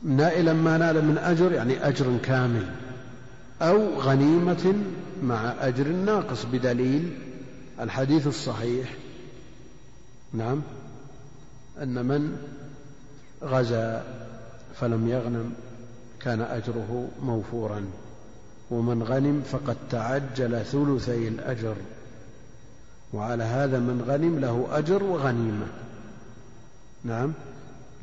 نائلا 0.04 0.54
ما 0.54 0.78
نال 0.78 1.06
من 1.06 1.18
أجر 1.18 1.52
يعني 1.52 1.88
أجر 1.88 2.18
كامل 2.24 2.66
أو 3.62 4.00
غنيمة 4.00 4.74
مع 5.24 5.54
أجر 5.62 5.88
ناقص 5.88 6.46
بدليل 6.46 7.18
الحديث 7.80 8.28
الصحيح. 8.28 8.94
نعم. 10.34 10.62
أن 11.82 12.06
من 12.06 12.38
غزا 13.44 14.04
فلم 14.76 15.08
يغنم 15.08 15.54
كان 16.20 16.42
أجره 16.42 17.08
موفورا. 17.24 17.86
ومن 18.74 19.04
غنم 19.04 19.42
فقد 19.52 19.78
تعجل 19.90 20.66
ثلثي 20.66 21.28
الأجر. 21.28 21.76
وعلى 23.14 23.44
هذا 23.44 23.80
من 23.80 24.06
غنم 24.08 24.40
له 24.40 24.68
أجر 24.72 25.04
وغنيمة. 25.04 25.68
نعم. 27.04 27.34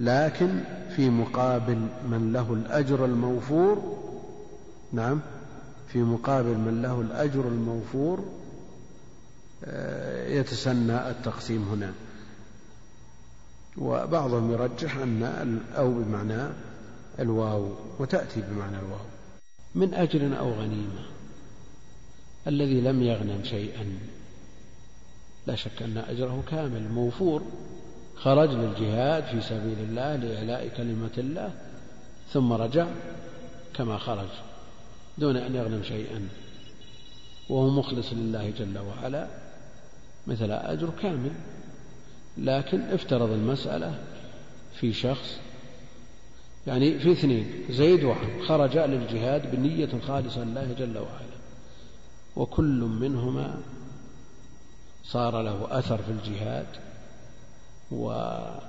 لكن 0.01 0.61
في 0.97 1.11
مقابل 1.11 1.79
من 2.11 2.31
له 2.33 2.53
الأجر 2.53 3.05
الموفور 3.05 3.99
نعم 4.93 5.21
في 5.89 5.99
مقابل 5.99 6.55
من 6.55 6.83
له 6.83 7.01
الأجر 7.01 7.49
الموفور 7.49 8.25
آه، 9.65 10.29
يتسنى 10.29 11.11
التقسيم 11.11 11.69
هنا. 11.73 11.93
وبعضهم 13.79 14.53
يرجح 14.53 14.97
أن 14.97 15.61
أو 15.77 15.93
بمعنى 15.93 16.49
الواو 17.19 17.69
وتأتي 17.99 18.41
بمعنى 18.41 18.77
الواو. 18.79 19.10
من 19.75 19.95
أجر 19.95 20.39
أو 20.39 20.51
غنيمة. 20.53 21.05
الذي 22.47 22.81
لم 22.81 23.03
يغنم 23.03 23.41
شيئا. 23.45 23.99
لا 25.47 25.55
شك 25.55 25.83
أن 25.83 25.99
أجره 25.99 26.43
كامل. 26.51 26.89
موفور. 26.89 27.43
خرج 28.17 28.51
للجهاد 28.51 29.25
في 29.25 29.41
سبيل 29.41 29.79
الله 29.79 30.17
لإعلاء 30.17 30.69
كلمة 30.77 31.11
الله. 31.19 31.55
ثم 32.33 32.53
رجع 32.53 32.87
كما 33.75 33.99
خرج 33.99 34.29
دون 35.19 35.37
أن 35.37 35.55
يغنم 35.55 35.83
شيئا. 35.83 36.29
وهو 37.49 37.71
مخلص 37.71 38.13
لله 38.13 38.51
جل 38.51 38.79
وعلا. 38.79 39.27
مثل 40.27 40.51
أجر 40.51 40.91
كامل. 41.03 41.33
لكن 42.39 42.81
افترض 42.81 43.31
المسألة 43.31 43.99
في 44.75 44.93
شخص 44.93 45.41
يعني 46.67 46.99
في 46.99 47.13
اثنين 47.13 47.65
زيد 47.71 48.05
وعمر 48.05 48.43
خرجا 48.47 48.87
للجهاد 48.87 49.57
بنية 49.57 50.01
خالصة 50.07 50.45
لله 50.45 50.73
جل 50.79 50.99
وعلا. 50.99 51.41
وكل 52.37 52.81
منهما 53.01 53.61
صار 55.05 55.43
له 55.43 55.79
أثر 55.79 55.99
في 55.99 56.11
الجهاد 56.11 56.67
وأبلى 57.91 58.61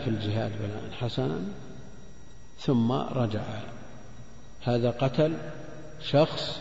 في 0.00 0.08
الجهاد 0.08 0.52
بلاء 0.62 0.90
حسنا 1.00 1.40
ثم 2.58 2.92
رجع. 2.92 3.44
هذا 4.62 4.90
قتل 4.90 5.36
شخص 6.00 6.60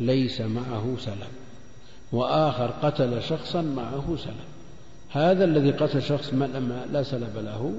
ليس 0.00 0.40
معه 0.40 0.96
سلم 0.98 1.32
وآخر 2.12 2.66
قتل 2.66 3.22
شخصا 3.22 3.62
معه 3.62 4.16
سلم 4.16 4.44
هذا 5.10 5.44
الذي 5.44 5.70
قتل 5.70 6.02
شخص 6.02 6.32
ما 6.32 6.86
لا 6.92 7.02
سلب 7.02 7.36
له 7.36 7.74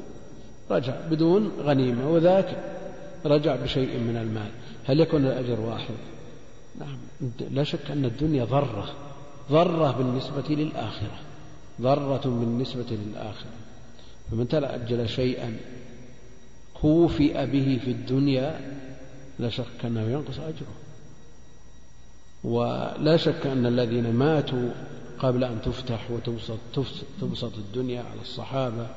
رجع 0.71 1.07
بدون 1.11 1.51
غنيمة 1.59 2.09
وذاك 2.09 2.63
رجع 3.25 3.55
بشيء 3.55 3.99
من 3.99 4.17
المال. 4.17 4.49
هل 4.85 4.99
يكون 4.99 5.25
الأجر 5.25 5.59
واحد؟ 5.59 5.95
نعم 6.79 6.97
لا 7.51 7.63
شك 7.63 7.91
أن 7.91 8.05
الدنيا 8.05 8.45
ضرة 8.45 8.89
ضرة 9.51 9.91
بالنسبة 9.91 10.55
للآخرة 10.55 11.19
ضرة 11.81 12.21
بالنسبة 12.25 12.85
للآخرة. 12.91 13.51
فمن 14.31 14.47
تأجل 14.47 15.09
شيئا 15.09 15.57
كوفئ 16.81 17.45
به 17.45 17.79
في 17.85 17.91
الدنيا 17.91 18.59
لا 19.39 19.49
شك 19.49 19.85
أنه 19.85 20.01
ينقص 20.01 20.39
أجره. 20.39 20.75
ولا 22.43 23.17
شك 23.17 23.47
أن 23.47 23.65
الذين 23.65 24.13
ماتوا 24.13 24.69
قبل 25.19 25.43
أن 25.43 25.61
تفتح 25.61 26.11
وتبسط 26.11 26.59
تبسط 27.21 27.57
الدنيا 27.57 28.01
على 28.01 28.21
الصحابة 28.21 28.87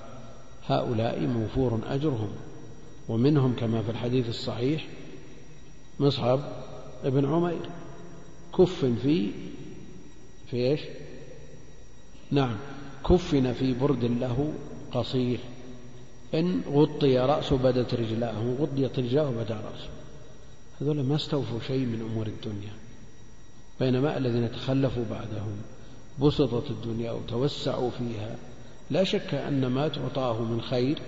هؤلاء 0.69 1.21
موفور 1.21 1.81
أجرهم. 1.87 2.31
ومنهم 3.09 3.57
كما 3.57 3.83
في 3.83 3.91
الحديث 3.91 4.29
الصحيح 4.29 4.87
مصعب 6.01 6.41
ابن 7.05 7.25
عمير. 7.25 7.71
كف 8.59 8.85
في 8.85 9.31
في 10.51 10.57
إيش؟ 10.57 10.81
نعم 12.31 12.57
كفن 13.09 13.53
في 13.53 13.75
برد 13.75 14.05
له 14.05 14.53
قصير. 14.93 15.41
إن 16.35 16.61
غطي 16.73 17.19
رأسه 17.19 17.57
بدت 17.57 17.95
رجلاه 17.95 18.55
غطيت 18.61 18.99
رجلاه 18.99 19.31
بدا 19.31 19.55
رأسه. 19.55 19.89
هذول 20.81 21.05
ما 21.05 21.17
استوفوا 21.17 21.61
شيء 21.67 21.87
من 21.87 22.09
أمور 22.13 22.27
الدنيا. 22.27 22.73
بينما 23.81 24.19
الذين 24.19 24.53
تخلفوا 24.53 25.05
بعدهم 25.11 25.57
بسطت 26.23 26.71
الدنيا 26.71 27.13
وتوسعوا 27.13 27.91
فيها 27.91 28.37
لا 28.91 29.05
شك 29.05 29.35
أن 29.35 29.67
ما 29.67 29.89
تعطاه 29.89 30.43
من 30.43 30.61
خير 30.61 30.99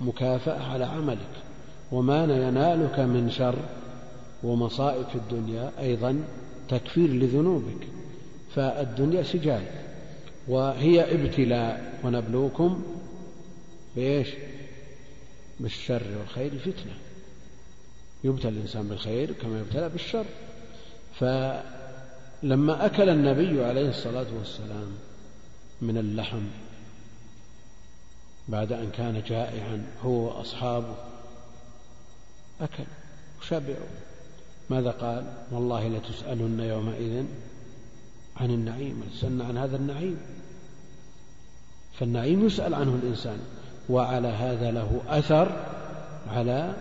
مكافأة 0.00 0.62
على 0.72 0.84
عملك 0.84 1.42
وما 1.92 2.24
ينالك 2.24 2.98
من 2.98 3.30
شر 3.30 3.58
ومصائب 4.42 5.06
في 5.08 5.14
الدنيا 5.14 5.72
أيضا 5.80 6.24
تكفير 6.68 7.08
لذنوبك. 7.08 7.86
فالدنيا 8.54 9.22
سجال 9.22 9.62
وهي 10.48 11.14
ابتلاء. 11.14 12.00
ونبلوكم 12.04 12.82
بإيش؟ 13.96 14.28
بالشر 15.60 16.02
والخير 16.18 16.58
فتنة. 16.58 16.94
يبتلى 18.24 18.48
الإنسان 18.48 18.88
بالخير 18.88 19.32
كما 19.32 19.60
يبتلى 19.60 19.88
بالشر. 19.88 20.24
فلما 21.14 22.86
أكل 22.86 23.08
النبي 23.08 23.64
عليه 23.64 23.88
الصلاة 23.88 24.26
والسلام 24.38 24.88
من 25.82 25.98
اللحم 25.98 26.42
بعد 28.48 28.72
أن 28.72 28.90
كان 28.90 29.22
جائعا 29.26 29.86
هو 30.04 30.10
وأصحابه. 30.10 30.94
أكل 32.60 32.84
وشبعوا. 33.40 33.88
ماذا 34.70 34.90
قال؟ 34.90 35.24
والله 35.50 35.88
لتسألن 35.88 36.60
يومئذ 36.60 37.24
عن 38.36 38.50
النعيم 38.50 39.02
لتسألن 39.06 39.42
عن 39.42 39.58
هذا 39.58 39.76
النعيم. 39.76 40.18
فالنعيم 41.98 42.46
يسأل 42.46 42.74
عنه 42.74 42.94
الإنسان 43.02 43.38
وعلى 43.88 44.28
هذا 44.28 44.70
له 44.70 45.00
أثر 45.08 45.66
على 46.28 46.74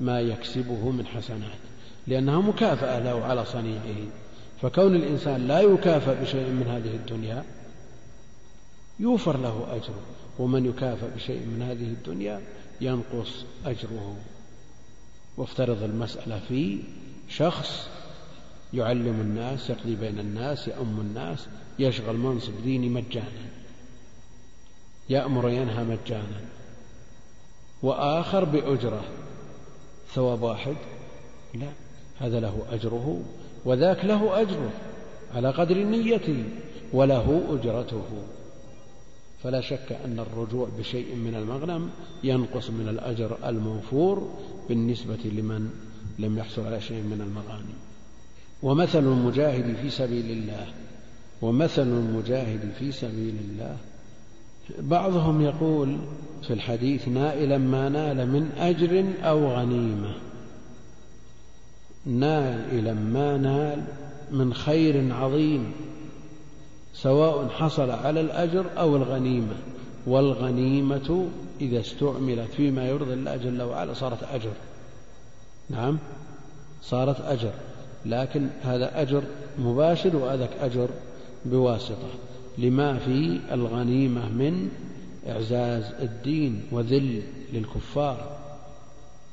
ما 0.00 0.20
يكسبه 0.20 0.90
من 0.90 1.06
حسنات 1.06 1.58
لأنها 2.06 2.40
مكافأة 2.40 2.98
له 2.98 3.24
على 3.24 3.44
صنيعه. 3.44 4.06
فكون 4.62 4.96
الإنسان 4.96 5.46
لا 5.48 5.60
يكافأ 5.60 6.22
بشيء 6.22 6.50
من 6.50 6.66
هذه 6.66 6.94
الدنيا 6.96 7.44
يوفر 9.00 9.36
له 9.36 9.66
أجره. 9.70 10.15
ومن 10.38 10.66
يكافأ 10.66 11.08
بشيء 11.16 11.40
من 11.40 11.62
هذه 11.62 11.86
الدنيا 11.86 12.40
ينقص 12.80 13.44
أجره. 13.66 14.16
وافترض 15.36 15.82
المسألة 15.82 16.40
في 16.48 16.78
شخص 17.28 17.88
يعلم 18.74 19.20
الناس 19.20 19.70
يقضي 19.70 19.96
بين 19.96 20.18
الناس 20.18 20.68
يأم 20.68 21.00
الناس 21.00 21.46
يشغل 21.78 22.16
منصب 22.16 22.52
ديني 22.64 22.88
مجانا. 22.88 23.46
يأمر 25.08 25.46
وينهى 25.46 25.84
مجانا. 25.84 26.40
وآخر 27.82 28.44
بأجرة. 28.44 29.04
ثواب 30.14 30.42
واحد؟ 30.42 30.76
لا 31.54 31.68
هذا 32.18 32.40
له 32.40 32.66
أجره 32.70 33.22
وذاك 33.64 34.04
له 34.04 34.40
أجره 34.40 34.70
على 35.34 35.50
قدر 35.50 35.74
نيته 35.74 36.44
وله 36.92 37.44
أجرته. 37.50 38.04
فلا 39.46 39.60
شك 39.60 39.98
أن 40.04 40.18
الرجوع 40.18 40.68
بشيء 40.78 41.14
من 41.14 41.34
المغنم 41.34 41.90
ينقص 42.24 42.70
من 42.70 42.88
الأجر 42.88 43.38
الموفور 43.48 44.30
بالنسبة 44.68 45.18
لمن 45.24 45.70
لم 46.18 46.38
يحصل 46.38 46.66
على 46.66 46.80
شيء 46.80 47.02
من 47.02 47.20
المغانم. 47.20 47.74
ومثل 48.62 48.98
المجاهد 48.98 49.76
في 49.82 49.90
سبيل 49.90 50.30
الله 50.30 50.66
ومثل 51.42 51.82
المجاهد 51.82 52.72
في 52.78 52.92
سبيل 52.92 53.34
الله. 53.50 53.76
بعضهم 54.78 55.42
يقول 55.42 55.98
في 56.42 56.52
الحديث 56.52 57.08
نائلا 57.08 57.58
ما 57.58 57.88
نال 57.88 58.30
من 58.30 58.50
أجر 58.58 59.04
أو 59.22 59.46
غنيمة. 59.52 60.14
نائلا 62.06 62.94
ما 62.94 63.36
نال 63.36 63.84
من 64.30 64.54
خير 64.54 65.14
عظيم. 65.14 65.72
سواء 67.02 67.48
حصل 67.48 67.90
على 67.90 68.20
الأجر 68.20 68.66
أو 68.78 68.96
الغنيمة 68.96 69.56
والغنيمة 70.06 71.28
إذا 71.60 71.80
استعملت 71.80 72.50
فيما 72.52 72.88
يرضي 72.88 73.12
الله 73.12 73.36
جل 73.36 73.62
وعلا 73.62 73.92
صارت 73.92 74.22
أجر. 74.22 74.52
نعم 75.70 75.98
صارت 76.82 77.20
أجر. 77.20 77.52
لكن 78.06 78.48
هذا 78.62 79.02
أجر 79.02 79.22
مباشر 79.58 80.16
وهذاك 80.16 80.50
أجر 80.60 80.88
بواسطة. 81.44 82.08
لما 82.58 82.98
في 82.98 83.40
الغنيمة 83.52 84.28
من 84.28 84.68
إعزاز 85.28 85.84
الدين 86.02 86.62
وذل 86.72 87.22
للكفار. 87.52 88.36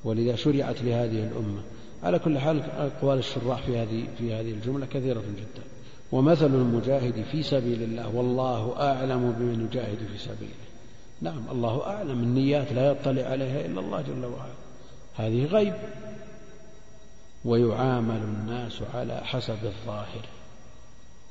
ولذا 0.04 0.36
شرعت 0.36 0.82
لهذه 0.82 1.24
الأمة. 1.24 1.62
على 2.04 2.20
كل 2.20 2.40
حال 2.40 2.62
أقوال 2.62 3.18
الشراح 3.18 3.62
في 3.62 3.78
هذه 3.78 4.04
في 4.18 4.34
هذه 4.34 4.52
الجملة 4.52 4.86
كثيرة 4.86 5.20
جدا. 5.20 5.73
ومثل 6.14 6.46
المجاهد 6.46 7.26
في 7.32 7.44
سبيل 7.44 7.84
الله 7.84 8.16
والله 8.16 8.76
أعلم 8.80 9.32
بمن 9.32 9.68
يجاهد 9.72 9.98
في 9.98 10.18
سبيله. 10.18 10.64
نعم 11.22 11.50
الله 11.52 11.88
أعلم 11.88 12.24
النيات 12.24 12.74
لا 12.74 12.92
يطلع 12.92 13.24
عليها 13.24 13.66
إلا 13.66 13.80
الله 13.80 14.02
جل 14.02 14.26
وعلا. 14.26 14.54
هذه 15.16 15.46
غيب. 15.46 15.74
ويعامل 17.46 18.16
الناس 18.16 18.82
على 18.94 19.22
حسب 19.24 19.58
الظاهر. 19.64 20.26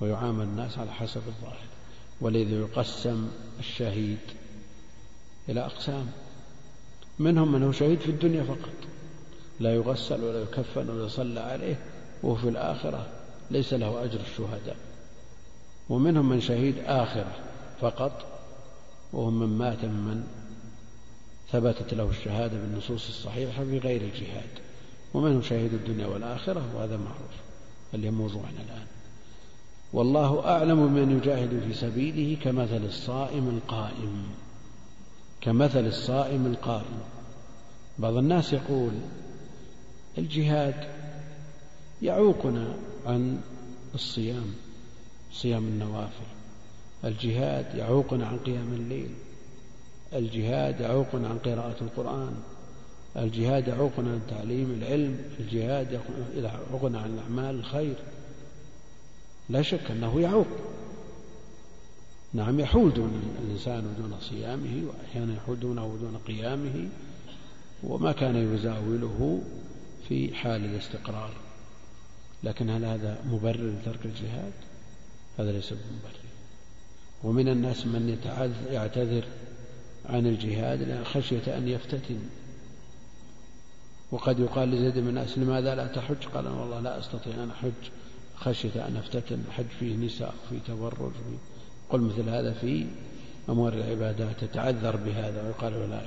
ويعامل 0.01 0.45
الناس 0.45 0.79
على 0.79 0.93
حسب 0.93 1.23
الظاهر. 1.27 1.67
ولذا 2.21 2.57
يقسم 2.57 3.29
الشهيد 3.59 4.19
إلى 5.49 5.61
أقسام. 5.61 6.07
منهم 7.19 7.53
من 7.53 7.63
هو 7.63 7.73
شهيد 7.73 8.01
في 8.01 8.11
الدنيا 8.11 8.43
فقط. 8.43 8.79
لا 9.61 9.75
يغسل 9.75 10.25
ولا 10.25 10.43
يكفن 10.43 10.91
ولا 10.91 11.07
يصلى 11.07 11.41
عليه 11.41 11.79
وفي 12.23 12.49
الآخرة 12.49 13.22
ليس 13.53 13.75
له 13.75 14.05
أجر 14.05 14.21
الشهداء. 14.21 14.77
ومنهم 15.89 16.29
من 16.29 16.41
شهيد 16.41 16.79
آخرة 16.79 17.33
فقط 17.81 18.25
وهم 19.13 19.41
من 19.41 19.59
مات 19.59 19.85
ممن 19.85 20.25
ثبتت 21.53 21.95
له 21.95 22.11
الشهادة 22.11 22.59
بالنصوص 22.59 23.09
الصحيحة 23.09 23.65
في 23.65 23.79
غير 23.79 24.03
الجهاد. 24.03 24.51
ومنهم 25.15 25.43
شهيد 25.43 25.75
الدنيا 25.75 26.07
والآخرة 26.07 26.77
وهذا 26.77 26.97
معروف 26.97 27.37
اللي 27.95 28.11
موضوعنا 28.11 28.61
الآن. 28.69 28.87
والله 29.93 30.49
أعلم 30.49 30.87
بمن 30.87 31.17
يجاهد 31.17 31.63
في 31.67 31.75
سبيله 31.75 32.37
كمثل 32.43 32.85
الصائم 32.85 33.49
القائم. 33.49 34.27
كمثل 35.41 35.87
الصائم 35.87 36.47
القائم. 36.47 37.01
بعض 37.99 38.17
الناس 38.17 38.53
يقول 38.53 38.93
الجهاد 40.19 41.02
يعوقنا 42.03 42.77
عن 43.07 43.41
الصيام 43.95 44.55
صيام 45.33 45.65
النوافل. 45.65 46.27
الجهاد 47.05 47.75
يعوقنا 47.75 48.27
عن 48.27 48.39
قيام 48.39 48.73
الليل. 48.73 49.11
الجهاد 50.13 50.81
يعوقنا 50.81 51.29
عن 51.29 51.39
قراءة 51.39 51.77
القرآن. 51.81 52.35
الجهاد 53.17 53.69
يعوقنا 53.69 54.11
عن 54.11 54.21
تعليم 54.29 54.71
العلم. 54.71 55.19
الجهاد 55.41 56.01
يعوقنا 56.37 57.01
عن 57.01 57.19
أعمال 57.19 57.55
الخير. 57.55 57.95
لا 59.49 59.63
شك 59.63 59.91
أنه 59.91 60.21
يعوق. 60.21 60.47
نعم 62.35 62.61
يحول 62.61 62.95
دون 62.95 63.23
الإنسان 63.45 63.95
دون 63.99 64.21
صيامه 64.21 64.83
وأحيانا 64.87 65.37
يحول 65.37 65.61
دونه 65.61 65.87
ودون 65.87 66.17
قيامه 66.17 66.89
وما 67.85 68.13
كان 68.13 68.55
يزاوله 68.55 69.43
في 70.09 70.35
حال 70.35 70.65
الاستقرار. 70.65 71.42
لكن 72.45 72.71
هل 72.71 72.85
هذا 72.85 73.19
مبرر 73.27 73.73
لترك 73.81 74.05
الجهاد؟ 74.05 74.53
هذا 75.39 75.53
ليس 75.53 75.73
بمبرر 75.73 76.23
ومن 77.25 77.49
الناس 77.49 77.87
من 77.87 78.19
يعتذر 78.71 79.25
عن 80.07 80.27
الجهاد 80.27 81.05
خشية 81.05 81.59
أن 81.59 81.69
يفتتن. 81.69 82.19
وقد 84.11 84.41
يقال 84.41 84.71
لزيد 84.71 84.99
بن 84.99 85.19
أنس 85.19 85.39
لماذا 85.39 85.75
لا 85.75 85.87
تحج؟ 85.87 86.25
قال 86.35 86.47
والله 86.47 86.81
لا 86.81 86.99
أستطيع 86.99 87.35
أن 87.35 87.51
أحج. 87.51 87.91
خشية 88.37 88.89
أن 88.89 88.97
أفتتن 88.97 89.39
الحج 89.49 89.67
فيه 89.81 89.97
نساء 89.97 90.35
فيه 90.51 90.59
تبرج 90.59 91.13
فيه 91.13 91.39
قل 91.91 92.01
مثل 92.01 92.29
هذا 92.29 92.53
في 92.53 92.87
أمور 93.49 93.73
العبادات 93.73 94.43
يتعذر 94.43 94.97
بهذا 94.97 95.43
ويقال 95.43 95.91
لا. 95.91 96.03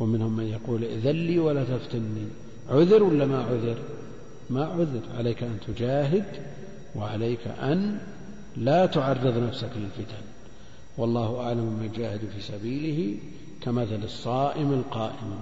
ومنهم 0.00 0.36
من 0.36 0.44
يقول 0.44 0.84
إذن 0.84 1.10
لي 1.10 1.38
ولا 1.38 1.64
تفتني. 1.64 2.26
عذر 2.68 3.02
ولا 3.02 3.26
ما 3.26 3.42
عذر؟ 3.42 3.78
ما 4.50 4.64
عذر. 4.64 5.00
عليك 5.18 5.42
أن 5.42 5.58
تجاهد 5.66 6.24
وعليك 6.96 7.46
أن 7.46 8.00
لا 8.56 8.86
تعرض 8.86 9.38
نفسك 9.38 9.70
للفتن. 9.76 10.24
والله 10.98 11.40
أعلم 11.40 11.58
من 11.58 11.90
يجاهد 11.94 12.20
في 12.36 12.40
سبيله 12.40 13.18
كمثل 13.60 14.04
الصائم 14.04 14.72
القائم. 14.72 15.40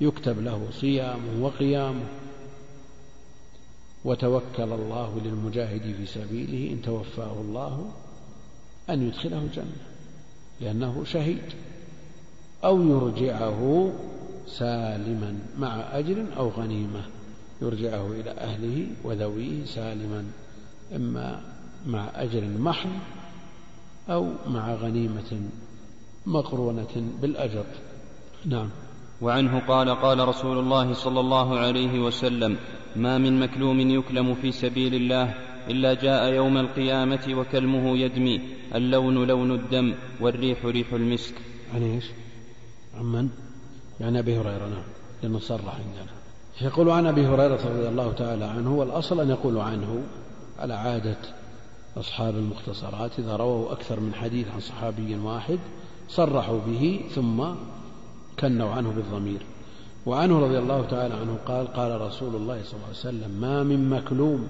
يكتب 0.00 0.40
له 0.40 0.68
صيامه 0.70 1.44
وقيامه. 1.44 2.06
وتوكل 4.04 4.72
الله 4.72 5.20
للمجاهد 5.24 5.94
في 5.96 6.06
سبيله 6.06 6.72
إن 6.72 6.82
توفاه 6.82 7.40
الله 7.40 7.90
أن 8.90 9.08
يدخله 9.08 9.38
الجنة 9.38 9.76
لأنه 10.60 11.04
شهيد. 11.04 11.42
أو 12.64 12.82
يرجعه 12.82 13.92
سالما 14.46 15.38
مع 15.58 15.98
أجر 15.98 16.24
أو 16.36 16.48
غنيمة. 16.48 17.19
يرجعه 17.62 18.12
إلى 18.12 18.30
أهله 18.30 18.86
وذويه 19.04 19.64
سالما 19.64 20.24
إما 20.96 21.40
مع 21.86 22.10
أجر 22.14 22.44
محض 22.58 22.90
أو 24.08 24.32
مع 24.46 24.74
غنيمة 24.74 25.40
مقرونة 26.26 27.12
بالأجر 27.22 27.64
نعم 28.46 28.68
وعنه 29.20 29.58
قال 29.58 29.90
قال 29.90 30.28
رسول 30.28 30.58
الله 30.58 30.92
صلى 30.92 31.20
الله 31.20 31.58
عليه 31.58 32.00
وسلم 32.00 32.56
ما 32.96 33.18
من 33.18 33.40
مكلوم 33.40 33.80
يكلم 33.80 34.34
في 34.34 34.52
سبيل 34.52 34.94
الله 34.94 35.34
إلا 35.68 35.94
جاء 35.94 36.32
يوم 36.32 36.56
القيامة 36.58 37.28
وكلمه 37.30 37.98
يدمي 37.98 38.40
اللون 38.74 39.26
لون 39.26 39.50
الدم 39.52 39.94
والريح 40.20 40.64
ريح 40.64 40.92
المسك 40.92 41.34
عن 41.74 41.82
إيش؟ 41.82 42.04
عن 42.94 43.04
من؟ 43.04 43.28
عن 44.00 44.16
أبي 44.16 44.36
هريرة 44.38 44.66
نعم 44.68 44.84
لأنه 45.22 45.38
صرح 45.38 45.74
عندنا 45.74 46.19
يقول 46.62 46.90
عن 46.90 47.06
أبي 47.06 47.26
هريرة 47.26 47.60
رضي 47.66 47.88
الله 47.88 48.12
تعالى 48.12 48.44
عنه 48.44 48.74
والأصل 48.74 49.20
أن 49.20 49.30
يقول 49.30 49.58
عنه 49.58 50.02
على 50.58 50.74
عادة 50.74 51.16
أصحاب 51.96 52.34
المختصرات 52.34 53.18
إذا 53.18 53.36
رووا 53.36 53.72
أكثر 53.72 54.00
من 54.00 54.14
حديث 54.14 54.48
عن 54.48 54.60
صحابي 54.60 55.16
واحد 55.16 55.58
صرحوا 56.08 56.60
به 56.66 57.00
ثم 57.14 57.44
كنوا 58.40 58.70
عنه 58.70 58.90
بالضمير. 58.90 59.42
وعنه 60.06 60.38
رضي 60.38 60.58
الله 60.58 60.86
تعالى 60.86 61.14
عنه 61.14 61.38
قال 61.46 61.66
قال 61.66 62.00
رسول 62.00 62.36
الله 62.36 62.62
صلى 62.62 62.74
الله 62.74 62.86
عليه 62.86 62.96
وسلم 62.96 63.30
ما 63.40 63.62
من 63.62 63.90
مكلوم 63.90 64.48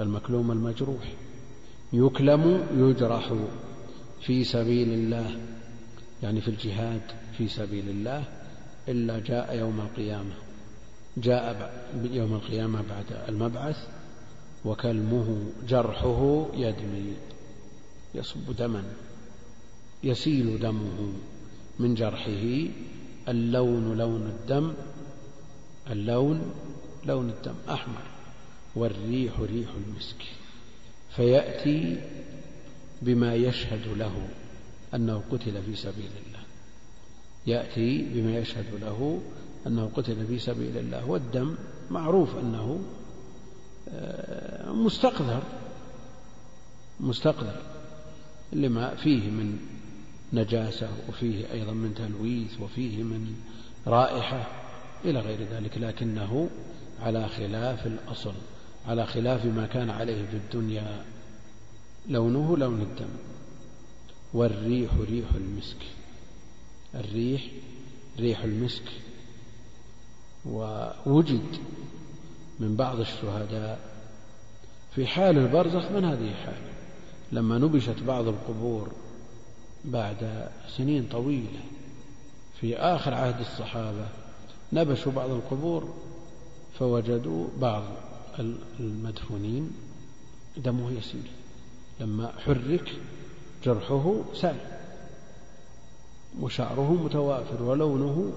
المكلوم 0.00 0.50
المجروح 0.50 1.12
يكلم 1.92 2.66
يجرح 2.76 3.32
في 4.20 4.44
سبيل 4.44 4.88
الله 4.88 5.36
يعني 6.22 6.40
في 6.40 6.48
الجهاد 6.48 7.02
في 7.38 7.48
سبيل 7.48 7.88
الله 7.88 8.24
إلا 8.88 9.18
جاء 9.18 9.58
يوم 9.58 9.80
القيامة. 9.80 10.51
جاء 11.16 11.72
يوم 12.12 12.34
القيامة 12.34 12.82
بعد 12.82 13.28
المبعث 13.28 13.76
وكلمه 14.64 15.44
جرحه 15.68 16.46
يدمي 16.54 17.12
يصب 18.14 18.56
دما 18.56 18.84
يسيل 20.04 20.58
دمه 20.58 21.12
من 21.78 21.94
جرحه 21.94 22.68
اللون 23.28 23.98
لون 23.98 24.26
الدم 24.26 24.74
اللون 25.90 26.52
لون 27.06 27.30
الدم 27.30 27.54
أحمر 27.68 28.02
والريح 28.76 29.40
ريح 29.40 29.68
المسك. 29.86 30.22
فيأتي 31.16 32.00
بما 33.02 33.34
يشهد 33.34 33.98
له 33.98 34.28
أنه 34.94 35.22
قتل 35.30 35.62
في 35.62 35.76
سبيل 35.76 36.10
الله. 36.26 36.42
يأتي 37.46 38.02
بما 38.02 38.38
يشهد 38.38 38.66
له 38.80 39.20
أنه 39.66 39.90
قتل 39.94 40.26
في 40.26 40.38
سبيل 40.38 40.78
الله 40.78 41.10
والدم 41.10 41.54
معروف 41.90 42.36
أنه 42.36 42.80
آه، 43.88 44.72
مستقذر 44.72 45.42
مستقذر 47.00 47.62
لما 48.52 48.94
فيه 48.94 49.30
من 49.30 49.58
نجاسة 50.32 50.88
وفيه 51.08 51.52
أيضا 51.52 51.72
من 51.72 51.94
تلويث 51.94 52.60
وفيه 52.60 53.02
من 53.02 53.34
رائحة 53.86 54.46
إلى 55.04 55.20
غير 55.20 55.38
ذلك 55.52 55.78
لكنه 55.78 56.50
على 57.00 57.28
خلاف 57.28 57.86
الأصل 57.86 58.32
على 58.86 59.06
خلاف 59.06 59.46
ما 59.46 59.66
كان 59.66 59.90
عليه 59.90 60.26
في 60.26 60.36
الدنيا 60.36 61.04
لونه 62.08 62.56
لون 62.56 62.80
الدم. 62.80 63.10
والريح 64.34 64.90
ريح 64.94 65.26
المسك 65.34 65.76
الريح 66.94 67.42
ريح 68.18 68.44
المسك 68.44 68.84
ووجد 70.46 71.56
من 72.60 72.76
بعض 72.76 73.00
الشهداء 73.00 73.78
في 74.94 75.06
حال 75.06 75.38
البرزخ 75.38 75.90
من 75.90 76.04
هذه 76.04 76.34
حاله 76.34 76.72
لما 77.32 77.58
نبشت 77.58 78.02
بعض 78.06 78.28
القبور 78.28 78.88
بعد 79.84 80.48
سنين 80.76 81.08
طويلة 81.12 81.60
في 82.60 82.76
آخر 82.76 83.14
عهد 83.14 83.40
الصحابة 83.40 84.08
نبشوا 84.72 85.12
بعض 85.12 85.30
القبور 85.30 85.94
فوجدوا 86.78 87.46
بعض 87.60 87.82
المدفونين 88.80 89.70
دمه 90.56 90.90
يسيل 90.90 91.30
لما 92.00 92.32
حرك 92.38 92.92
جرحه 93.64 94.14
سال 94.34 94.56
وشعره 96.40 96.92
متوافر 96.92 97.62
ولونه 97.62 98.32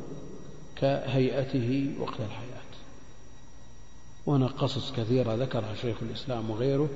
كهيئته 0.76 1.96
وقت 2.00 2.20
الحياة. 2.20 2.56
وهنا 4.26 4.48
قصص 4.48 4.92
كثيرة 4.92 5.36
ذكرها 5.36 5.76
شيخ 5.76 5.98
الإسلام 6.02 6.50
وغيره 6.50 6.90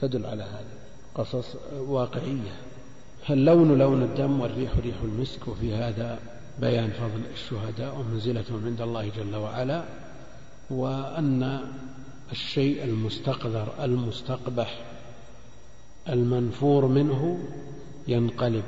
تدل 0.00 0.26
على 0.26 0.42
هذا. 0.42 0.78
قصص 1.14 1.56
واقعية. 1.72 2.56
فاللون 3.26 3.78
لون 3.78 4.02
الدم 4.02 4.40
والريح 4.40 4.76
ريح 4.76 4.96
المسك 5.02 5.48
وفي 5.48 5.74
هذا 5.74 6.18
بيان 6.60 6.90
فضل 6.90 7.22
الشهداء 7.32 7.98
ومنزلتهم 7.98 8.64
عند 8.64 8.80
الله 8.80 9.08
جل 9.08 9.36
وعلا؟ 9.36 9.84
وأن 10.70 11.60
الشيء 12.32 12.84
المستقذر 12.84 13.74
المستقبح 13.84 14.84
المنفور 16.08 16.86
منه 16.86 17.38
ينقلب 18.08 18.64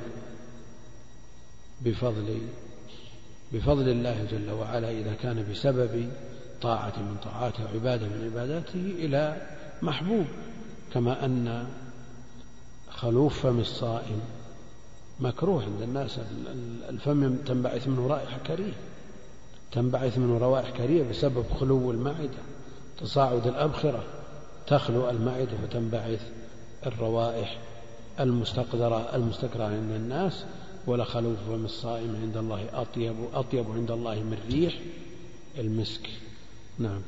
بفضل 1.81 2.39
بفضل 3.53 3.89
الله 3.89 4.25
جل 4.31 4.51
وعلا 4.51 4.91
إذا 4.91 5.15
كان 5.15 5.47
بسبب 5.51 6.09
طاعة 6.63 6.93
من 6.99 7.17
طاعاته 7.25 7.65
وعبادة 7.65 8.07
من 8.07 8.25
عباداته 8.25 8.95
إلى 8.99 9.37
محبوب 9.83 10.25
كما 10.93 11.25
أن 11.25 11.67
خلوف 12.91 13.47
فم 13.47 13.61
الصائم 13.61 14.21
مكروه 15.21 15.63
عند 15.65 15.83
الناس. 15.83 16.19
الفم 16.89 17.37
تنبعث 17.37 17.89
منه 17.89 18.07
رائحة 18.07 18.39
كريه 18.47 18.73
تنبعث 19.73 20.19
منه 20.19 20.39
روائح 20.39 20.71
كريه 20.71 21.09
بسبب 21.09 21.45
خلو 21.61 21.91
المعدة. 21.91 22.43
تصاعد 23.01 23.47
الأبخرة 23.47 24.05
تخلو 24.67 25.11
المعدة 25.11 25.57
فتنبعث 25.63 26.31
الروائح 26.87 27.59
المستقذرة 28.21 29.15
المستكرهة 29.15 29.67
عند 29.67 29.91
الناس. 29.91 30.45
ولخلوف 30.91 31.39
فم 31.49 31.65
الصائم 31.65 32.17
عند 32.23 32.37
الله 32.37 32.69
أطيب 32.73 33.15
أطيب 33.35 33.65
عند 33.75 33.91
الله 33.91 34.15
من 34.15 34.39
ريح 34.53 34.75
المسك. 35.59 36.09
نعم. 36.79 37.01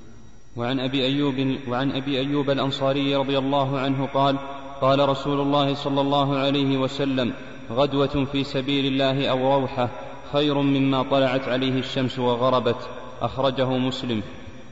وعن 0.56 0.80
أبي 0.80 1.04
أيوب 1.04 1.56
وعن 1.68 1.90
أبي 1.90 2.18
أيوب 2.18 2.50
الأنصاري 2.50 3.16
رضي 3.16 3.38
الله 3.38 3.78
عنه 3.78 4.06
قال 4.06 4.38
قال 4.80 5.08
رسول 5.08 5.40
الله 5.40 5.74
صلى 5.74 6.00
الله 6.00 6.36
عليه 6.36 6.78
وسلم 6.78 7.32
غدوة 7.70 8.24
في 8.32 8.44
سبيل 8.44 8.86
الله 8.86 9.26
أو 9.26 9.60
روحة 9.60 9.90
خير 10.32 10.60
مما 10.60 11.02
طلعت 11.02 11.48
عليه 11.48 11.78
الشمس 11.78 12.18
وغربت. 12.18 12.88
أخرجه 13.20 13.78
مسلم. 13.78 14.22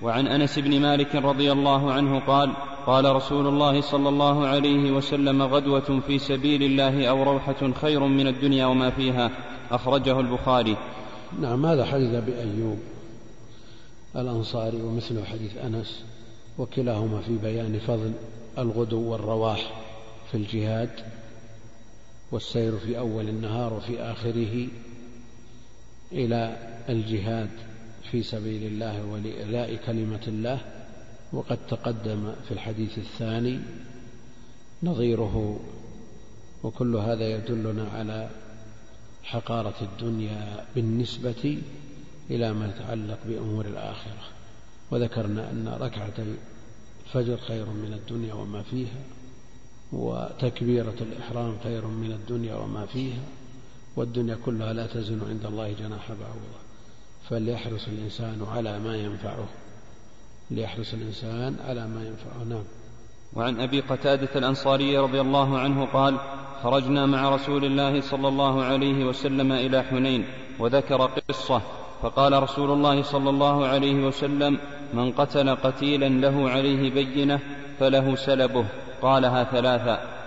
وعن 0.02 0.26
أنس 0.26 0.58
بن 0.58 0.80
مالك 0.80 1.14
رضي 1.14 1.52
الله 1.52 1.92
عنه 1.92 2.20
قال 2.20 2.52
قال 2.86 3.16
رسول 3.16 3.46
الله 3.46 3.80
صلى 3.80 4.08
الله 4.08 4.46
عليه 4.46 4.90
وسلم 4.90 5.42
غدوة 5.42 6.00
في 6.06 6.18
سبيل 6.18 6.62
الله 6.62 7.06
أو 7.06 7.22
روحة 7.22 7.72
خير 7.72 8.00
من 8.00 8.26
الدنيا 8.26 8.66
وما 8.66 8.90
فيها. 8.90 9.30
أخرجه 9.70 10.20
البخاري. 10.20 10.76
نعم 11.40 11.66
هذا 11.66 11.84
حديث 11.84 12.14
أبي 12.14 12.40
أيوب 12.40 12.78
الأنصاري 14.16 14.82
ومثله 14.82 15.24
حديث 15.24 15.56
أنس 15.56 16.04
وكلاهما 16.58 17.20
في 17.20 17.36
بيان 17.36 17.78
فضل 17.78 18.12
الغدو 18.58 19.10
والرواح 19.10 19.72
في 20.30 20.36
الجهاد 20.36 20.90
والسير 22.32 22.78
في 22.78 22.98
أول 22.98 23.28
النهار 23.28 23.74
وفي 23.74 24.02
آخره 24.02 24.68
إلى 26.12 26.56
الجهاد 26.88 27.50
في 28.10 28.22
سبيل 28.22 28.62
الله 28.62 29.04
ولإعلاء 29.04 29.78
كلمة 29.86 30.20
الله. 30.26 30.79
وقد 31.32 31.58
تقدم 31.68 32.32
في 32.48 32.54
الحديث 32.54 32.98
الثاني 32.98 33.60
نظيره 34.82 35.60
وكل 36.62 36.96
هذا 36.96 37.28
يدلنا 37.28 37.88
على 37.88 38.30
حقارة 39.22 39.74
الدنيا 39.82 40.64
بالنسبة 40.74 41.62
إلى 42.30 42.52
ما 42.52 42.68
يتعلق 42.68 43.18
بأمور 43.26 43.66
الآخرة. 43.66 44.22
وذكرنا 44.90 45.50
أن 45.50 45.68
ركعتي 45.68 46.36
الفجر 47.06 47.36
خير 47.36 47.66
من 47.66 47.92
الدنيا 47.92 48.34
وما 48.34 48.62
فيها 48.62 49.00
وتكبيرة 49.92 50.94
الإحرام 51.00 51.58
خير 51.64 51.86
من 51.86 52.12
الدنيا 52.12 52.54
وما 52.54 52.86
فيها 52.86 53.22
والدنيا 53.96 54.38
كلها 54.44 54.72
لا 54.72 54.86
تزن 54.86 55.20
عند 55.28 55.46
الله 55.46 55.72
جناح 55.72 56.12
بعوضة. 56.12 56.60
فليحرص 57.28 57.88
الإنسان 57.88 58.46
على 58.48 58.78
ما 58.78 58.96
ينفعه. 58.96 59.48
ليحرص 60.50 60.94
الإنسان 60.94 61.56
على 61.68 61.86
ما 61.86 62.06
ينفعه. 62.06 62.44
نعم. 62.48 62.64
وعن 63.32 63.60
أبي 63.60 63.80
قتادة 63.80 64.28
الأنصاري 64.36 64.98
رضي 64.98 65.20
الله 65.20 65.58
عنه 65.58 65.84
قال 65.84 66.18
خرجنا 66.62 67.06
مع 67.06 67.34
رسول 67.34 67.64
الله 67.64 68.00
صلى 68.00 68.28
الله 68.28 68.64
عليه 68.64 69.04
وسلم 69.04 69.52
إلى 69.52 69.82
حنين 69.82 70.24
وذكر 70.58 71.06
قصة 71.06 71.62
فقال 72.02 72.42
رسول 72.42 72.70
الله 72.70 73.02
صلى 73.02 73.30
الله 73.30 73.66
عليه 73.66 74.06
وسلم 74.06 74.58
من 74.94 75.12
قتل 75.12 75.54
قتيلا 75.54 76.08
له 76.08 76.50
عليه 76.50 76.90
بينة 76.90 77.40
فله 77.78 78.14
سلبه. 78.14 78.66
قالها 79.02 79.44
ثلاثا 79.44 80.20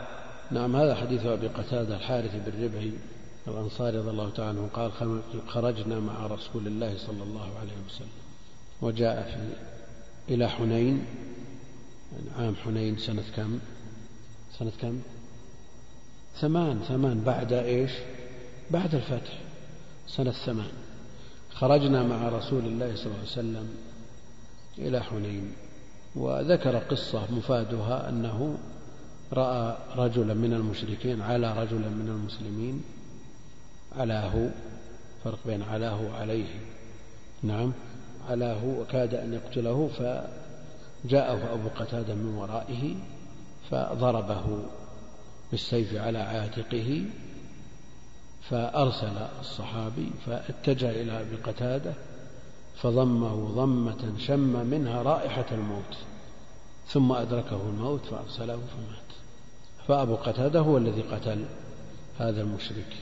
نعم 0.52 0.76
هذا 0.76 0.96
حديث 0.96 1.26
أبي 1.26 1.48
قتادة 1.48 1.96
الحارث 1.96 2.32
بن 2.36 2.64
ربعي 2.64 2.92
الأنصاري 3.48 3.98
رضي 3.98 4.10
الله 4.10 4.30
تعالى 4.30 4.60
عنه 4.60 4.70
قال 4.74 4.92
خرجنا 5.48 6.00
مع 6.00 6.28
رسول 6.28 6.68
الله 6.68 6.98
صلى 6.98 7.24
الله 7.24 7.50
عليه 7.60 7.78
وسلم. 7.88 8.08
وجاء 8.82 9.22
في 9.24 9.73
إلى 10.30 10.50
حنين 10.50 11.06
يعني 12.12 12.46
عام 12.46 12.56
حنين 12.56 12.98
سنة 12.98 13.24
كم؟ 13.36 13.60
سنة 14.60 14.72
كم؟ 14.82 15.00
ثمان 16.36 16.80
ثمان 16.88 17.22
بعد 17.22 17.54
إيش؟ 17.54 17.92
بعد 18.72 18.96
الفتح 18.96 19.40
سنة 20.08 20.32
ثمان 20.32 20.72
خرجنا 21.54 22.04
مع 22.04 22.30
رسول 22.30 22.66
الله 22.66 22.96
صلى 22.96 23.06
الله 23.06 23.18
عليه 23.18 23.28
وسلم 23.28 23.70
إلى 24.78 25.04
حنين 25.04 25.52
وذكر 26.16 26.78
قصة 26.78 27.32
مفادها 27.32 28.10
أنه 28.10 28.58
رأى 29.34 29.78
رجلا 29.96 30.34
من 30.34 30.54
المشركين 30.54 31.22
على 31.22 31.54
رجلا 31.54 31.90
من 31.90 32.08
المسلمين 32.08 32.84
علاه 33.98 34.50
فرق 35.24 35.40
بين 35.46 35.64
علاه 35.64 36.02
وعليه 36.02 36.60
نعم 37.44 37.74
علاه 38.30 38.66
وكاد 38.66 39.14
أن 39.14 39.34
يقتله 39.34 39.88
فجاءه 39.88 41.54
أبو 41.54 41.70
قتادة 41.80 42.16
من 42.16 42.36
ورائه 42.36 42.96
فضربه 43.72 44.44
بالسيف 45.52 45.96
على 45.96 46.20
عاتقه 46.20 47.06
فأرسل 48.50 49.18
الصحابي 49.40 50.12
فاتجه 50.26 50.90
إلى 50.90 51.22
أبي 51.22 51.36
قتادة 51.36 51.94
فضمه 52.82 53.50
ضمة 53.56 54.14
شم 54.18 54.66
منها 54.66 55.02
رائحة 55.02 55.46
الموت 55.52 55.98
ثم 56.88 57.12
أدركه 57.12 57.62
الموت 57.70 58.06
فأرسله 58.06 58.56
فمات. 58.56 59.14
فأبو 59.88 60.16
قتادة 60.16 60.60
هو 60.60 60.78
الذي 60.78 61.02
قتل 61.02 61.46
هذا 62.20 62.42
المشرك. 62.42 62.98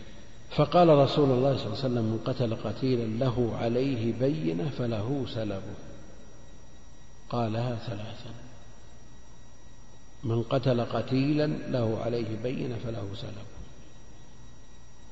فقال 0.56 0.90
رسول 0.90 1.32
الله 1.32 1.58
صلى 1.58 1.66
الله 1.66 1.78
عليه 1.78 1.86
وسلم 1.86 2.04
من 2.04 2.20
قتل 2.26 2.56
قتيلا 2.56 3.26
له 3.26 3.58
عليه 3.62 4.14
بينة 4.20 4.70
فله 4.70 5.26
سلبه 5.28 5.76
قالها 7.30 7.76
ثلاثا. 7.76 8.30
من 10.24 10.44
قتل 10.44 10.82
قتيلا 10.82 11.48
له 11.48 12.00
عليه 12.06 12.38
بينة 12.44 12.76
فله 12.84 13.08
سلبه 13.16 13.62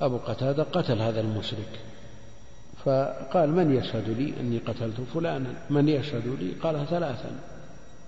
أبو 0.01 0.17
قتادة 0.17 0.63
قتل 0.63 1.01
هذا 1.01 1.21
المشرك 1.21 1.79
فقال 2.85 3.49
من 3.49 3.75
يشهد 3.75 4.09
لي 4.09 4.33
أني 4.39 4.57
قتلت 4.57 5.01
فلانا؟ 5.13 5.53
من 5.69 5.89
يشهد 5.89 6.27
لي؟ 6.27 6.51
قالها 6.51 6.85
ثلاثا. 6.85 7.39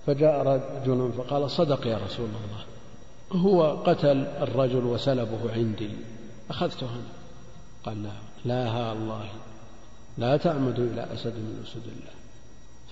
فجاء 0.06 0.42
رجل 0.46 1.12
فقال 1.16 1.50
صدق 1.50 1.86
يا 1.86 1.98
رسول 2.06 2.26
الله 2.26 2.64
هو 3.32 3.82
قتل 3.82 4.26
الرجل 4.26 4.84
وسلبه 4.84 5.52
عندي 5.52 5.90
أخذته 6.50 6.86
أنا. 6.86 7.21
قال 7.84 8.02
لا 8.02 8.12
لا 8.44 8.68
ها 8.68 8.92
الله. 8.92 9.28
لا 10.18 10.36
تعمد 10.36 10.78
إلى 10.78 11.14
أسد 11.14 11.34
من 11.36 11.64
أسد 11.66 11.82
الله. 11.86 12.12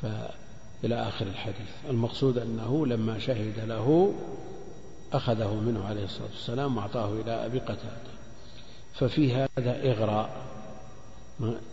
فإلى 0.03 1.09
آخر 1.09 1.27
الحديث. 1.27 1.71
المقصود 1.91 2.39
أنه 2.39 2.87
لما 2.87 3.19
شهد 3.19 3.59
له 3.59 4.15
أخذه 5.13 5.55
منه 5.55 5.85
عليه 5.85 6.05
الصلاة 6.05 6.29
والسلام 6.29 6.77
وأعطاه 6.77 7.13
إلى 7.13 7.47
أبي 7.47 7.59
قتادة. 7.59 8.11
ففي 8.95 9.35
هذا 9.35 9.91
إغراء 9.93 10.31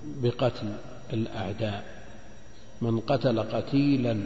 بقتل 0.04 0.76
الأعداء. 1.14 1.98
من 2.82 3.00
قتل 3.00 3.40
قتيلا 3.40 4.20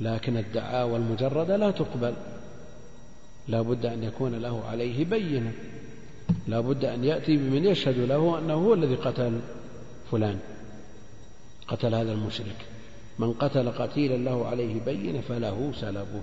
لكن 0.00 0.36
الدعاوى 0.36 0.96
المجردة 0.96 1.56
لا 1.56 1.70
تقبل. 1.70 2.14
لا 3.48 3.62
بد 3.62 3.86
أن 3.86 4.02
يكون 4.02 4.34
له 4.34 4.64
عليه 4.64 5.04
بينة. 5.04 5.52
لا 6.50 6.60
بد 6.60 6.84
أن 6.84 7.04
يأتي 7.04 7.36
بمن 7.36 7.64
يشهد 7.64 7.98
له 7.98 8.38
أنه 8.38 8.54
هو 8.54 8.74
الذي 8.74 8.94
قتل 8.94 9.40
فلان 10.10 10.38
قتل 11.68 11.94
هذا 11.94 12.12
المشرك. 12.12 12.66
من 13.18 13.32
قتل 13.32 13.70
قتيلا 13.70 14.16
له 14.16 14.46
عليه 14.46 14.80
بينة 14.80 15.20
فله 15.20 15.72
سلبه 15.74 16.22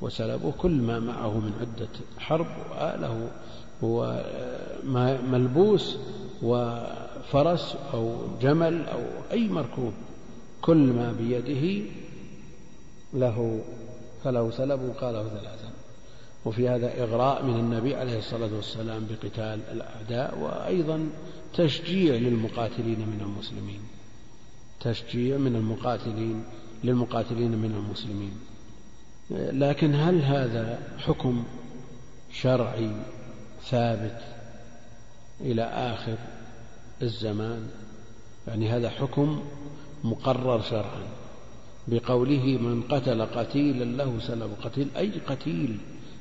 وسلبه 0.00 0.52
كل 0.58 0.70
ما 0.70 1.00
معه 1.00 1.38
من 1.38 1.52
عدة 1.60 1.88
حرب 2.18 2.46
وآله 2.70 3.30
هو 3.84 4.24
ملبوس 5.32 5.96
وفرس 6.42 7.76
أو 7.94 8.16
جمل 8.42 8.86
أو 8.88 9.00
أي 9.32 9.48
مركوب 9.48 9.92
كل 10.62 10.76
ما 10.76 11.12
بيده 11.12 11.84
له 13.14 13.60
فله 14.24 14.50
سلب 14.50 14.94
قاله 15.00 15.28
ثلاثا 15.28 15.69
وفي 16.44 16.68
هذا 16.68 17.02
إغراء 17.02 17.44
من 17.44 17.60
النبي 17.60 17.94
عليه 17.94 18.18
الصلاة 18.18 18.54
والسلام 18.54 19.06
بقتال 19.10 19.60
الأعداء 19.72 20.38
وأيضا 20.38 21.10
تشجيع 21.54 22.14
للمقاتلين 22.14 22.98
من 22.98 23.20
المسلمين. 23.20 23.80
تشجيع 24.80 25.36
من 25.36 25.56
المقاتلين 25.56 26.44
للمقاتلين 26.84 27.50
من 27.50 27.72
المسلمين. 27.74 28.32
لكن 29.60 29.94
هل 29.94 30.22
هذا 30.22 30.78
حكم 30.98 31.44
شرعي 32.32 32.90
ثابت 33.62 34.18
إلى 35.40 35.62
آخر 35.62 36.16
الزمان؟ 37.02 37.68
يعني 38.48 38.68
هذا 38.70 38.90
حكم 38.90 39.42
مقرر 40.04 40.62
شرعا. 40.62 41.02
بقوله 41.88 42.44
من 42.44 42.82
قتل 42.82 43.22
قتيلا 43.22 43.84
له 43.84 44.18
سلب 44.20 44.50
قتيل 44.62 44.88
أي 44.96 45.10
قتيل؟ 45.26 45.78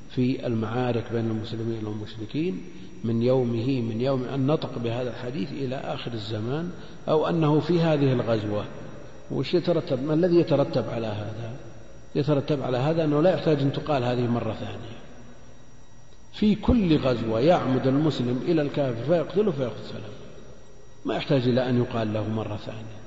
في 0.10 0.48
المعارك 0.48 1.12
بين 1.12 1.26
المسلمين 1.26 1.86
والمشركين 1.86 2.62
من 3.04 3.22
يومه 3.22 3.82
من 3.82 4.02
يوم 4.02 4.24
أن 4.24 4.48
نطق 4.48 4.78
بهذا 4.78 5.10
الحديث 5.10 5.52
إلى 5.52 5.76
آخر 5.76 6.14
الزمان 6.14 6.70
أو 7.10 7.28
أنه 7.28 7.60
في 7.60 7.82
هذه 7.82 8.14
الغزوة. 8.14 8.66
وش 9.32 9.54
يترتب؟ 9.54 10.04
ما 10.04 10.14
الذي 10.14 10.36
يترتب 10.36 10.90
على 10.90 11.08
هذا؟ 11.08 11.56
يترتب 12.16 12.62
على 12.62 12.78
هذا 12.78 13.04
أنه 13.04 13.22
لا 13.22 13.34
يحتاج 13.34 13.62
أن 13.62 13.74
تقال 13.74 14.04
هذه 14.04 14.28
مرة 14.28 14.54
ثانية. 14.54 15.00
في 16.34 16.56
كل 16.56 16.98
غزوة 16.98 17.40
يعمد 17.40 17.88
المسلم 17.88 18.42
إلى 18.48 18.62
الكافر 18.62 19.04
فيقتله 19.04 19.52
فيأخذ 19.52 19.84
سلام 19.90 20.12
ما 21.06 21.16
يحتاج 21.16 21.48
إلى 21.48 21.70
أن 21.70 21.78
يقال 21.78 22.14
له 22.14 22.30
مرة 22.30 22.58
ثانية. 22.58 23.00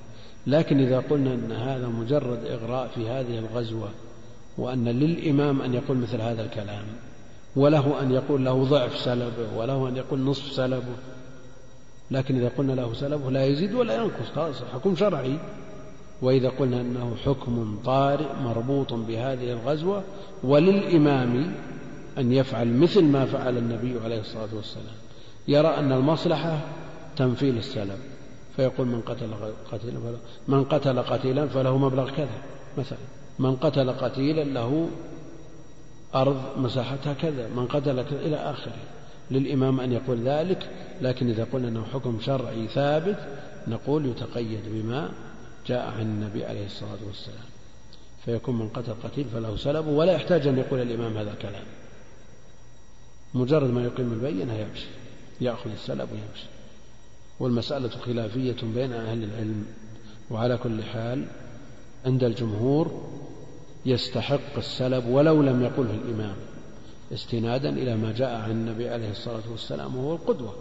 لكن 0.46 0.80
إذا 0.80 0.98
قلنا 0.98 1.34
أن 1.34 1.53
هذا 1.53 1.86
مجرد 1.86 2.44
إغراء 2.44 2.88
في 2.88 3.09
هذه 3.09 3.38
الغزوة 3.38 3.88
وأن 4.59 4.88
للإمام 4.88 5.62
أن 5.62 5.74
يقول 5.74 5.96
مثل 5.96 6.20
هذا 6.20 6.44
الكلام 6.44 6.84
وله 7.57 8.03
أن 8.03 8.12
يقول 8.12 8.44
له 8.44 8.64
ضعف 8.64 8.96
سلبه 8.96 9.57
وله 9.57 9.88
أن 9.88 9.96
يقول 9.96 10.20
نصف 10.20 10.53
سلبه. 10.53 10.94
لكن 12.11 12.36
إذا 12.36 12.48
قلنا 12.59 12.72
له 12.72 12.92
سلبه 12.92 13.30
لا 13.30 13.44
يزيد 13.44 13.74
ولا 13.74 13.94
ينقص 13.94 14.30
خلاص 14.34 14.62
حكم 14.74 14.96
شرعي. 14.96 15.38
وإذا 16.22 16.48
قلنا 16.48 16.80
أنه 16.80 17.16
حكم 17.24 17.78
طارئ 17.84 18.34
مربوط 18.44 18.92
بهذه 18.92 19.53
الغزوة 19.53 20.03
وللإمام 20.44 21.55
أن 22.18 22.32
يفعل 22.32 22.68
مثل 22.68 23.05
ما 23.05 23.24
فعل 23.24 23.59
النبي 23.59 24.00
عليه 24.05 24.20
الصلاة 24.20 24.48
والسلام. 24.57 24.96
يرى 25.48 25.68
أن 25.68 25.92
المصلحة 25.92 26.61
تنفيل 27.16 27.57
السلب. 27.57 27.98
فيقول 28.57 28.86
من 28.86 29.00
قتل 29.00 29.30
قتيلا 29.72 29.98
من 30.48 30.64
قتل 30.64 31.03
قتيلا 31.03 31.46
فله 31.46 31.78
مبلغ 31.78 32.11
كذا 32.11 32.42
مثلا. 32.78 33.21
من 33.38 33.56
قتل 33.56 33.90
قتيلا 33.90 34.44
له 34.44 34.88
أرض 36.14 36.42
مساحتها 36.56 37.12
كذا 37.12 37.48
من 37.48 37.66
قتل 37.66 38.02
كذا 38.02 38.20
إلى 38.20 38.36
آخره. 38.36 38.76
للإمام 39.30 39.80
أن 39.80 39.92
يقول 39.92 40.22
ذلك 40.22 40.70
لكن 41.00 41.28
إذا 41.30 41.46
قلنا 41.52 41.68
أنه 41.68 41.84
حكم 41.84 42.20
شرعي 42.20 42.68
ثابت 42.68 43.16
نقول 43.68 44.06
يتقيد 44.06 44.60
بما 44.66 45.10
جاء 45.66 45.90
عن 45.90 46.00
النبي 46.00 46.44
عليه 46.44 46.66
الصلاة 46.66 46.98
والسلام. 47.06 47.48
فيكون 48.24 48.58
من 48.58 48.68
قتل 48.68 48.94
قتيل 49.04 49.24
فله 49.24 49.56
سلب 49.56 49.86
ولا 49.86 50.12
يحتاج 50.12 50.46
أن 50.46 50.58
يقول 50.58 50.80
الإمام 50.80 51.16
هذا 51.16 51.32
الكلام. 51.32 51.64
مجرد 53.34 53.70
ما 53.70 53.84
يقيم 53.84 54.12
البينة 54.12 54.54
يمشي 54.54 54.88
يأخذ 55.40 55.70
السلب 55.70 56.08
ويمشي. 56.12 56.46
والمسألة 57.40 57.88
خلافية 57.88 58.56
بين 58.62 58.92
أهل 58.92 59.24
العلم 59.24 59.66
وعلى 60.30 60.56
كل 60.56 60.84
حال 60.84 61.24
عند 62.06 62.24
الجمهور 62.24 63.10
يستحق 63.86 64.56
السلب 64.56 65.06
ولو 65.06 65.42
لم 65.42 65.62
يقله 65.62 65.90
الإمام 65.90 66.36
استنادا 67.12 67.68
إلى 67.68 67.96
ما 67.96 68.12
جاء 68.12 68.40
عن 68.40 68.50
النبي 68.50 68.88
عليه 68.88 69.10
الصلاة 69.10 69.42
والسلام 69.50 69.96
وهو 69.96 70.14
القدوة. 70.14 70.54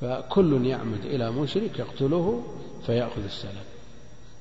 فكل 0.00 0.66
يعمد 0.66 1.04
إلى 1.04 1.30
مشرك 1.30 1.78
يقتله 1.78 2.42
فيأخذ 2.86 3.24
السلب. 3.24 3.64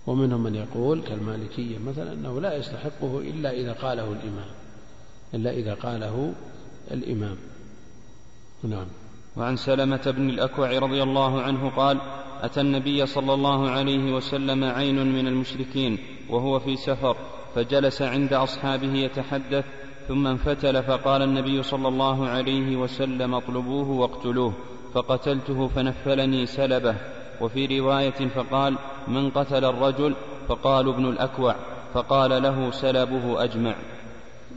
ومنهم 0.07 0.43
من 0.43 0.55
يقول 0.55 1.01
كالمالكية 1.01 1.77
مثلا 1.77 2.13
أنه 2.13 2.41
لا 2.41 2.57
يستحقه 2.57 3.19
إلا 3.19 3.51
إذا 3.51 3.73
قاله 3.73 4.11
الإمام 4.11 4.49
إلا 5.33 5.51
إذا 5.51 5.73
قاله 5.73 6.33
الإمام. 6.91 7.37
نعم. 8.63 8.87
وعن 9.37 9.55
سلمة 9.55 10.13
بن 10.17 10.29
الأكوع 10.29 10.77
رضي 10.77 11.03
الله 11.03 11.41
عنه 11.41 11.69
قال 11.69 12.01
أتى 12.41 12.61
النبي 12.61 13.05
صلى 13.05 13.33
الله 13.33 13.69
عليه 13.69 14.15
وسلم 14.15 14.63
عين 14.63 15.13
من 15.13 15.27
المشركين 15.27 15.97
وهو 16.29 16.59
في 16.59 16.75
سفر 16.75 17.15
فجلس 17.55 18.01
عند 18.01 18.33
أصحابه 18.33 18.93
يتحدث 18.93 19.65
ثم 20.07 20.27
انفتل 20.27 20.83
فقال 20.83 21.21
النبي 21.21 21.63
صلى 21.63 21.87
الله 21.87 22.27
عليه 22.27 22.75
وسلم 22.75 23.35
اطلبوه 23.35 23.89
واقتلوه 23.89 24.53
فقتلته 24.93 25.67
فنفلني 25.67 26.45
سلبه. 26.45 26.95
وفي 27.41 27.79
رواية 27.79 28.27
فقال 28.27 28.77
من 29.07 29.29
قتل 29.29 29.65
الرجل؟ 29.65 30.15
فقالوا 30.47 30.93
ابن 30.93 31.09
الأكوع 31.09 31.55
فقال 31.93 32.43
له 32.43 32.71
سلبه 32.71 33.43
أجمع. 33.43 33.75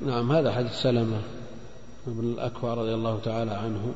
نعم 0.07 0.33
هذا 0.33 0.53
حديث 0.53 0.73
سلمة 0.73 1.21
بن 2.07 2.25
الأكوع 2.25 2.75
رضي 2.75 2.95
الله 2.95 3.21
تعالى 3.21 3.51
عنه. 3.51 3.95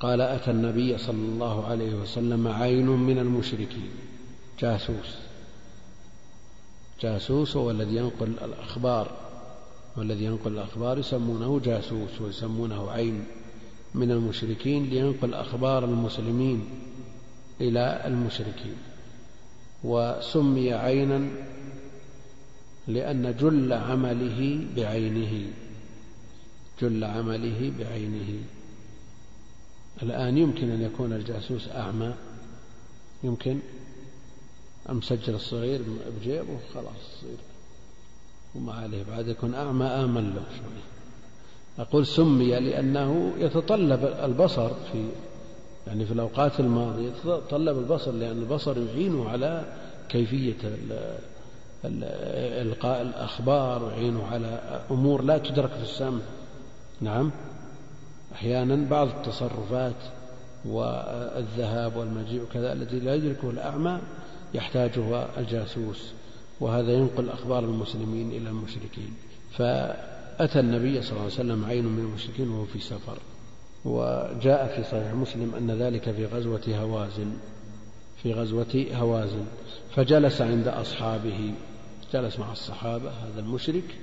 قال 0.00 0.20
أتى 0.20 0.50
النبي 0.50 0.98
صلى 0.98 1.16
الله 1.16 1.66
عليه 1.66 1.94
وسلم 1.94 2.48
عين 2.48 2.86
من 2.86 3.18
المشركين. 3.18 3.90
جاسوس. 4.60 5.33
جاسوس 7.00 7.56
هو 7.56 7.70
الذي 7.70 7.96
ينقل 7.96 8.32
الأخبار 8.44 9.10
والذي 9.96 10.24
ينقل 10.24 10.52
الأخبار 10.52 10.98
يسمونه 10.98 11.60
جاسوس 11.60 12.20
ويسمونه 12.20 12.90
عين 12.90 13.24
من 13.94 14.10
المشركين 14.10 14.84
لينقل 14.84 15.34
أخبار 15.34 15.84
المسلمين 15.84 16.64
إلى 17.60 18.02
المشركين. 18.06 18.76
وسمي 19.84 20.72
عينا 20.72 21.28
لأن 22.88 23.36
جل 23.36 23.72
عمله 23.72 24.66
بعينه 24.76 25.46
جل 26.82 27.04
عمله 27.04 27.72
بعينه. 27.78 28.42
الآن 30.02 30.38
يمكن 30.38 30.70
أن 30.70 30.82
يكون 30.82 31.12
الجاسوس 31.12 31.68
أعمى 31.68 32.14
يمكن 33.24 33.58
مسجل 34.88 35.34
الصغير 35.34 35.80
بجيبه 36.20 36.58
خلاص 36.74 36.86
يصير. 37.16 37.38
وما 38.54 38.72
عليه. 38.72 39.04
بعد 39.10 39.28
يكون 39.28 39.54
أعمى 39.54 39.86
آمن 39.86 40.34
له 40.34 40.42
شوي. 40.56 40.82
أقول 41.78 42.06
سمي 42.06 42.60
لأنه 42.60 43.32
يتطلب 43.38 44.04
البصر 44.04 44.68
في 44.68 45.08
يعني 45.86 46.06
في 46.06 46.12
الأوقات 46.12 46.60
الماضية 46.60 47.08
يتطلب 47.08 47.78
البصر 47.78 48.12
لأن 48.12 48.38
البصر 48.38 48.78
يعينه 48.78 49.28
على 49.28 49.64
كيفية 50.08 50.56
إلقاء 52.62 53.02
الأخبار 53.02 53.84
ويعينه 53.84 54.26
على 54.26 54.80
أمور 54.90 55.22
لا 55.22 55.38
تدرك 55.38 55.70
في 55.70 55.82
السمع. 55.82 56.20
نعم. 57.00 57.30
أحيانا 58.32 58.88
بعض 58.90 59.08
التصرفات 59.08 60.02
والذهاب 60.64 61.96
والمجيء 61.96 62.42
وكذا 62.42 62.72
الذي 62.72 63.00
لا 63.00 63.14
يدركه 63.14 63.50
الأعمى 63.50 63.98
يحتاجها 64.54 65.40
الجاسوس 65.40 66.12
وهذا 66.60 66.92
ينقل 66.92 67.28
أخبار 67.30 67.64
المسلمين 67.64 68.30
إلى 68.30 68.48
المشركين. 68.48 69.14
فأتى 69.52 70.60
النبي 70.60 71.02
صلى 71.02 71.10
الله 71.10 71.22
عليه 71.22 71.32
وسلم 71.34 71.64
عين 71.64 71.84
من 71.84 71.98
المشركين 71.98 72.48
وهو 72.48 72.64
في 72.64 72.78
سفر 72.78 73.18
وجاء 73.84 74.76
في 74.76 74.84
صحيح 74.90 75.14
مسلم 75.14 75.54
أن 75.54 75.70
ذلك 75.70 76.10
في 76.10 76.26
غزوة 76.26 76.62
هوازن 76.68 77.32
في 78.22 78.32
غزوة 78.32 78.86
هوازن. 78.92 79.44
فجلس 79.96 80.40
عند 80.40 80.68
أصحابه 80.68 81.54
جلس 82.12 82.38
مع 82.38 82.52
الصحابة 82.52 83.10
هذا 83.10 83.40
المشرك 83.40 83.98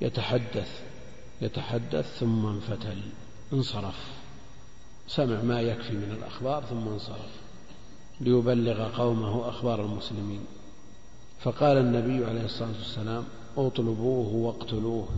يتحدث 0.00 0.82
يتحدث 1.42 2.18
ثم 2.18 2.46
انفتل 2.46 2.98
انصرف 3.52 4.12
سمع 5.08 5.42
ما 5.42 5.60
يكفي 5.60 5.92
من 5.92 6.16
الأخبار 6.18 6.64
ثم 6.64 6.88
انصرف. 6.88 7.41
ليبلغ 8.20 8.96
قومه 8.96 9.48
أخبار 9.48 9.84
المسلمين. 9.84 10.40
فقال 11.40 11.76
النبي 11.76 12.24
عليه 12.24 12.44
الصلاة 12.44 12.68
والسلام 12.68 13.24
اطلبوه 13.56 14.34
واقتلوه. 14.34 15.08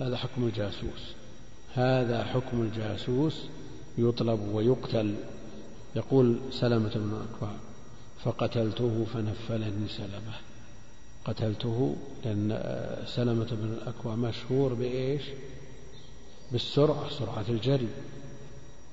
هذا 0.00 0.16
حكم 0.16 0.44
الجاسوس. 0.44 1.14
هذا 1.74 2.24
حكم 2.24 2.62
الجاسوس 2.62 3.42
يطلب 3.98 4.40
ويقتل. 4.54 5.14
يقول 5.96 6.38
سلمة 6.50 6.90
بن 6.94 7.12
الأكوع 7.12 7.50
فقتلته 8.24 9.06
فنفلني 9.14 9.88
سلبه 9.88 10.34
قتلته 11.24 11.96
لأن 12.24 12.60
سلمة 13.06 13.48
بن 13.52 13.72
الأكوع 13.82 14.14
مشهور 14.14 14.74
بإيش؟ 14.74 15.22
بالسرعة 16.52 17.10
سرعة 17.10 17.44
الجري. 17.48 17.88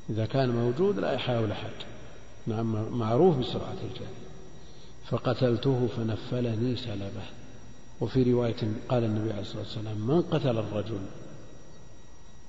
إذا 0.10 0.26
كان 0.26 0.50
موجود 0.50 1.00
لا 1.00 1.12
يحاول 1.12 1.52
أحد. 1.52 1.72
نعم 2.48 2.98
معروف 2.98 3.38
بسرعة 3.38 3.78
الجري 3.84 4.08
فقتلته 5.10 5.88
فنفلني 5.88 6.76
سلبه. 6.76 7.24
وفي 8.02 8.32
رواية 8.32 8.74
قال 8.90 9.04
النبي 9.04 9.32
عليه 9.32 9.42
الصلاة 9.42 9.62
والسلام 9.62 10.08
من 10.08 10.22
قتل 10.22 10.58
الرجل؟ 10.58 11.00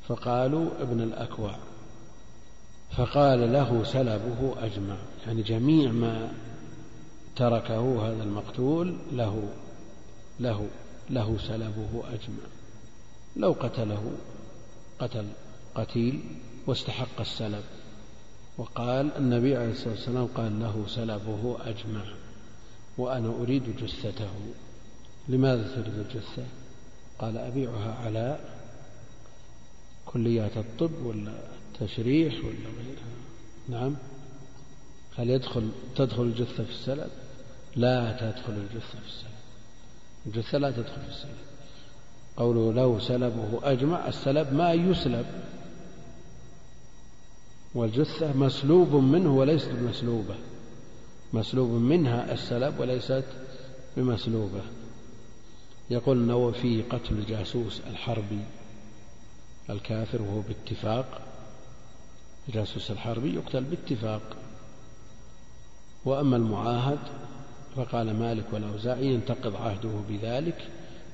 فقالوا 0.09 0.71
ابن 0.81 1.01
الأكوع. 1.01 1.57
فقال 2.97 3.53
له 3.53 3.85
سلبه 3.85 4.55
أجمع. 4.59 4.97
يعني 5.27 5.43
جميع 5.43 5.93
ما 5.93 6.33
تركه 7.37 8.09
هذا 8.09 8.23
المقتول 8.23 8.97
له 9.13 9.49
له 10.41 10.69
له 11.11 11.39
سلبه 11.39 12.03
أجمع. 12.13 12.45
لو 13.37 13.53
قتله 13.53 14.13
قتل 14.99 15.27
قتيل 15.75 16.25
واستحق 16.67 17.21
السلب. 17.21 17.65
وقال 18.59 19.17
النبي 19.17 19.57
عليه 19.57 19.71
الصلاة 19.71 19.95
والسلام 19.95 20.27
قال 20.27 20.61
له 20.61 20.85
سلبه 20.89 21.57
أجمع 21.65 22.05
وأنا 22.99 23.29
أريد 23.29 23.77
جثته. 23.77 24.31
لماذا 25.29 25.75
تريد 25.75 25.99
الجثة؟ 25.99 26.45
قال 27.19 27.39
أبيعها 27.39 27.95
على 27.95 28.39
كليات 30.07 30.57
الطب 30.57 31.07
ولا 31.07 31.33
التشريح 31.73 32.35
ولا 32.35 32.69
غيرها. 32.79 33.13
نعم. 33.69 33.97
هل 35.17 35.31
يدخل 35.31 35.69
تدخل 35.97 36.23
الجثة 36.23 36.65
في 36.65 36.71
السلب؟ 36.71 37.11
لا 37.77 38.13
تدخل 38.13 38.53
الجثة 38.53 38.99
في 38.99 39.07
السلب. 39.07 39.33
الجثة 40.27 40.59
لا 40.59 40.71
تدخل 40.71 41.03
في 41.03 41.09
السلب. 41.09 41.37
قوله 42.37 42.73
لو 42.73 43.01
سلبه 43.01 43.61
أجمع 43.63 44.09
السلب 44.09 44.53
ما 44.53 44.73
يسلب. 44.73 45.27
والجثة 47.75 48.37
مسلوب 48.37 48.95
منه 48.95 49.37
وليست 49.37 49.71
بمسلوبة. 49.71 50.35
مسلوب 51.33 51.71
منها 51.71 52.33
السلب 52.33 52.81
وليست 52.81 53.25
بمسلوبة. 53.97 54.61
يقول 55.91 56.17
النووي 56.17 56.53
في 56.53 56.83
قتل 56.83 57.15
الجاسوس 57.15 57.81
الحربي 57.91 58.41
الكافر 59.71 60.23
وهو 60.23 60.41
باتفاق. 60.41 61.21
الجاسوس 62.49 62.91
الحربي 62.91 63.35
يقتل 63.35 63.65
باتفاق. 63.65 64.37
وأما 66.05 66.37
المعاهد 66.37 66.99
فقال 67.77 68.19
مالك 68.19 68.45
والأوزاعي 68.53 69.07
ينتقض 69.07 69.57
عهده 69.57 69.93
بذلك 70.09 70.69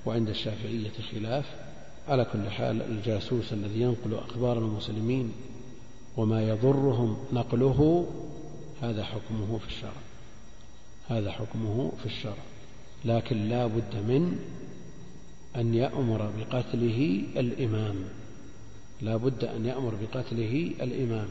وعند 0.07 0.29
الشافعية 0.29 0.93
خلاف. 1.13 1.45
على 2.09 2.25
كل 2.25 2.51
حال 2.51 2.83
الجاسوس 2.83 3.53
الذي 3.53 3.81
ينقل 3.81 4.15
أخبار 4.15 4.59
المسلمين 4.59 5.33
وما 6.19 6.43
يضرهم 6.43 7.17
نقله 7.33 8.07
هذا 8.83 9.05
حكمه 9.05 9.59
في 9.59 9.67
الشرع. 9.67 10.01
هذا 11.09 11.33
حكمه 11.33 11.93
في 12.01 12.07
الشرع. 12.07 12.43
لكن 13.05 13.49
لا 13.49 13.67
بد 13.67 13.95
من 13.95 14.39
أن 15.57 15.75
يأمر 15.75 16.31
بقتله 16.39 17.23
الإمام. 17.37 17.97
لا 19.03 19.17
بد 19.17 19.45
أن 19.45 19.67
يأمر 19.67 19.95
بقتله 19.95 20.73
الإمام. 20.81 21.29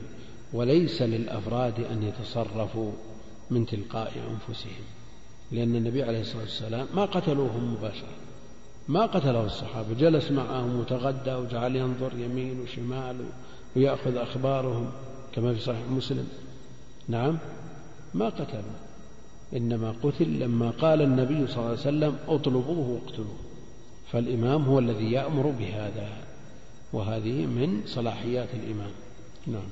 وليس 0.54 1.02
للأفراد 1.02 1.80
أن 1.80 2.04
يتصرفوا 2.04 2.92
من 3.52 3.66
تلقاء 3.66 4.14
أنفسهم. 4.32 4.84
لأن 5.52 5.76
النبي 5.76 6.04
عليه 6.04 6.22
الصلاة 6.22 6.42
والسلام 6.42 6.88
ما 6.96 7.06
قتلوهم 7.06 7.74
مباشرة. 7.74 8.16
ما 8.88 9.06
قتله 9.06 9.46
الصحابة. 9.46 9.94
جلس 9.94 10.32
معهم 10.32 10.80
وتغدى 10.80 11.34
وجعل 11.34 11.76
ينظر 11.76 12.12
يمين 12.20 12.60
وشمال 12.60 13.16
ويأخذ 13.78 14.15
أخبارهم 14.15 14.89
كما 15.34 15.53
في 15.53 15.59
صحيح 15.59 15.89
مسلم. 15.89 16.28
نعم 17.07 17.38
ما 18.13 18.30
قتلوا 18.30 18.78
إنما 19.55 19.93
قتل 20.03 20.39
لما 20.39 20.69
قال 20.69 21.01
النبي 21.01 21.47
صلى 21.47 21.57
الله 21.57 21.69
عليه 21.69 21.80
وسلم 21.80 22.15
اطلبوه 22.28 22.89
واقتلوه 22.89 23.36
فالإمام 24.11 24.63
هو 24.63 24.80
الذي 24.80 25.11
يأمر 25.11 25.47
بهذا 25.59 26.09
وهذه 26.93 27.45
من 27.45 27.82
صلاحيات 27.86 28.49
الإمام. 28.53 28.91
نعم. 29.47 29.69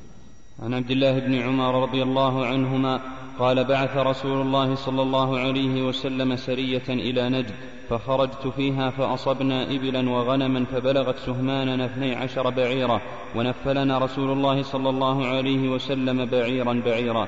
عن 0.60 0.74
عبد 0.74 0.92
الله 0.92 1.20
بن 1.20 1.36
عمر 1.36 1.82
رضي 1.82 2.04
الله 2.04 2.46
عنهما 2.46 3.02
قال 3.40 3.64
بعث 3.64 3.98
رسول 3.98 4.42
الله 4.42 4.76
صلى 4.76 5.02
الله 5.02 5.40
عليه 5.40 5.88
وسلم 5.88 6.36
سرية 6.36 6.90
إلى 6.90 7.30
نجد 7.30 7.75
فخرجت 7.90 8.48
فيها 8.48 8.90
فأصبنا 8.90 9.64
إبلا 9.76 10.10
وغنما 10.10 10.66
فبلغت 10.66 11.20
سهماننا 11.20 11.86
اثني 11.86 12.16
عشر 12.16 12.50
بعيرا 12.50 13.02
ونفلنا 13.36 13.98
رسول 13.98 14.32
الله 14.32 14.62
صلى 14.64 14.90
الله 14.90 15.26
عليه 15.26 15.70
وسلم 15.70 16.26
بعيرا 16.26 16.82
بعيرا. 16.86 17.28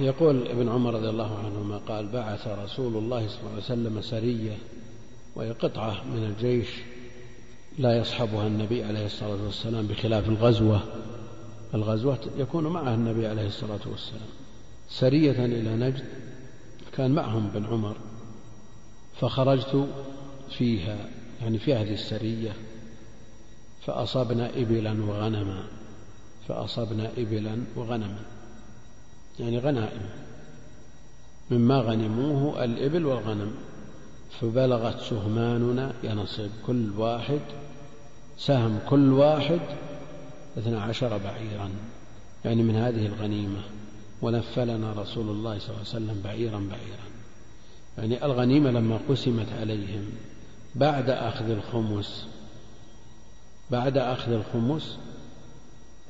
يقول 0.00 0.48
ابن 0.48 0.68
عمر 0.68 0.94
رضي 0.94 1.08
الله 1.08 1.38
عنهما 1.38 1.78
قال 1.78 2.06
بعث 2.06 2.48
رسول 2.48 2.96
الله 2.96 3.28
صلى 3.28 3.40
الله 3.40 3.52
عليه 3.52 3.62
وسلم 3.62 4.00
سرية 4.00 4.56
وهي 5.36 5.50
قطعة 5.50 6.04
من 6.14 6.24
الجيش 6.24 6.68
لا 7.78 7.98
يصحبها 7.98 8.46
النبي 8.46 8.84
عليه 8.84 9.06
الصلاة 9.06 9.44
والسلام 9.44 9.86
بخلاف 9.86 10.28
الغزوة. 10.28 10.80
الغزوة 11.74 12.18
يكون 12.38 12.66
معها 12.66 12.94
النبي 12.94 13.26
عليه 13.26 13.46
الصلاة 13.46 13.80
والسلام. 13.90 14.28
سرية 14.88 15.44
إلى 15.44 15.76
نجد 15.76 16.04
كان 16.96 17.10
معهم 17.10 17.50
بن 17.54 17.66
عمر. 17.66 17.96
فخرجت 19.20 19.88
فيها 20.58 20.96
يعني 21.40 21.58
في 21.58 21.74
هذه 21.74 21.94
السرية 21.94 22.52
فأصبنا 23.86 24.50
إبلا 24.56 25.02
وغنما 25.02 25.62
فأصبنا 26.48 27.10
إبلا 27.18 27.58
وغنما 27.76 28.18
يعني 29.40 29.58
غنائم. 29.58 30.08
مما 31.50 31.80
غنموه 31.80 32.64
الإبل 32.64 33.06
والغنم. 33.06 33.54
فبلغت 34.40 35.00
سهماننا 35.00 35.92
ينصب 36.04 36.50
كل 36.66 36.90
واحد 36.96 37.40
سهم 38.38 38.78
كل 38.88 39.12
واحد 39.12 39.60
اثنا 40.58 40.82
عشر 40.82 41.18
بعيرا 41.18 41.70
يعني 42.44 42.62
من 42.62 42.76
هذه 42.76 43.06
الغنيمة. 43.06 43.60
ونفلنا 44.22 44.92
رسول 44.92 45.28
الله 45.28 45.58
صلى 45.58 45.68
الله 45.68 45.78
عليه 45.78 45.88
وسلم 45.88 46.20
بعيرا 46.24 46.58
بعيرا. 46.58 47.17
يعني 47.98 48.24
الغنيمة 48.24 48.70
لما 48.70 49.00
قسمت 49.08 49.52
عليهم 49.60 50.04
بعد 50.74 51.10
أخذ 51.10 51.50
الخمس 51.50 52.26
بعد 53.70 53.98
أخذ 53.98 54.32
الخمس 54.32 54.98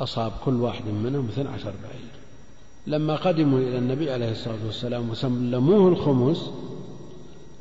أصاب 0.01 0.32
كل 0.44 0.55
واحد 0.55 0.85
منهم 0.85 1.28
اثنى 1.28 1.48
عشر 1.48 1.74
بعير. 1.82 2.10
لما 2.86 3.16
قدموا 3.16 3.59
إلى 3.59 3.78
النبي 3.78 4.12
عليه 4.12 4.31
الصلاة 4.31 4.66
والسلام 4.66 5.10
وسلموه 5.10 5.89
الخمس 5.89 6.51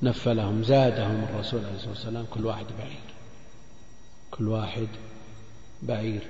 نفلهم 0.03 0.63
زادهم 0.63 1.23
الرسول 1.23 1.59
عليه 1.59 1.75
الصلاة 1.75 1.89
والسلام 1.89 2.25
كل 2.33 2.45
واحد 2.45 2.65
بعير 2.79 2.99
كل 4.31 4.47
واحد 4.47 4.87
بعير. 5.83 6.21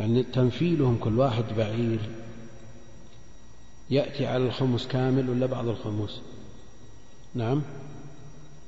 يعني 0.00 0.22
تنفيلهم 0.22 0.98
كل 0.98 1.18
واحد 1.18 1.44
بعير. 1.56 2.00
يأتي 3.90 4.26
على 4.26 4.46
الخمس 4.46 4.86
كامل 4.86 5.30
ولا 5.30 5.46
بعض 5.46 5.68
الخمس؟ 5.68 6.20
نعم. 7.34 7.62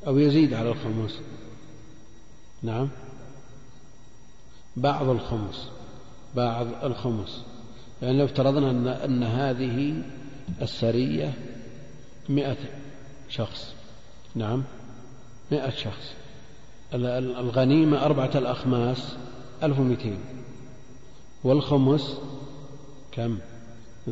أو 0.06 0.18
يزيد 0.18 0.54
على 0.54 0.68
الخمس. 0.68 1.20
نعم. 2.62 2.88
بعض 4.76 5.08
الخمس. 5.08 5.68
بعض 6.36 6.66
الخمس. 6.82 7.42
يعني 8.02 8.18
لو 8.18 8.24
افترضنا 8.24 8.70
أن, 8.70 8.88
أن 8.88 9.22
هذه 9.22 10.02
السرية 10.62 11.34
مئة 12.28 12.56
شخص. 13.28 13.74
نعم. 14.34 14.64
مئة 15.52 15.70
شخص. 15.70 16.12
الغنيمة 16.94 18.04
أربعة 18.04 18.30
الأخماس 18.34 19.16
ألف 19.62 19.78
ومئتين. 19.78 20.18
والخمس 21.44 22.18
كم؟ 23.12 23.38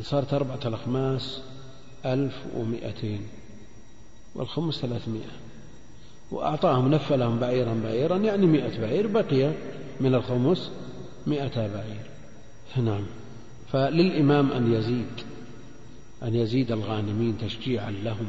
صارت 0.02 0.35
أربعة 0.35 0.60
الأخماس 0.66 1.40
ألف 2.05 2.35
ومئتين. 2.56 3.28
والخمس 4.35 4.74
ثلاثمائة. 4.74 5.31
وأعطاهم 6.31 6.90
نفلهم 6.90 7.39
بعيرا 7.39 7.81
بعيرا 7.85 8.16
يعني 8.16 8.47
مئة 8.47 8.81
بعير 8.81 9.06
بقي 9.06 9.52
من 10.01 10.15
الخمس 10.15 10.70
مئة 11.27 11.66
بعير. 11.66 12.11
نعم. 12.77 13.05
فللإمام 13.73 14.52
أن 14.52 14.73
يزيد 14.73 15.06
أن 16.23 16.35
يزيد 16.35 16.73
الغانمين 16.73 17.39
تشجيعا 17.39 17.90
لهم. 17.90 18.28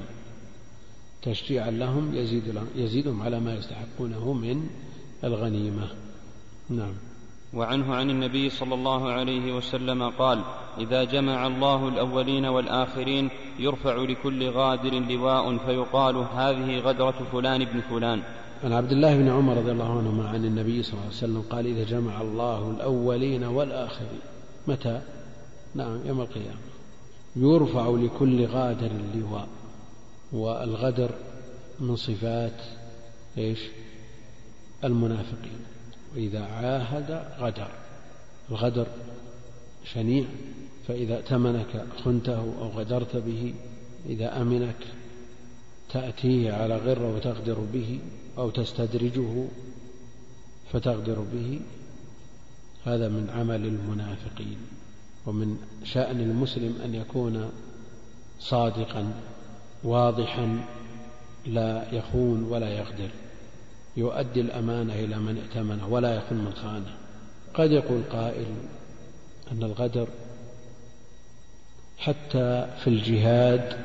تشجيعا 1.22 1.72
لهم 1.72 2.16
يزيد 2.16 2.44
يزيدهم 2.76 3.22
على 3.22 3.40
ما 3.40 3.56
يستحقونه 3.56 4.34
من 4.34 4.68
الغنيمة. 5.24 5.88
نعم. 6.70 6.94
وعنه 7.56 7.96
عن 7.96 8.10
النبي 8.10 8.50
صلى 8.50 8.74
الله 8.74 9.12
عليه 9.12 9.54
وسلم 9.54 10.10
قال 10.10 10.42
إذا 10.78 11.04
جمع 11.04 11.48
الله 11.48 11.88
الأولين 11.88 12.46
والآخرين 12.46 13.30
يرفع 13.60 13.96
لكل 13.96 14.50
غادر 14.50 14.94
لواء 15.00 15.58
فيقال 15.58 16.16
هذه 16.16 16.80
غدرة 16.80 17.28
فلان 17.32 17.66
بن 17.66 17.82
فلان. 17.82 18.22
عن 18.64 18.74
عبد 18.74 18.92
الله 18.92 19.18
بن 19.18 19.30
عمر 19.30 19.58
رضي 19.58 19.72
الله 19.72 19.98
عنهما 19.98 20.30
عن 20.30 20.46
النبي 20.46 20.84
صلى 20.84 20.94
الله 20.94 21.06
عليه 21.06 21.16
وسلم 21.16 21.42
قال 21.42 21.66
إذا 21.66 21.84
جمع 21.84 22.22
الله 22.22 22.72
الأولين 22.72 23.44
والآخرين. 23.44 24.20
متى؟ 24.68 25.02
نعم 25.76 26.00
يوم 26.06 26.22
القيامة. 26.22 26.66
يرفع 27.36 27.90
لكل 27.90 28.46
غادر 28.46 28.92
لواء 29.16 29.48
والغدر 30.34 31.10
من 31.80 31.96
صفات 31.96 32.62
إيش؟ 33.38 33.60
المنافقين. 34.84 35.75
وإذا 36.16 36.46
عاهد 36.46 37.26
غدر. 37.40 37.68
الغدر 38.52 38.88
شنيع 39.94 40.26
فإذا 40.88 41.16
ائتمنك 41.16 41.86
خنته 42.04 42.40
أو 42.40 42.68
غدرت 42.70 43.16
به 43.16 43.54
إذا 44.06 44.42
أمنك 44.42 44.88
تأتيه 45.90 46.54
على 46.54 46.78
غرة 46.78 47.16
وتغدر 47.16 47.60
به 47.74 48.00
أو 48.38 48.50
تستدرجه 48.50 49.48
فتغدر 50.72 51.20
به. 51.20 51.60
هذا 52.86 53.10
من 53.10 53.30
عمل 53.30 53.66
المنافقين 53.66 54.58
ومن 55.26 55.58
شأن 55.84 56.20
المسلم 56.20 56.82
أن 56.86 56.96
يكون 56.96 57.50
صادقا 58.40 59.14
واضحا 59.84 60.66
لا 61.46 61.94
يخون 61.94 62.44
ولا 62.44 62.70
يغدر. 62.70 63.10
يؤدي 63.98 64.42
الأمانة 64.42 64.94
إلى 64.94 65.18
من 65.18 65.38
ائتمنه 65.38 65.88
ولا 65.88 66.16
يخون 66.16 66.38
من 66.38 66.54
خانه 66.54 66.96
قد 67.54 67.72
يقول 67.72 68.02
قائل 68.12 68.46
أن 69.52 69.64
الغدر 69.64 70.08
حتى 71.98 72.68
في 72.84 72.88
الجهاد 72.88 73.78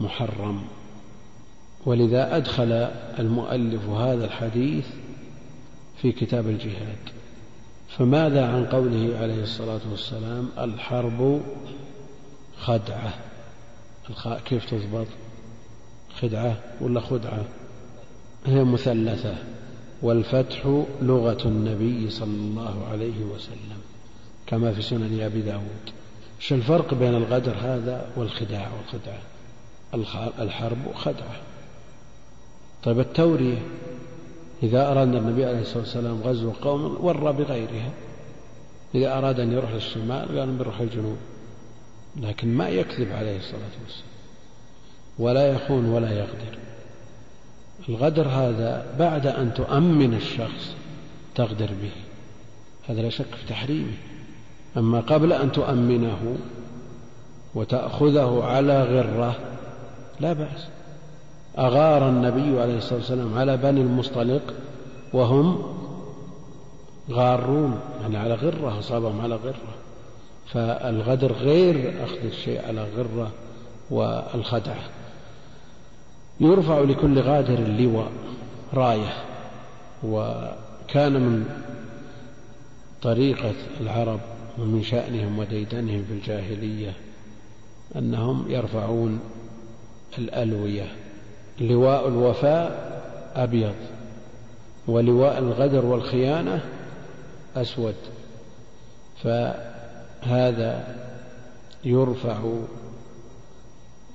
محرم. 0.00 0.62
ولذا 1.86 2.36
أدخل 2.36 2.72
المؤلف 3.18 3.88
هذا 3.88 4.24
الحديث 4.24 4.86
في 6.02 6.12
كتاب 6.12 6.48
الجهاد. 6.48 6.98
فماذا 7.88 8.46
عن 8.46 8.66
قوله 8.66 9.18
عليه 9.18 9.42
الصلاة 9.42 9.80
والسلام 9.90 10.48
الحرب 10.58 11.42
خدعة؟ 12.58 13.14
الخاء 14.10 14.40
كيف 14.40 14.70
تضبط؟ 14.70 15.06
خدعة 16.20 16.56
ولا 16.80 17.00
خدعة؟ 17.00 17.44
هي 18.46 18.64
مثلثة 18.64 19.34
والفتح 20.02 20.82
لغة 21.02 21.38
النبي 21.44 22.10
صلى 22.10 22.34
الله 22.34 22.86
عليه 22.92 23.24
وسلم 23.24 23.80
كما 24.46 24.72
في 24.72 24.82
سنن 24.82 25.20
أبي 25.20 25.42
داود. 25.42 25.90
شو 26.38 26.54
الفرق 26.54 26.94
بين 26.94 27.14
الغدر 27.14 27.54
هذا 27.60 28.06
والخداع؟ 28.16 28.70
والخدعة 28.78 29.20
الحرب 30.38 30.78
خدعة 30.94 31.40
طيب 32.82 33.00
التورية 33.00 33.58
إذا 34.62 34.90
أراد 34.90 35.14
النبي 35.14 35.44
عليه 35.44 35.60
الصلاة 35.60 35.78
والسلام 35.78 36.22
غزو 36.22 36.50
قوم 36.50 36.98
ورى 37.00 37.32
بغيرها. 37.32 37.90
إذا 38.94 39.18
أراد 39.18 39.40
أن 39.40 39.52
يروح 39.52 39.72
للشمال 39.72 40.38
قال 40.38 40.50
بنروح 40.50 40.80
الجنوب. 40.80 41.16
لكن 42.16 42.54
ما 42.54 42.68
يكذب 42.68 43.12
عليه 43.12 43.38
الصلاة 43.38 43.76
والسلام. 43.84 44.16
ولا 45.18 45.48
يخون 45.48 45.84
ولا 45.84 46.12
يغدر. 46.12 46.58
الغدر 47.88 48.28
هذا 48.28 48.86
بعد 48.98 49.26
أن 49.26 49.54
تؤمن 49.54 50.14
الشخص 50.14 50.74
تغدر 51.34 51.66
به. 51.82 51.92
هذا 52.88 53.02
لا 53.02 53.10
شك 53.10 53.34
في 53.34 53.46
تحريمه. 53.48 53.92
أما 54.76 55.00
قبل 55.00 55.32
أن 55.32 55.52
تؤمنه 55.52 56.36
وتأخذه 57.54 58.44
على 58.44 58.82
غرة 58.82 59.36
لا 60.20 60.32
بأس. 60.32 60.68
أغار 61.58 62.08
النبي 62.08 62.60
عليه 62.60 62.78
الصلاة 62.78 62.98
والسلام 62.98 63.38
على 63.38 63.56
بني 63.56 63.80
المصطلق 63.80 64.54
وهم 65.12 65.62
غارون 67.10 67.80
يعني 68.02 68.16
على 68.16 68.34
غرة 68.34 68.78
أصابهم 68.78 69.20
على 69.20 69.34
غرة. 69.34 69.74
فالغدر 70.52 71.32
غير 71.32 72.04
أخذ 72.04 72.24
الشيء 72.24 72.66
على 72.66 72.86
غرة 72.96 73.30
والخدعة. 73.90 74.95
يرفع 76.40 76.80
لكل 76.80 77.20
غادر 77.20 77.60
لواء 77.60 78.12
راية. 78.74 79.12
وكان 80.04 81.12
من 81.12 81.44
طريقة 83.02 83.54
العرب 83.80 84.20
ومن 84.58 84.82
شأنهم 84.82 85.38
وديدنهم 85.38 86.04
في 86.04 86.12
الجاهلية 86.12 86.92
أنهم 87.96 88.44
يرفعون 88.48 89.20
الألوية. 90.18 90.86
لواء 91.60 92.08
الوفاء 92.08 92.86
أبيض 93.34 93.74
ولواء 94.88 95.38
الغدر 95.38 95.84
والخيانة 95.86 96.60
أسود. 97.56 97.94
فهذا 99.22 100.96
يرفع 101.84 102.38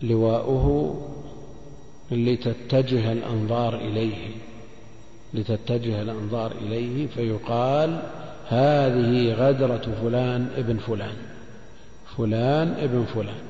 لواؤه 0.01 0.95
لتتجه 2.11 3.11
الأنظار 3.11 3.75
إليه 3.75 4.31
لتتجه 5.33 6.01
الأنظار 6.01 6.51
إليه 6.51 7.07
فيقال 7.07 8.01
هذه 8.47 9.33
غدرة 9.33 9.95
فلان 10.01 10.47
ابن 10.57 10.77
فلان 10.77 11.15
فلان 12.17 12.67
ابن 12.67 13.05
فلان 13.05 13.41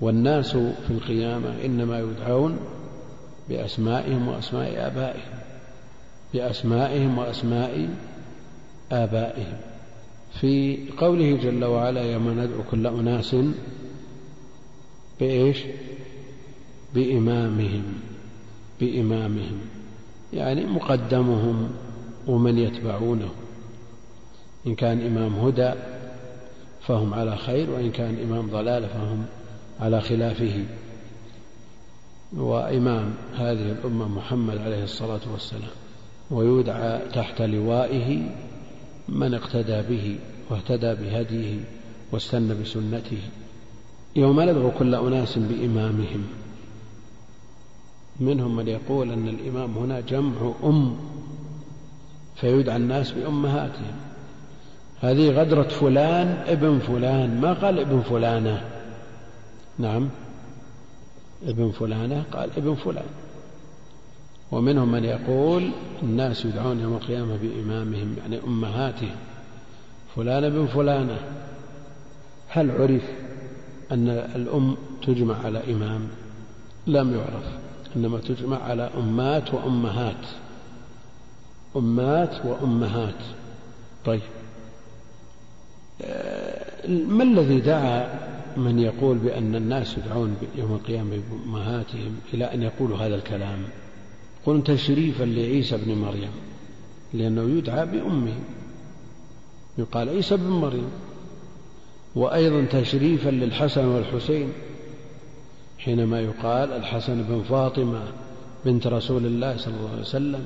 والناس 0.00 0.52
في 0.56 0.90
القيامة 0.90 1.54
إنما 1.64 1.98
يدعون 1.98 2.58
بأسمائهم 3.48 4.28
وأسماء 4.28 4.86
آبائهم 4.86 5.38
بأسمائهم 6.34 7.18
وأسماء 7.18 7.88
آبائهم 8.92 9.56
في 10.40 10.78
قوله 10.98 11.36
جل 11.36 11.64
وعلا 11.64 12.12
يوم 12.12 12.40
ندعو 12.40 12.62
كل 12.70 12.86
أناس 12.86 13.36
بإيش؟ 15.20 15.58
بإمامهم 16.96 17.84
بإمامهم 18.80 19.58
يعني 20.32 20.66
مقدمهم 20.66 21.70
ومن 22.26 22.58
يتبعونه. 22.58 23.28
إن 24.66 24.74
كان 24.74 25.06
إمام 25.06 25.34
هدى 25.34 25.72
فهم 26.86 27.14
على 27.14 27.36
خير 27.36 27.70
وإن 27.70 27.90
كان 27.90 28.18
إمام 28.22 28.50
ضلالة 28.50 28.86
فهم 28.86 29.24
على 29.80 30.00
خلافه. 30.00 30.64
وإمام 32.36 33.14
هذه 33.34 33.72
الأمة 33.72 34.08
محمد 34.08 34.58
عليه 34.58 34.84
الصلاة 34.84 35.20
والسلام 35.32 35.76
ويدعى 36.30 37.00
تحت 37.12 37.42
لوائه 37.42 38.22
من 39.08 39.34
اقتدى 39.34 39.82
به 39.82 40.18
واهتدى 40.50 40.94
بهديه 40.94 41.60
واستنى 42.12 42.54
بسنته. 42.54 43.22
يوم 44.16 44.40
ندعو 44.40 44.70
كل 44.70 44.94
أناس 44.94 45.38
بإمامهم 45.38 46.24
منهم 48.20 48.56
من 48.56 48.68
يقول 48.68 49.12
أن 49.12 49.28
الإمام 49.28 49.78
هنا 49.78 50.00
جمع 50.00 50.52
أم 50.64 50.96
فيدعى 52.36 52.76
الناس 52.76 53.12
بأمهاتهم. 53.12 53.94
هذه 55.00 55.30
غدرة 55.30 55.62
فلان 55.68 56.26
ابن 56.46 56.78
فلان. 56.78 57.40
ما 57.40 57.52
قال 57.52 57.78
ابن 57.78 58.00
فلانة؟ 58.00 58.64
نعم. 59.78 60.08
ابن 61.46 61.70
فلانة 61.70 62.24
قال 62.32 62.50
ابن 62.56 62.74
فلان. 62.74 63.06
ومنهم 64.52 64.92
من 64.92 65.04
يقول 65.04 65.70
الناس 66.02 66.44
يدعون 66.44 66.80
يوم 66.80 66.94
القيامة 66.94 67.36
بإمامهم 67.36 68.16
يعني 68.18 68.38
أمهاتهم. 68.46 69.16
فلان 70.16 70.44
ابن 70.44 70.66
فلانة. 70.66 71.18
هل 72.48 72.70
عرف 72.70 73.04
أن 73.92 74.08
الأم 74.08 74.76
تجمع 75.06 75.36
على 75.44 75.72
إمام؟ 75.72 76.08
لم 76.86 77.14
يعرف. 77.14 77.65
إنما 77.96 78.18
تجمع 78.18 78.62
على 78.62 78.90
أمات 78.98 79.54
وأمهات. 79.54 80.26
أمات 81.76 82.46
وأمهات. 82.46 83.24
طيب. 84.04 84.20
آه، 86.02 86.88
ما 86.88 87.22
الذي 87.22 87.60
دعا 87.60 88.26
من 88.56 88.78
يقول 88.78 89.18
بأن 89.18 89.54
الناس 89.54 89.98
يدعون 89.98 90.36
يوم 90.56 90.74
القيامة 90.74 91.16
بأمهاتهم 91.30 92.16
إلى 92.34 92.44
أن 92.44 92.62
يقولوا 92.62 92.98
هذا 92.98 93.14
الكلام؟ 93.14 93.58
قل 94.46 94.64
تشريفا 94.64 95.24
لعيسى 95.24 95.76
بن 95.76 95.94
مريم 95.94 96.30
لأنه 97.14 97.58
يدعى 97.58 97.86
بأمه. 97.86 98.34
يقال 99.78 100.08
عيسى 100.08 100.36
بن 100.36 100.50
مريم. 100.50 100.90
وأيضا 102.14 102.80
تشريفا 102.80 103.30
للحسن 103.30 103.84
والحسين. 103.84 104.52
حينما 105.86 106.20
يقال 106.20 106.72
الحسن 106.72 107.22
بن 107.22 107.42
فاطمة 107.42 108.02
بنت 108.64 108.86
رسول 108.86 109.26
الله 109.26 109.56
صلى 109.56 109.74
الله 109.74 109.90
عليه 109.90 110.00
وسلم 110.00 110.44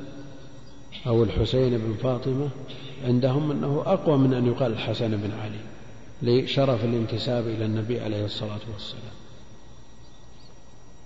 أو 1.06 1.22
الحسين 1.22 1.78
بن 1.78 1.94
فاطمة 2.02 2.48
عندهم 3.04 3.50
أنه 3.50 3.82
أقوى 3.86 4.18
من 4.18 4.34
أن 4.34 4.46
يقال 4.46 4.72
الحسن 4.72 5.10
بن 5.10 5.30
علي 5.42 5.60
لشرف 6.22 6.84
الانتساب 6.84 7.46
إلى 7.46 7.64
النبي 7.64 8.00
عليه 8.00 8.24
الصلاة 8.24 8.60
والسلام. 8.72 9.14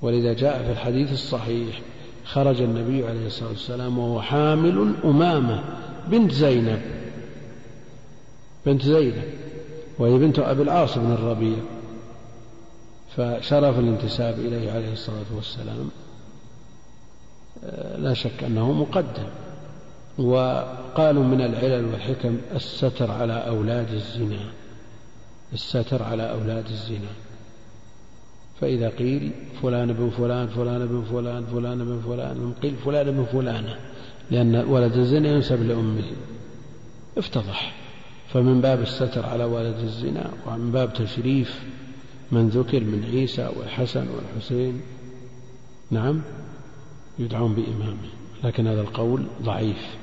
ولذا 0.03 0.33
جاء 0.33 0.63
في 0.63 0.73
الحديث 0.73 1.13
الصحيح 1.13 1.81
خرج 2.25 2.61
النبي 2.61 3.07
عليه 3.07 3.27
الصلاة 3.27 3.49
والسلام 3.49 3.99
وهو 3.99 4.23
حامل 4.23 4.95
أمامة 5.05 5.65
بنت 6.09 6.33
زينب. 6.33 6.83
بنت 8.67 8.83
زينب 8.83 9.25
وهي 9.99 10.19
بنت 10.19 10.39
أبي 10.39 10.63
العاص 10.63 10.99
بن 10.99 11.13
الربيع. 11.13 11.57
فشرف 13.17 13.79
الانتساب 13.79 14.39
إليه 14.39 14.73
عليه 14.73 14.93
الصلاة 14.93 15.35
والسلام 15.37 15.91
آه، 17.65 17.97
لا 17.97 18.15
شك 18.15 18.45
أنه 18.45 18.73
مقدم. 18.73 19.27
وقالوا 20.19 21.25
من 21.25 21.41
العلل 21.41 21.85
والحكم 21.85 22.39
الستر 22.55 23.11
على 23.11 23.33
أولاد 23.33 23.93
الزنا 23.93 24.51
الستر 25.53 26.03
على 26.03 26.31
أولاد 26.31 26.65
الزنا. 26.67 27.11
فإذا 28.61 28.89
قيل 28.89 29.33
فلان 29.63 29.93
بن 29.93 30.11
فلان 30.11 30.47
فلان 30.47 30.87
بن 30.87 31.05
فلان 31.11 31.47
فلان 31.47 31.85
بن 31.85 32.01
فلان 32.07 32.53
قيل 32.63 32.77
فلان 32.77 33.11
بن 33.11 33.25
فلانة 33.25 33.77
لأن 34.31 34.57
ولد 34.57 34.97
الزنا 34.97 35.29
ينسب 35.29 35.63
لأمه. 35.63 36.05
افتضح. 37.19 37.75
فمن 38.33 38.61
باب 38.61 38.81
الستر 38.81 39.27
على 39.27 39.45
ولد 39.45 39.79
الزنا 39.79 40.31
ومن 40.47 40.71
باب 40.71 40.93
تشريف 40.93 41.65
من 42.33 42.49
ذكر 42.49 42.81
من 42.81 43.05
عيسى 43.05 43.51
والحسن 43.57 44.07
والحسين. 44.09 44.81
نعم 45.91 46.23
يدعون 47.19 47.55
بإمامه 47.55 48.09
لكن 48.45 48.67
هذا 48.67 48.81
القول 48.81 49.27
ضعيف 49.43 49.97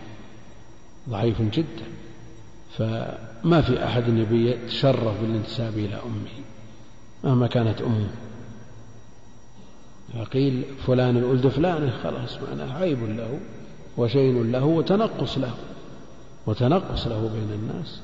ضعيف 1.10 1.42
جدا. 1.42 1.86
فما 2.78 3.62
في 3.62 3.84
أحد 3.86 4.08
يبي 4.08 4.52
يتشرف 4.52 5.22
بالانتساب 5.22 5.78
إلى 5.78 5.96
أمه 5.96 6.46
مهما 7.24 7.48
كانت 7.48 7.82
أمه. 7.82 8.10
فقيل 10.14 10.64
فلان 10.88 11.18
الولد 11.18 11.48
فلان 11.48 11.92
خلاص 11.92 12.38
معناه 12.42 12.78
عيب 12.78 13.04
له 13.04 13.40
وشين 13.98 14.52
له 14.52 14.66
وتنقص 14.66 15.38
له 15.38 15.54
وتنقص 16.48 17.08
له 17.08 17.30
بين 17.34 17.60
الناس. 17.60 18.02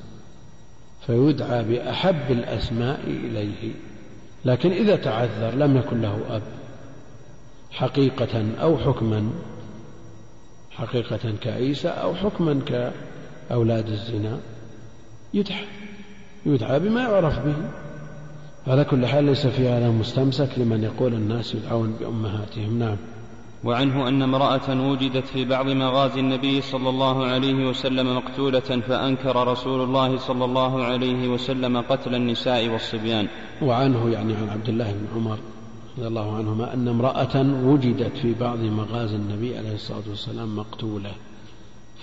فيدعى 1.06 1.64
بأحب 1.64 2.30
الأسماء 2.30 3.00
إليه. 3.06 3.72
لكن 4.44 4.72
إذا 4.72 4.96
تعذر 4.96 5.54
لم 5.54 5.76
يكن 5.76 6.00
له 6.00 6.20
أب. 6.30 6.42
حقيقة 7.70 8.46
أو 8.60 8.78
حكما. 8.78 9.30
حقيقة 10.70 11.34
كعيسى 11.40 11.88
أو 11.88 12.14
حكما 12.14 12.60
كأولاد 12.66 13.88
الزنا. 13.88 14.38
يدعى. 15.34 15.64
يدعى 16.46 16.80
بما 16.80 17.02
يعرف 17.02 17.38
به. 17.38 17.54
على 18.66 18.84
كل 18.84 19.06
حال 19.06 19.24
ليس 19.24 19.46
في 19.46 19.68
هذا 19.68 19.90
مستمسك 19.90 20.48
لمن 20.56 20.84
يقول 20.84 21.14
الناس 21.14 21.54
يدعون 21.54 21.96
بأمهاتهم. 22.00 22.78
نعم. 22.78 22.96
وعنه 23.64 24.08
أن 24.08 24.22
امرأة 24.22 24.90
وجدت 24.90 25.26
في 25.26 25.44
بعض 25.44 25.66
مغازي 25.66 26.20
النبي 26.20 26.60
صلى 26.60 26.88
الله 26.88 27.26
عليه 27.26 27.68
وسلم 27.68 28.16
مقتولة 28.16 28.60
فأنكر 28.60 29.48
رسول 29.48 29.80
الله 29.80 30.18
صلى 30.18 30.44
الله 30.44 30.84
عليه 30.84 31.28
وسلم 31.28 31.80
قتل 31.80 32.14
النساء 32.14 32.68
والصبيان. 32.68 33.28
وعنه 33.62 34.10
يعني 34.10 34.34
عن 34.34 34.48
عبد 34.48 34.68
الله 34.68 34.92
بن 34.92 35.06
عمر 35.14 35.38
رضي 35.98 36.06
الله 36.06 36.36
عنهما 36.36 36.74
أن 36.74 36.88
امرأة 36.88 37.36
وجدت 37.64 38.16
في 38.16 38.34
بعض 38.34 38.58
مغازي 38.58 39.16
النبي 39.16 39.58
عليه 39.58 39.74
الصلاة 39.74 40.02
والسلام 40.08 40.56
مقتولة 40.56 41.10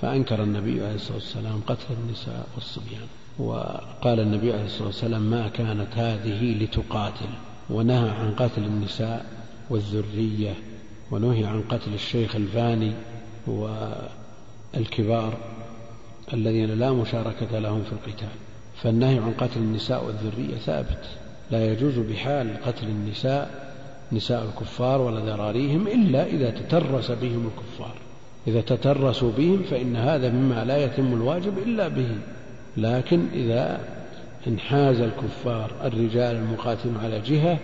فأنكر 0.02 0.44
النبي 0.44 0.82
عليه 0.82 0.96
الصلاة 0.96 1.18
والسلام 1.18 1.62
قتل 1.68 1.94
النساء 2.04 2.48
والصبيان. 2.56 3.08
وقال 3.40 4.20
النبي 4.20 4.54
عليه 4.54 4.66
الصلاة 4.66 4.88
والسلام 4.88 5.22
ما 5.22 5.48
كانت 5.48 5.88
هذه 5.96 6.64
لتقاتل 6.64 7.30
ونهى 7.70 8.10
عن 8.10 8.32
قتل 8.32 8.64
النساء 8.64 9.26
والذرية. 9.70 10.54
ونهي 11.16 11.46
عن 11.46 11.62
قتل 11.62 11.94
الشيخ 11.94 12.36
الفاني 12.36 12.92
والكبار 13.48 15.38
الذين 16.34 16.70
لا 16.80 16.92
مشاركة 16.92 17.60
لهم 17.60 17.84
في 17.84 17.92
القتال. 17.92 18.36
فالنهي 18.82 19.18
عن 19.18 19.34
قتل 19.38 19.60
النساء 19.60 20.06
والذرية 20.06 20.58
ثابت. 20.58 21.06
لا 21.52 21.72
يجوز 21.72 22.00
بحال 22.00 22.58
قتل 22.66 22.88
النساء 22.88 23.72
نساء 24.12 24.44
الكفار 24.44 25.02
ولا 25.02 25.20
ذراريهم 25.20 25.88
إلا 25.88 26.26
إذا 26.26 26.50
تترس 26.50 27.12
بهم 27.12 27.50
الكفار. 27.52 27.96
إذا 28.48 28.62
تترسوا 28.62 29.32
بهم 29.38 29.64
فإن 29.64 29.96
هذا 29.96 30.30
مما 30.30 30.66
لا 30.66 30.78
يتم 30.78 31.14
الواجب 31.14 31.58
إلا 31.58 31.88
بهم 31.88 32.20
لكن 32.78 33.26
إذا 33.34 33.80
انحاز 34.48 35.02
الكفار 35.02 35.72
الرجال 35.84 36.36
المقاتلون 36.36 36.98
على 37.04 37.20
جهة 37.20 37.58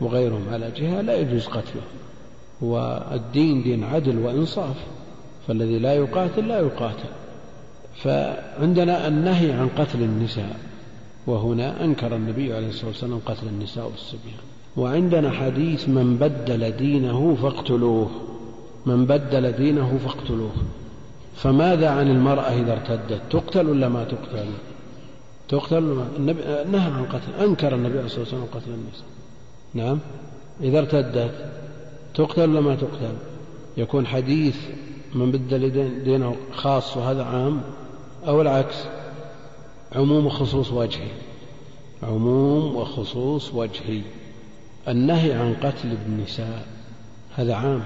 وغيرهم 0.00 0.48
على 0.52 0.70
جهة 0.70 1.00
لا 1.00 1.16
يجوز 1.16 1.46
قتلهم 1.46 2.03
والدين 2.60 3.62
دين 3.62 3.84
عدل 3.84 4.18
وإنصاف 4.18 4.76
فالذي 5.48 5.78
لا 5.78 5.94
يقاتل 5.94 6.48
لا 6.48 6.60
يقاتل. 6.60 7.08
فعندنا 8.02 9.08
النهي 9.08 9.52
عن 9.52 9.68
قتل 9.68 10.02
النساء 10.02 10.56
وهنا 11.26 11.84
أنكر 11.84 12.16
النبي 12.16 12.52
عليه 12.52 12.68
الصلاة 12.68 12.86
والسلام 12.88 13.20
قتل 13.26 13.46
النساء 13.48 13.84
والصبيان. 13.84 14.44
وعندنا 14.76 15.30
حديث 15.30 15.88
من 15.88 16.16
بدل 16.16 16.70
دينه 16.76 17.36
فاقتلوه 17.42 18.10
من 18.86 19.06
بدل 19.06 19.52
دينه 19.52 19.98
فاقتلوه. 20.04 20.52
فماذا 21.34 21.90
عن 21.90 22.10
المرأة 22.10 22.60
إذا 22.62 22.72
ارتدت؟ 22.72 23.20
تقتل 23.30 23.68
ولا 23.68 23.88
ما 23.88 24.04
تقتل؟ 24.04 24.46
تقتل 25.48 26.04
النبي 26.16 26.40
نهى 26.72 26.90
عن 26.90 27.04
قتل 27.04 27.44
أنكر 27.44 27.74
النبي 27.74 27.94
عليه 27.94 28.06
الصلاة 28.06 28.20
والسلام 28.20 28.44
قتل 28.44 28.70
النساء. 28.70 29.06
نعم. 29.74 29.98
إذا 30.60 30.78
ارتدت 30.78 31.34
تقتل 32.14 32.50
ولا 32.50 32.60
ما 32.60 32.74
تقتل؟ 32.74 33.16
يكون 33.76 34.06
حديث 34.06 34.56
من 35.14 35.30
بدل 35.30 36.02
دينه 36.04 36.36
خاص 36.52 36.96
وهذا 36.96 37.24
عام 37.24 37.62
أو 38.26 38.40
العكس؟ 38.40 38.76
عموم 39.92 40.26
وخصوص 40.26 40.72
وجهي. 40.72 41.10
عموم 42.02 42.76
وخصوص 42.76 43.54
وجهي. 43.54 44.00
النهي 44.88 45.32
عن 45.32 45.54
قتل 45.54 45.96
النساء 46.06 46.66
هذا 47.36 47.54
عام 47.54 47.82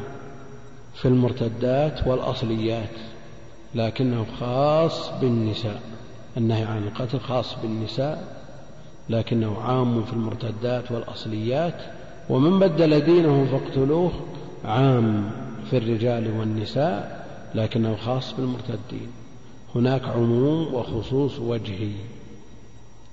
في 0.95 1.09
المرتدات 1.09 2.07
والأصليات 2.07 2.97
لكنه 3.75 4.27
خاص 4.41 5.11
بالنساء. 5.21 5.83
النهي 6.37 6.65
عن 6.65 6.83
القتل 6.83 7.21
خاص 7.21 7.55
بالنساء 7.63 8.39
لكنه 9.11 9.61
عام 9.61 10.05
في 10.05 10.13
المرتدات 10.13 10.93
والأصليات 10.93 11.83
ومن 12.31 12.59
بدل 12.59 13.01
دينه 13.01 13.45
فاقتلوه 13.45 14.13
عام 14.65 15.31
في 15.71 15.77
الرجال 15.77 16.39
والنساء 16.39 17.27
لكنه 17.55 17.97
خاص 17.97 18.33
بالمرتدين. 18.33 19.11
هناك 19.75 20.05
عموم 20.05 20.75
وخصوص 20.75 21.39
وجهي. 21.39 21.93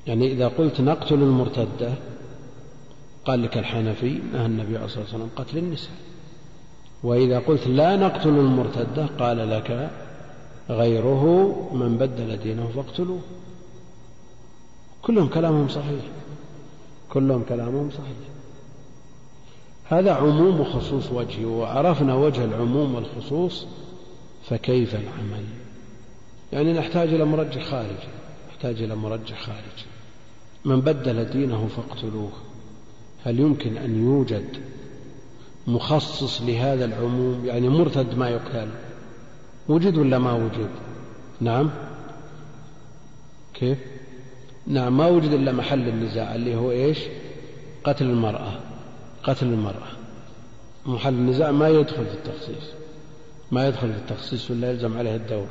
يعني 0.08 0.32
إذا 0.32 0.48
قلت 0.48 0.82
نقتل 0.82 1.16
المرتدة 1.16 1.94
قال 3.26 3.44
لك 3.44 3.58
الحنفي 3.58 4.20
نهى 4.34 4.46
النبي 4.46 4.76
عليه 4.76 4.86
الصلاة 4.86 5.04
والسلام 5.04 5.30
قتل 5.36 5.58
النساء. 5.58 5.96
وإذا 7.04 7.40
قلت 7.40 7.68
لا 7.68 7.96
نقتل 7.96 8.30
المرتدة 8.30 9.06
قال 9.20 9.50
لك 9.50 9.90
غيره 10.70 11.56
من 11.74 11.98
بدل 11.98 12.38
دينه 12.38 12.68
فاقتلوه. 12.76 13.20
كلهم 15.02 15.28
كلامهم 15.28 15.68
صحيح. 15.68 16.06
كلهم 17.10 17.44
كلامهم 17.44 17.90
صحيح. 17.92 18.35
هذا 19.90 20.14
عموم 20.14 20.60
وخصوص 20.60 21.12
وجهي 21.12 21.46
وعرفنا 21.46 22.16
وجه 22.16 22.46
العموم 22.46 22.96
والخصوص 22.96 23.68
فكيف 24.50 24.96
العمل؟ 24.96 25.46
يعني 26.54 26.74
نحتاج 26.74 27.14
إلى 27.14 27.26
مرجح 27.26 27.64
خارجي 27.64 28.08
نحتاج 28.50 28.82
إلى 28.82 28.96
مرجح 28.96 29.42
خارجي 29.42 29.86
من 30.66 30.82
بدل 30.82 31.26
دينه 31.26 31.68
فاقتلوه. 31.68 32.32
هل 33.26 33.40
يمكن 33.40 33.78
أن 33.78 34.04
يوجد 34.04 34.46
مخصص 35.68 36.42
لهذا 36.42 36.86
العموم؟ 36.86 37.46
يعني 37.46 37.70
مرتد 37.70 38.18
ما 38.18 38.30
يقتل 38.30 38.70
وجد 39.68 39.98
ولا 39.98 40.20
ما 40.20 40.34
وجد؟ 40.34 40.70
نعم. 41.42 41.70
كيف؟ 43.54 43.78
نعم 44.68 44.98
ما 44.98 45.08
وجد 45.08 45.32
إلا 45.32 45.52
محل 45.52 45.88
النزاع 45.88 46.36
اللي 46.36 46.56
هو 46.56 46.72
إيش؟ 46.72 47.00
قتل 47.84 48.06
المرأة. 48.06 48.60
قتل 49.26 49.46
المرأة. 49.46 49.92
محل 50.86 51.14
النزاع 51.14 51.52
ما 51.52 51.70
يدخل 51.70 52.06
في 52.06 52.14
التخصيص. 52.14 52.72
ما 53.52 53.68
يدخل 53.68 53.94
في 53.94 53.98
التخصيص 53.98 54.52
ولا 54.52 54.72
يلزم 54.72 54.98
عليه 54.98 55.16
الدور. 55.16 55.48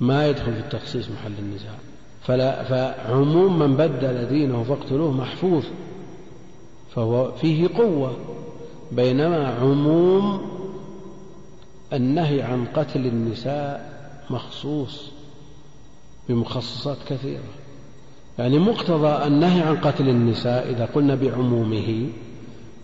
ما 0.00 0.28
يدخل 0.28 0.52
في 0.52 0.60
التخصيص 0.60 1.08
محل 1.10 1.32
النزاع. 1.38 1.74
فلا 2.22 2.64
فعموم 2.64 3.58
من 3.58 3.76
بدل 3.76 4.28
دينه 4.28 4.62
فاقتلوه 4.62 5.12
محفوظ. 5.12 5.64
فهو 6.94 7.32
فيه 7.32 7.68
قوة. 7.76 8.16
بينما 8.92 9.48
عموم 9.48 10.50
النهي 11.92 12.42
عن 12.42 12.64
قتل 12.64 13.06
النساء 13.06 13.92
مخصوص 14.30 15.10
بمخصصات 16.28 16.96
كثيرة. 17.08 17.42
يعني 18.38 18.58
مقتضى 18.58 19.26
النهي 19.26 19.60
عن 19.60 19.76
قتل 19.76 20.08
النساء 20.08 20.70
إذا 20.70 20.84
قلنا 20.84 21.14
بعمومه 21.14 22.08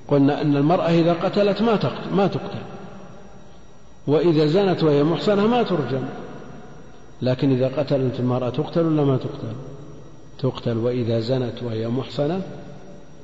قلنا 0.08 0.42
أن 0.42 0.56
المرأة 0.56 0.88
إذا 0.88 1.12
قتلت 1.12 1.62
ما 1.62 1.76
تقتل, 1.76 2.14
ما 2.14 2.26
تقتل. 2.26 2.62
وإذا 4.06 4.46
زنت 4.46 4.84
وهي 4.84 5.04
محصنة 5.04 5.46
ما 5.46 5.62
ترجم. 5.62 6.02
لكن 7.22 7.52
إذا 7.52 7.68
قتلت 7.68 8.20
المرأة 8.20 8.50
تقتل 8.50 8.86
ولا 8.86 9.04
ما 9.04 9.16
تقتل؟ 9.16 9.54
تقتل. 10.38 10.76
وإذا 10.76 11.20
زنت 11.20 11.62
وهي 11.62 11.88
محصنة 11.88 12.42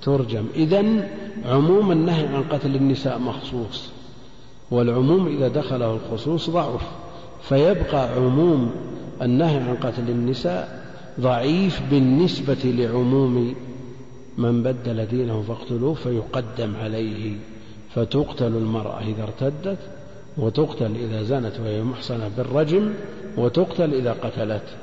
ترجم. 0.02 0.46
إذا 0.54 1.08
عموم 1.46 1.92
النهي 1.92 2.26
عن 2.26 2.42
قتل 2.42 2.76
النساء 2.76 3.18
مخصوص. 3.18 3.90
والعموم 4.70 5.26
إذا 5.26 5.48
دخله 5.48 5.94
الخصوص 5.94 6.50
ضعف. 6.50 6.82
فيبقى 7.42 8.08
عموم 8.08 8.70
النهي 9.22 9.56
عن 9.56 9.76
قتل 9.76 10.08
النساء 10.08 10.84
ضعيف 11.20 11.82
بالنسبة 11.90 12.58
لعموم 12.64 13.54
من 14.38 14.62
بدل 14.62 15.06
دينه 15.06 15.42
فاقتلوه 15.42 15.94
فيقدم 15.94 16.76
عليه. 16.76 17.36
فتقتل 17.94 18.46
المرأة 18.46 19.00
إذا 19.00 19.22
ارتدت 19.22 19.78
وتقتل 20.36 20.96
إذا 20.96 21.22
زنت 21.22 21.60
وهي 21.60 21.82
محصنة 21.82 22.30
بالرجم 22.36 22.94
وتقتل 23.36 23.94
إذا 23.94 24.12
قتلت 24.12 24.76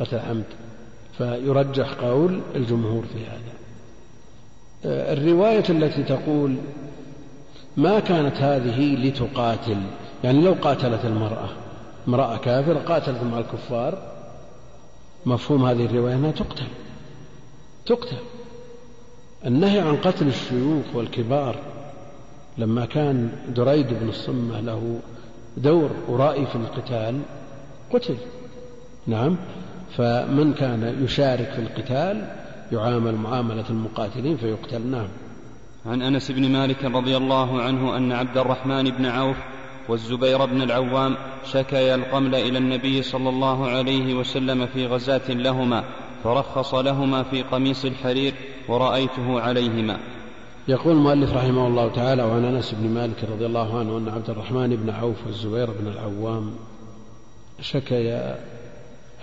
قتل 0.00 0.18
عمد. 0.18 0.44
فيرجح 1.18 1.92
قول 1.92 2.40
الجمهور 2.54 3.04
في 3.14 3.26
هذا. 3.26 3.54
الرواية 4.84 5.64
التي 5.68 6.02
تقول 6.02 6.56
ما 7.76 8.00
كانت 8.00 8.36
هذه 8.36 8.94
لتقاتل 8.94 9.76
يعني 10.24 10.40
لو 10.40 10.52
قاتلت 10.52 11.04
المرأة 11.04 11.48
امرأة 12.08 12.36
كافرة 12.36 12.78
قاتلت 12.78 13.22
مع 13.22 13.38
الكفار 13.38 13.98
مفهوم 15.26 15.64
هذه 15.64 15.84
الرواية 15.84 16.14
أنها 16.14 16.30
تقتل. 16.30 16.66
تقتل. 17.86 18.16
النهي 19.46 19.80
عن 19.80 19.96
قتل 19.96 20.26
الشيوخ 20.26 20.84
والكبار 20.94 21.56
لما 22.58 22.86
كان 22.86 23.32
دريد 23.56 23.86
بن 24.00 24.08
الصمة 24.08 24.60
له 24.60 25.00
دور 25.56 25.90
ورائي 26.08 26.46
في 26.46 26.56
القتال 26.56 27.20
قتل. 27.92 28.16
نعم. 29.06 29.36
فمن 29.96 30.54
كان 30.54 31.04
يشارك 31.04 31.50
في 31.50 31.58
القتال 31.58 32.28
يعامل 32.72 33.14
معاملة 33.14 33.64
المقاتلين 33.70 34.36
فيقتل. 34.36 34.86
نعم. 34.86 35.08
عن 35.86 36.02
أنس 36.02 36.30
بن 36.30 36.50
مالك 36.50 36.84
رضي 36.84 37.16
الله 37.16 37.62
عنه 37.62 37.96
أن 37.96 38.12
عبد 38.12 38.38
الرحمن 38.38 38.90
بن 38.90 39.06
عوف 39.06 39.36
والزبير 39.88 40.44
بن 40.44 40.62
العوام 40.62 41.16
شكيا 41.44 41.94
القمل 41.94 42.34
إلى 42.34 42.58
النبي 42.58 43.02
صلى 43.02 43.28
الله 43.28 43.68
عليه 43.68 44.14
وسلم 44.14 44.66
في 44.66 44.86
غزاة 44.86 45.30
لهما 45.30 45.84
فرخص 46.24 46.74
لهما 46.74 47.22
في 47.22 47.42
قميص 47.42 47.84
الحرير 47.84 48.34
ورأيته 48.68 49.40
عليهما. 49.40 50.00
يقول 50.68 50.96
المؤلف 50.96 51.32
رحمه 51.32 51.66
الله 51.66 51.88
تعالى 51.88 52.22
وعن 52.22 52.44
أنس 52.44 52.74
بن 52.74 52.88
مالك 52.88 53.24
رضي 53.24 53.46
الله 53.46 53.78
عنه 53.78 53.98
أن 53.98 54.08
عبد 54.08 54.30
الرحمن 54.30 54.76
بن 54.76 54.90
عوف 54.90 55.26
والزبير 55.26 55.70
بن 55.70 55.86
العوام 55.86 56.54
شكيا 57.60 58.40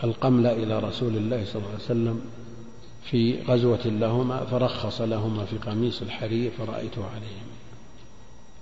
القمل 0.04 0.48
إلى 0.48 0.80
رسول 0.80 1.16
الله 1.16 1.46
صلى 1.46 1.56
الله 1.56 1.68
عليه 1.68 1.84
وسلم 1.84 2.22
في 3.04 3.42
غزوة 3.42 3.86
لهما 3.86 4.46
فرخص 4.46 5.02
لهما 5.02 5.46
في 5.46 5.58
قميص 5.58 6.02
الحرير 6.02 6.52
فرأيته 6.52 7.06
عليهم. 7.16 7.48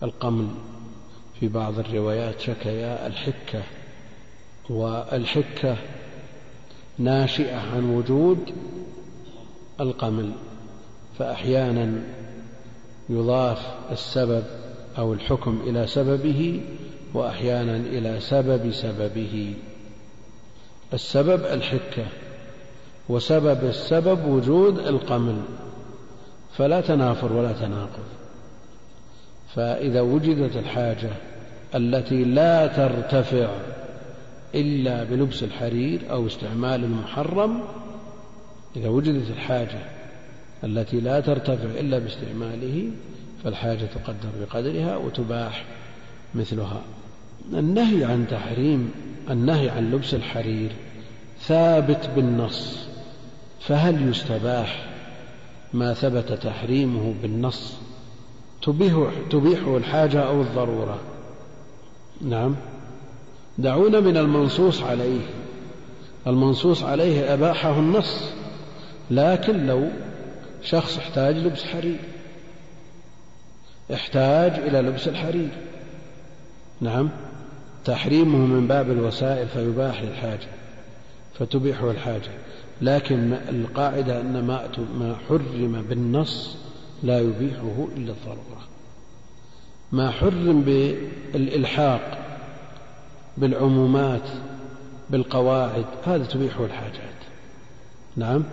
القمل 0.03 0.47
في 1.39 1.47
بعض 1.47 1.79
الروايات 1.79 2.39
شكيا 2.39 3.07
الحكة 3.07 3.63
والحكة 4.69 5.77
ناشئة 6.97 7.57
عن 7.57 7.95
وجود 7.95 8.53
القمل. 9.79 10.31
فأحيانا 11.19 12.01
يضاف 13.09 13.59
السبب 13.91 14.43
أو 14.97 15.13
الحكم 15.13 15.61
إلى 15.67 15.87
سببه 15.87 16.61
وأحيانا 17.13 17.75
إلى 17.75 18.19
سبب 18.19 18.71
سببه. 18.71 19.53
السبب 20.93 21.45
الحكة 21.45 22.05
وسبب 23.09 23.63
السبب 23.63 24.25
وجود 24.25 24.79
القمل 24.79 25.41
فلا 26.57 26.81
تنافر 26.81 27.33
ولا 27.33 27.51
تناقض. 27.51 28.03
فإذا 29.55 30.01
وجدت 30.01 30.55
الحاجة 30.55 31.11
التي 31.75 32.23
لا 32.23 32.67
ترتفع 32.67 33.49
إلا 34.55 35.03
بلبس 35.03 35.43
الحرير 35.43 36.01
أو 36.11 36.27
استعمال 36.27 36.83
المحرم 36.83 37.61
إذا 38.75 38.89
وجدت 38.89 39.29
الحاجة 39.29 39.98
التي 40.63 40.99
لا 40.99 41.19
ترتفع 41.19 41.79
إلا 41.79 41.99
باستعماله 41.99 42.89
فالحاجة 43.43 43.85
تقدر 43.85 44.29
بقدرها 44.41 44.97
وتباح 44.97 45.65
مثلها. 46.35 46.81
النهي 47.53 48.05
عن 48.05 48.27
تحريم 48.27 48.91
النهي 49.29 49.69
عن 49.69 49.91
لبس 49.91 50.13
الحرير 50.13 50.71
ثابت 51.41 52.09
بالنص 52.15 52.87
فهل 53.59 54.09
يستباح 54.09 54.89
ما 55.73 55.93
ثبت 55.93 56.33
تحريمه 56.33 57.13
بالنص؟ 57.21 57.73
تبيح 58.61 59.11
تبيحه 59.29 59.77
الحاجة 59.77 60.19
أو 60.19 60.41
الضرورة؟ 60.41 60.99
نعم. 62.21 62.55
دعونا 63.57 63.99
من 63.99 64.17
المنصوص 64.17 64.83
عليه. 64.83 65.21
المنصوص 66.27 66.83
عليه 66.83 67.33
أباحه 67.33 67.79
النص 67.79 68.29
لكن 69.11 69.67
لو 69.67 69.89
شخص 70.63 70.97
احتاج 70.97 71.35
لبس 71.35 71.63
حرير. 71.63 71.99
احتاج 73.93 74.51
إلى 74.51 74.81
لبس 74.81 75.07
الحرير. 75.07 75.49
نعم. 76.81 77.09
تحريمه 77.85 78.37
من 78.37 78.67
باب 78.67 78.91
الوسائل 78.91 79.47
فيباح 79.47 80.01
للحاجة 80.01 80.47
فتبيحه 81.39 81.91
الحاجة 81.91 82.31
لكن 82.81 83.33
القاعدة 83.33 84.21
أن 84.21 84.45
ما 84.99 85.15
حرم 85.29 85.85
بالنص 85.89 86.57
لا 87.03 87.19
يبيحه 87.19 87.87
إلا 87.97 88.11
الضرورة 88.11 88.67
ما 89.91 90.11
حرم 90.11 90.61
بالإلحاق 90.61 92.17
بالعمومات 93.37 94.29
بالقواعد 95.09 95.85
هذا 96.05 96.25
تبيحه 96.25 96.65
الحاجات 96.65 97.19
نعم. 98.15 98.43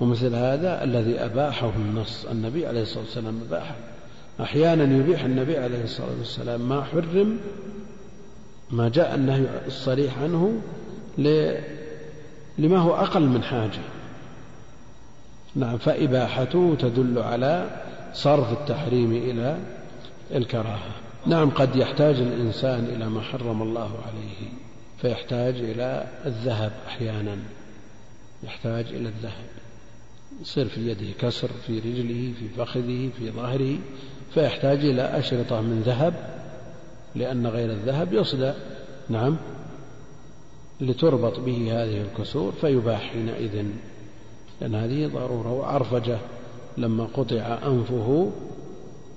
ومثل 0.00 0.34
هذا 0.34 0.84
الذي 0.84 1.24
أباحه 1.24 1.72
النص. 1.76 2.24
النبي 2.24 2.66
عليه 2.66 2.82
الصلاة 2.82 3.04
والسلام 3.04 3.40
أباحه. 3.48 3.74
أحيانا 4.40 4.96
يبيح 4.96 5.24
النبي 5.24 5.58
عليه 5.58 5.84
الصلاة 5.84 6.18
والسلام 6.18 6.68
ما 6.68 6.84
حرم 6.84 7.38
ما 8.70 8.88
جاء 8.88 9.14
النهي 9.14 9.46
الصريح 9.66 10.18
عنه 10.18 10.60
لما 12.58 12.78
هو 12.78 12.94
أقل 12.94 13.22
من 13.22 13.42
حاجة. 13.42 13.80
نعم 15.54 15.78
فإباحته 15.78 16.76
تدل 16.78 17.18
على 17.18 17.70
صرف 18.12 18.52
التحريم 18.52 19.12
إلى 19.12 19.58
الكراهة. 20.34 20.90
نعم 21.26 21.50
قد 21.50 21.76
يحتاج 21.76 22.16
الإنسان 22.16 22.84
إلى 22.84 23.08
ما 23.08 23.20
حرم 23.20 23.62
الله 23.62 23.90
عليه 24.06 24.48
فيحتاج 25.02 25.54
إلى 25.54 26.06
الذهب 26.26 26.72
أحيانا. 26.86 27.36
يحتاج 28.42 28.86
إلى 28.86 29.08
الذهب. 29.08 29.46
يصير 30.40 30.68
في 30.68 30.90
يده 30.90 31.12
كسر 31.18 31.48
في 31.66 31.78
رجله 31.78 32.32
في 32.38 32.48
فخذه 32.48 33.10
في 33.18 33.30
ظهره 33.30 33.78
فيحتاج 34.34 34.78
إلى 34.84 35.02
أشرطة 35.02 35.60
من 35.60 35.82
ذهب 35.86 36.14
لأن 37.14 37.46
غير 37.46 37.70
الذهب 37.70 38.12
يصدى. 38.12 38.52
نعم. 39.08 39.36
لتربط 40.80 41.40
به 41.40 41.82
هذه 41.82 42.02
الكسور 42.02 42.52
فيباح 42.52 43.00
حينئذ. 43.00 43.64
لأن 44.60 44.74
هذه 44.74 45.06
ضرورة. 45.06 45.52
وعرفجة 45.52 46.18
لما 46.78 47.04
قطع 47.04 47.58
أنفه 47.66 48.30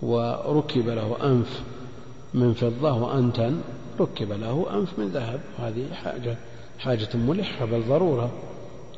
وركب 0.02 0.90
له 0.90 1.18
أنف 1.24 1.64
من 2.34 2.54
فضة 2.54 2.94
وأنتن 2.94 3.62
ركب 4.00 4.32
له 4.32 4.80
أنف 4.80 5.00
من 5.00 5.08
ذهب. 5.08 5.40
هذه 5.58 5.94
حاجة 5.94 6.38
حاجة 6.80 7.10
ملحة 7.16 7.66
بل 7.66 7.84
ضرورة. 7.90 8.32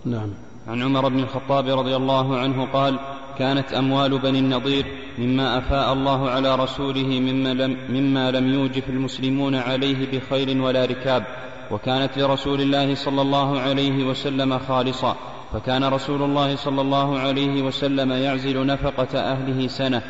نعم. 0.06 0.34
عن 0.68 0.84
عمر 0.84 1.10
بن 1.10 1.20
الخطاب 1.20 1.80
رضي 1.80 1.96
الله 1.96 2.38
عنه 2.38 2.66
قال 2.66 3.00
كانت 3.38 3.74
أموال 3.74 4.20
بني 4.20 4.40
النضير 4.40 4.86
مما 5.18 5.58
أفاء 5.58 5.94
الله 5.94 6.30
على 6.30 6.56
رسوله 6.56 7.20
مما 7.20 7.54
لم, 7.54 7.78
مما 7.90 8.32
لم 8.32 8.54
يوجف 8.54 8.90
المسلمون 8.90 9.56
عليه 9.56 10.12
بخيل 10.12 10.62
ولا 10.62 10.86
ركاب 10.86 11.26
وكانت 11.72 12.18
لرسول 12.18 12.62
الله 12.62 12.96
صلى 12.96 13.22
الله 13.22 13.60
عليه 13.60 14.04
وسلم 14.06 14.60
خالصا 14.60 15.16
فكان 15.54 15.84
رسول 15.84 16.22
الله 16.22 16.56
صلى 16.56 16.82
الله 16.82 17.20
عليه 17.20 17.62
وسلم 17.62 18.12
يعزل 18.12 18.66
نفقة 18.66 19.20
أهله 19.20 19.68
سنة 19.68 20.02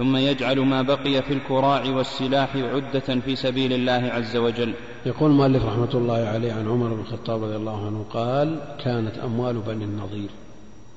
ثم 0.00 0.16
يجعل 0.16 0.60
ما 0.60 0.82
بقي 0.82 1.22
في 1.22 1.32
الكراع 1.32 1.84
والسلاح 1.90 2.56
عدة 2.56 3.20
في 3.20 3.36
سبيل 3.36 3.72
الله 3.72 4.10
عز 4.12 4.36
وجل. 4.36 4.74
يقول 5.06 5.30
المؤلف 5.30 5.64
رحمة 5.64 5.94
الله 5.94 6.14
عليه 6.14 6.52
عن 6.52 6.68
عمر 6.68 6.94
بن 6.94 7.00
الخطاب 7.00 7.44
رضي 7.44 7.56
الله 7.56 7.86
عنه 7.86 8.04
قال 8.10 8.60
كانت 8.84 9.18
أموال 9.18 9.58
بني 9.58 9.84
النضير 9.84 10.30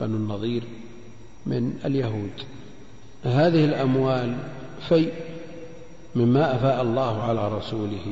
بنو 0.02 0.18
النضير 0.18 0.64
من 1.46 1.74
اليهود. 1.86 2.32
هذه 3.24 3.66
الأموال 3.66 4.38
فيء 4.90 5.14
مما 6.16 6.56
أفاء 6.56 6.82
الله 6.82 7.22
على 7.22 7.58
رسوله 7.58 8.06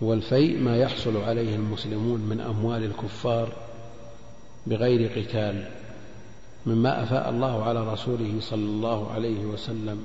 والفيء 0.00 0.60
ما 0.60 0.76
يحصل 0.76 1.16
عليه 1.16 1.54
المسلمون 1.54 2.20
من 2.20 2.40
أموال 2.40 2.84
الكفار 2.84 3.48
بغير 4.66 5.10
قتال 5.18 5.64
مما 6.66 7.02
أفاء 7.02 7.30
الله 7.30 7.64
على 7.64 7.92
رسوله 7.92 8.34
صلى 8.40 8.64
الله 8.64 9.12
عليه 9.12 9.44
وسلم. 9.44 10.04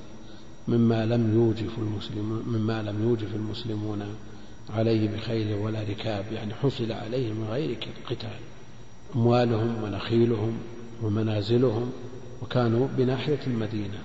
مما 0.69 1.05
لم 1.05 1.33
يوجف 1.33 1.77
المسلمون 1.77 2.43
مما 2.47 2.81
لم 2.81 3.03
يوجف 3.03 3.35
المسلمون 3.35 4.03
عليه 4.69 5.09
بخيل 5.09 5.53
ولا 5.53 5.79
ركاب. 5.89 6.25
يعني 6.31 6.53
حصل 6.53 6.91
عليه 6.91 7.33
من 7.33 7.47
غير 7.51 7.77
قتال. 8.09 8.39
أموالهم 9.15 9.83
ونخيلهم 9.83 10.57
ومنازلهم 11.03 11.91
وكانوا 12.41 12.87
بناحية 12.97 13.39
المدينة. 13.47 13.97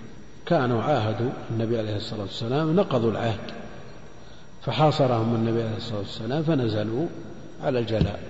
كانوا 0.46 0.82
عاهدوا 0.82 1.30
النبي 1.50 1.78
عليه 1.78 1.96
الصلاة 1.96 2.22
والسلام 2.22 2.76
نقضوا 2.76 3.10
العهد. 3.10 3.50
فحاصرهم 4.62 5.34
النبي 5.34 5.62
عليه 5.62 5.76
الصلاة 5.76 5.98
والسلام 5.98 6.42
فنزلوا 6.42 7.06
على 7.62 7.78
الجلاء. 7.78 8.22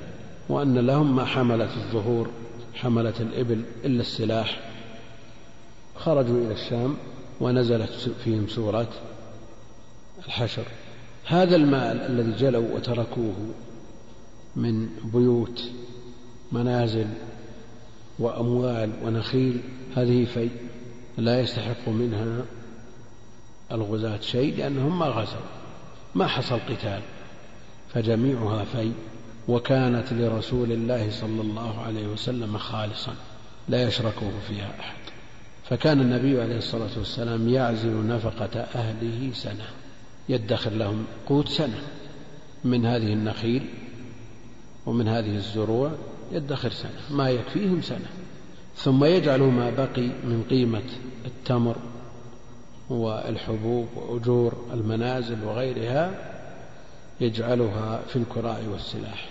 وأن 0.49 0.79
لهم 0.79 1.17
ما 1.17 1.25
حملت 1.25 1.71
الظهور 1.77 2.31
حملت 2.75 3.21
الإبل 3.21 3.63
إلا 3.85 4.01
السلاح. 4.01 4.61
خرجوا 5.97 6.47
إلى 6.47 6.53
الشام 6.53 6.97
ونزلت 7.41 7.91
فيهم 8.25 8.49
سورة 8.49 8.89
الحشر. 10.27 10.65
هذا 11.27 11.57
المال 11.57 12.01
الذي 12.01 12.33
جلوا 12.33 12.75
وتركوه 12.75 13.35
من 14.57 14.89
بيوت 15.05 15.63
منازل 16.53 17.07
وأموال 18.19 18.93
ونخيل 19.05 19.61
هذه 19.97 20.25
في 20.25 20.49
لا 21.17 21.41
يستحق 21.41 21.89
منها 21.89 22.45
الغزاة 23.73 24.21
شيء 24.21 24.57
لأنهم 24.57 24.99
ما 24.99 25.07
غزوا 25.07 25.47
ما 26.15 26.27
حصل 26.27 26.59
قتال 26.59 27.01
فجميعها 27.95 28.65
في 28.65 28.93
وكانت 29.49 30.13
لرسول 30.13 30.73
الله 30.73 31.11
صلى 31.11 31.41
الله 31.41 31.81
عليه 31.81 32.07
وسلم 32.07 32.59
خالصا 32.59 33.15
لا 33.69 33.83
يشركه 33.83 34.31
فيها 34.49 34.71
أحد. 34.81 35.14
فكان 35.65 36.01
النبي 36.01 36.43
عليه 36.43 36.57
الصلاة 36.59 36.99
والسلام 36.99 37.49
يعزل 37.49 38.07
نفقة 38.07 38.61
أهله 38.61 39.31
سنة 39.33 39.67
يدخر 40.29 40.71
لهم 40.71 41.05
قوت 41.27 41.49
سنة 41.49 41.83
من 42.65 42.87
هذه 42.87 43.13
النخيل 43.13 43.67
ومن 44.87 45.09
هذه 45.09 45.37
الزروع 45.37 45.93
يدخر 46.33 46.71
سنة 46.71 47.01
ما 47.11 47.31
يكفيهم 47.31 47.83
سنة. 47.83 48.09
ثم 48.77 49.05
يجعل 49.05 49.41
ما 49.41 49.71
بقي 49.71 50.07
من 50.07 50.45
قيمة 50.51 50.83
التمر 51.27 51.77
والحبوب 52.91 53.89
وأجور 53.97 54.67
المنازل 54.73 55.45
وغيرها 55.45 56.11
يجعلها 57.21 58.03
في 58.09 58.17
الكراع 58.17 58.59
والسلاح 58.73 59.29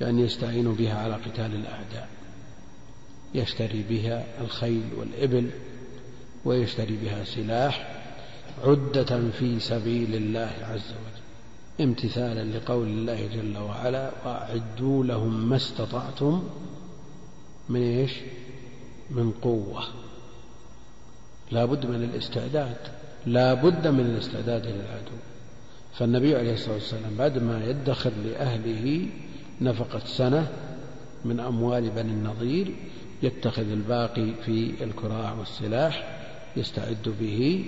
يعني 0.00 0.22
يستعين 0.22 0.72
بها 0.72 0.98
على 0.98 1.14
قتال 1.14 1.54
الأعداء. 1.54 2.08
يشتري 3.34 3.84
بها 3.90 4.24
الخيل 4.40 4.84
والإبل 4.98 5.50
ويشتري 6.44 6.96
بها 6.96 7.24
سلاح 7.24 8.02
عدة 8.64 9.30
في 9.30 9.60
سبيل 9.60 10.14
الله 10.14 10.52
عز 10.62 10.90
وجل. 10.90 11.22
امتثالا 11.80 12.58
لقول 12.58 12.88
الله 12.88 13.28
جل 13.34 13.58
وعلا 13.58 14.10
وأعدوا 14.24 15.04
لهم 15.04 15.48
ما 15.48 15.56
استطعتم 15.56 16.48
من 17.68 17.82
إيش؟ 17.82 18.12
من 19.10 19.30
قوة. 19.30 19.84
لا 21.50 21.64
بد 21.64 21.86
من 21.86 22.04
الاستعداد 22.04 22.76
لا 23.26 23.54
بد 23.54 23.86
من 23.86 24.00
الاستعداد 24.00 24.66
للعدو 24.66 25.16
فالنبي 25.94 26.36
عليه 26.36 26.54
الصلاة 26.54 26.74
والسلام 26.74 27.16
بعد 27.18 27.38
ما 27.38 27.64
يدخر 27.64 28.12
لأهله 28.24 29.06
نفقة 29.60 29.98
سنة 30.04 30.48
من 31.24 31.40
أموال 31.40 31.90
بني 31.90 32.12
النضير 32.12 32.74
يتخذ 33.22 33.70
الباقي 33.70 34.32
في 34.44 34.84
الكراع 34.84 35.32
والسلاح 35.32 36.18
يستعد 36.56 37.14
به 37.20 37.64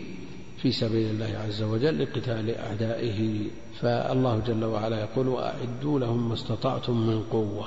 في 0.62 0.72
سبيل 0.72 1.10
الله 1.10 1.38
عز 1.46 1.62
وجل 1.62 2.02
لقتال 2.02 2.58
أعدائه. 2.58 3.46
فالله 3.80 4.42
جل 4.46 4.64
وعلا 4.64 5.00
يقول 5.00 5.28
وأعدوا 5.28 6.00
لهم 6.00 6.28
ما 6.28 6.34
استطعتم 6.34 7.06
من 7.06 7.22
قوة 7.22 7.66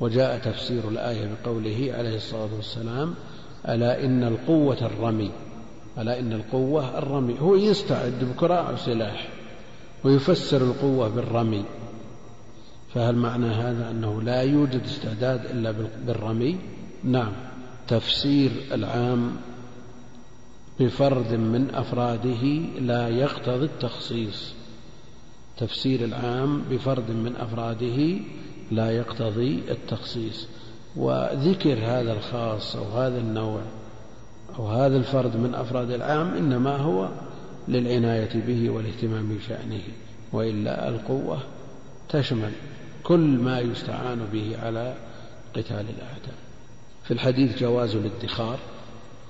وجاء 0.00 0.38
تفسير 0.38 0.88
الآية 0.88 1.30
بقوله 1.44 1.94
عليه 1.98 2.16
الصلاة 2.16 2.48
والسلام 2.56 3.14
ألا 3.68 4.04
إن 4.04 4.22
القوة 4.22 4.86
الرمي 4.86 5.30
ألا 5.98 6.20
إن 6.20 6.32
القوة 6.32 6.98
الرمي. 6.98 7.40
هو 7.40 7.56
يستعد 7.56 8.24
بكراع 8.24 8.70
وسلاح 8.70 9.28
ويفسر 10.04 10.62
القوة 10.62 11.08
بالرمي. 11.08 11.64
فهل 12.94 13.16
معنى 13.16 13.46
هذا 13.46 13.90
أنه 13.90 14.22
لا 14.22 14.42
يوجد 14.42 14.82
استعداد 14.84 15.44
إلا 15.44 15.74
بالرمي؟ 16.06 16.58
نعم. 17.04 17.32
تفسير 17.88 18.50
العام 18.72 19.36
بفرد 20.80 21.34
من 21.34 21.74
أفراده 21.74 22.44
لا 22.80 23.08
يقتضي 23.08 23.64
التخصيص. 23.64 24.54
تفسير 25.56 26.04
العام 26.04 26.62
بفرد 26.70 27.10
من 27.10 27.36
أفراده 27.36 28.18
لا 28.70 28.90
يقتضي 28.90 29.62
التخصيص. 29.70 30.48
وذكر 30.96 31.78
هذا 31.78 32.12
الخاص 32.12 32.76
أو 32.76 32.84
هذا 32.84 33.18
النوع 33.18 33.60
أو 34.58 34.66
هذا 34.66 34.96
الفرد 34.96 35.36
من 35.36 35.54
أفراد 35.54 35.90
العام 35.90 36.34
إنما 36.34 36.76
هو 36.76 37.08
للعناية 37.68 38.42
به 38.46 38.70
والاهتمام 38.70 39.36
بشأنه 39.36 39.82
وإلا 40.32 40.88
القوة 40.88 41.38
تشمل 42.08 42.52
كل 43.02 43.20
ما 43.20 43.60
يستعان 43.60 44.26
به 44.32 44.56
على 44.62 44.94
قتال 45.54 45.86
الأعداء. 45.96 46.51
في 47.04 47.10
الحديث 47.10 47.58
جواز 47.58 47.96
الادخار 47.96 48.58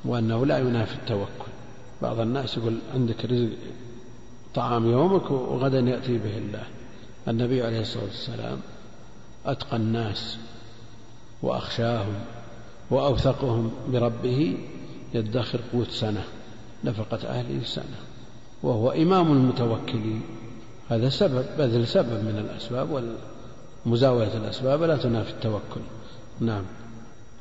وأنه 0.05 0.47
لا 0.47 0.59
ينافي 0.59 0.94
التوكل. 0.94 1.53
بعض 2.03 2.20
الناس 2.20 2.57
يقول 2.57 2.78
عندك 2.94 3.24
رزق 3.24 3.57
طعام 4.55 4.90
يومك 4.90 5.31
وغدا 5.31 5.81
يأتي 5.81 6.19
به 6.19 6.39
الله. 6.39 6.65
النبي 7.28 7.62
عليه 7.62 7.81
الصلاة 7.81 8.05
والسلام 8.05 8.59
أتقى 9.47 9.77
الناس 9.77 10.39
وأخشاهم 11.43 12.15
وأوثقهم 12.90 13.70
بربه 13.89 14.57
يدخر 15.15 15.61
قوت 15.73 15.90
سنة 15.90 16.24
نفقة 16.85 17.28
أهله 17.28 17.65
سنة 17.65 17.97
وهو 18.62 18.90
إمام 18.90 19.32
المتوكلين. 19.32 20.23
هذا 20.89 21.09
سبب 21.09 21.44
بذل 21.59 21.86
سبب 21.86 22.24
من 22.24 22.47
الأسباب 22.51 23.15
ومزاولة 23.86 24.36
الأسباب 24.36 24.82
لا 24.82 24.97
تنافي 24.97 25.31
التوكل. 25.31 25.81
نعم. 26.40 26.65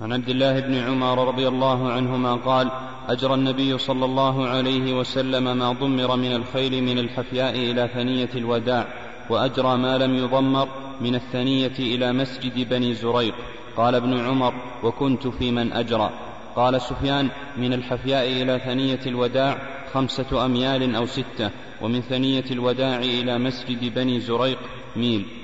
عن 0.02 0.14
عبد 0.14 0.30
الله 0.30 0.60
بن 0.60 0.76
عمر 0.76 1.28
رضي 1.28 1.48
الله 1.48 1.92
عنهما 1.92 2.36
قال 2.36 2.72
أجرى 3.08 3.34
النبي 3.34 3.78
صلى 3.78 4.06
الله 4.06 4.48
عليه 4.48 4.94
وسلم 4.94 5.58
ما 5.58 5.72
ضمر 5.72 6.16
من 6.16 6.36
الخيل 6.36 6.84
من 6.84 7.00
الحفياء 7.00 7.56
إلى 7.56 7.90
ثنية 7.94 8.30
الوداع 8.36 8.88
وأجرى 9.30 9.78
ما 9.78 9.98
لم 9.98 10.16
يضمر 10.16 10.68
من 11.02 11.16
الثنية 11.16 11.74
إلى 11.80 12.14
مسجد 12.14 12.70
بني 12.70 12.94
زريق. 12.94 13.36
قال 13.78 13.96
ابن 13.96 14.20
عمر 14.20 14.54
وكنت 14.84 15.28
في 15.28 15.52
من 15.52 15.74
أجرى. 15.74 16.10
قال 16.56 16.82
سفيان 16.82 17.30
من 17.58 17.74
الحفياء 17.74 18.28
إلى 18.42 18.62
ثنية 18.66 19.00
الوداع 19.06 19.58
خمسة 19.94 20.46
أميال 20.46 20.96
أو 20.96 21.06
ستة 21.06 21.50
ومن 21.82 22.02
ثنية 22.02 22.46
الوداع 22.52 23.00
إلى 23.00 23.38
مسجد 23.38 23.94
بني 23.94 24.20
زريق 24.20 24.60
ميل. 24.96 25.41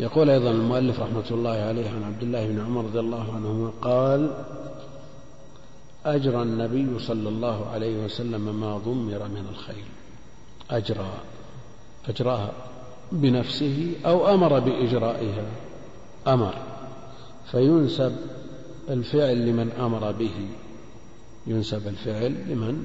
يقول 0.00 0.30
أيضا 0.30 0.50
المؤلف 0.50 1.00
رحمة 1.00 1.30
الله 1.30 1.50
عليه 1.50 1.90
عن 1.90 2.02
عبد 2.02 2.22
الله 2.22 2.46
بن 2.46 2.60
عمر 2.60 2.84
رضي 2.84 3.00
الله 3.00 3.32
عنهما 3.34 3.70
قال 3.82 4.30
أجرى 6.06 6.42
النبي 6.42 6.98
صلى 6.98 7.28
الله 7.28 7.66
عليه 7.66 8.04
وسلم 8.04 8.60
ما 8.60 8.78
ضمر 8.78 9.28
من 9.28 9.46
الخيل 9.50 9.84
أجرى 10.70 11.12
أجراها 12.08 12.52
بنفسه 13.12 13.92
أو 14.06 14.34
أمر 14.34 14.58
بإجرائها. 14.60 15.44
أمر. 16.28 16.54
فينسب 17.50 18.16
الفعل 18.88 19.46
لمن 19.46 19.72
أمر 19.72 20.12
به. 20.12 20.48
ينسب 21.46 21.88
الفعل 21.88 22.34
لمن 22.48 22.84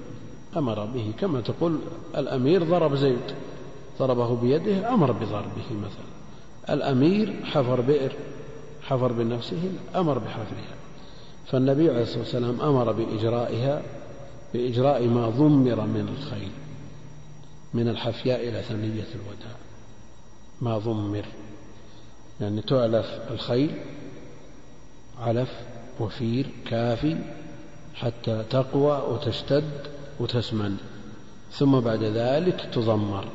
أمر 0.57 0.85
به. 0.85 1.13
كما 1.19 1.41
تقول 1.41 1.79
الأمير 2.17 2.63
ضرب 2.63 2.95
زيد 2.95 3.31
ضربه 3.99 4.35
بيده 4.35 4.93
أمر 4.93 5.11
بضربه 5.11 5.73
مثلا. 5.81 6.14
الأمير 6.69 7.43
حفر 7.43 7.81
بئر 7.81 8.11
حفر 8.81 9.11
بنفسه 9.11 9.71
أمر 9.95 10.17
بحفرها. 10.17 10.75
فالنبي 11.47 11.89
عليه 11.89 12.01
الصلاة 12.01 12.19
والسلام 12.19 12.61
أمر 12.61 12.91
بإجرائها 12.91 13.81
بإجراء 14.53 15.07
ما 15.07 15.29
ضمر 15.29 15.81
من 15.81 16.15
الخيل 16.17 16.51
من 17.73 17.87
الحفياء 17.87 18.49
إلى 18.49 18.61
ثنية 18.61 19.07
الوداع. 19.15 19.55
ما 20.61 20.77
ضمر 20.77 21.25
يعني 22.41 22.61
تعلف 22.61 23.05
الخيل 23.31 23.71
علف 25.19 25.51
وفير 25.99 26.49
كافي 26.69 27.17
حتى 27.95 28.43
تقوى 28.49 29.13
وتشتد 29.13 29.71
وتسمن. 30.19 30.77
ثم 31.51 31.79
بعد 31.79 32.03
ذلك 32.03 32.69
تضمر. 32.73 33.25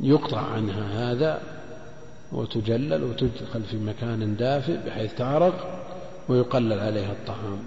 يقطع 0.00 0.40
عنها 0.40 1.12
هذا 1.12 1.57
وتجلل 2.32 3.04
وتدخل 3.04 3.62
في 3.62 3.76
مكان 3.76 4.36
دافئ 4.36 4.76
بحيث 4.86 5.14
تعرق 5.14 5.84
ويقلل 6.28 6.80
عليها 6.80 7.12
الطعام 7.12 7.58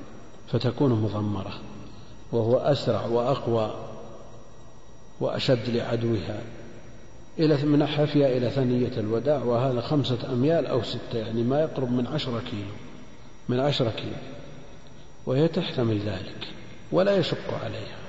فتكون 0.47 0.91
مضمرة 0.91 1.53
وهو 2.31 2.57
أسرع 2.57 3.05
وأقوى 3.05 3.73
وأشد 5.19 5.69
لعدوها 5.69 6.41
إلى 7.39 7.65
من 7.65 7.85
حفية 7.85 8.37
إلى 8.37 8.49
ثنية 8.49 8.97
الوداع 8.97 9.43
وهذا 9.43 9.81
خمسة 9.81 10.33
أميال 10.33 10.65
أو 10.65 10.83
ستة 10.83 11.17
يعني 11.17 11.43
ما 11.43 11.61
يقرب 11.61 11.91
من 11.91 12.07
عشرة 12.07 12.41
كيلو 12.51 12.73
من 13.49 13.59
عشرة 13.59 13.89
كيلو 13.89 14.15
وهي 15.25 15.47
تحتمل 15.47 15.99
ذلك 15.99 16.47
ولا 16.91 17.17
يشق 17.17 17.53
عليها. 17.63 18.00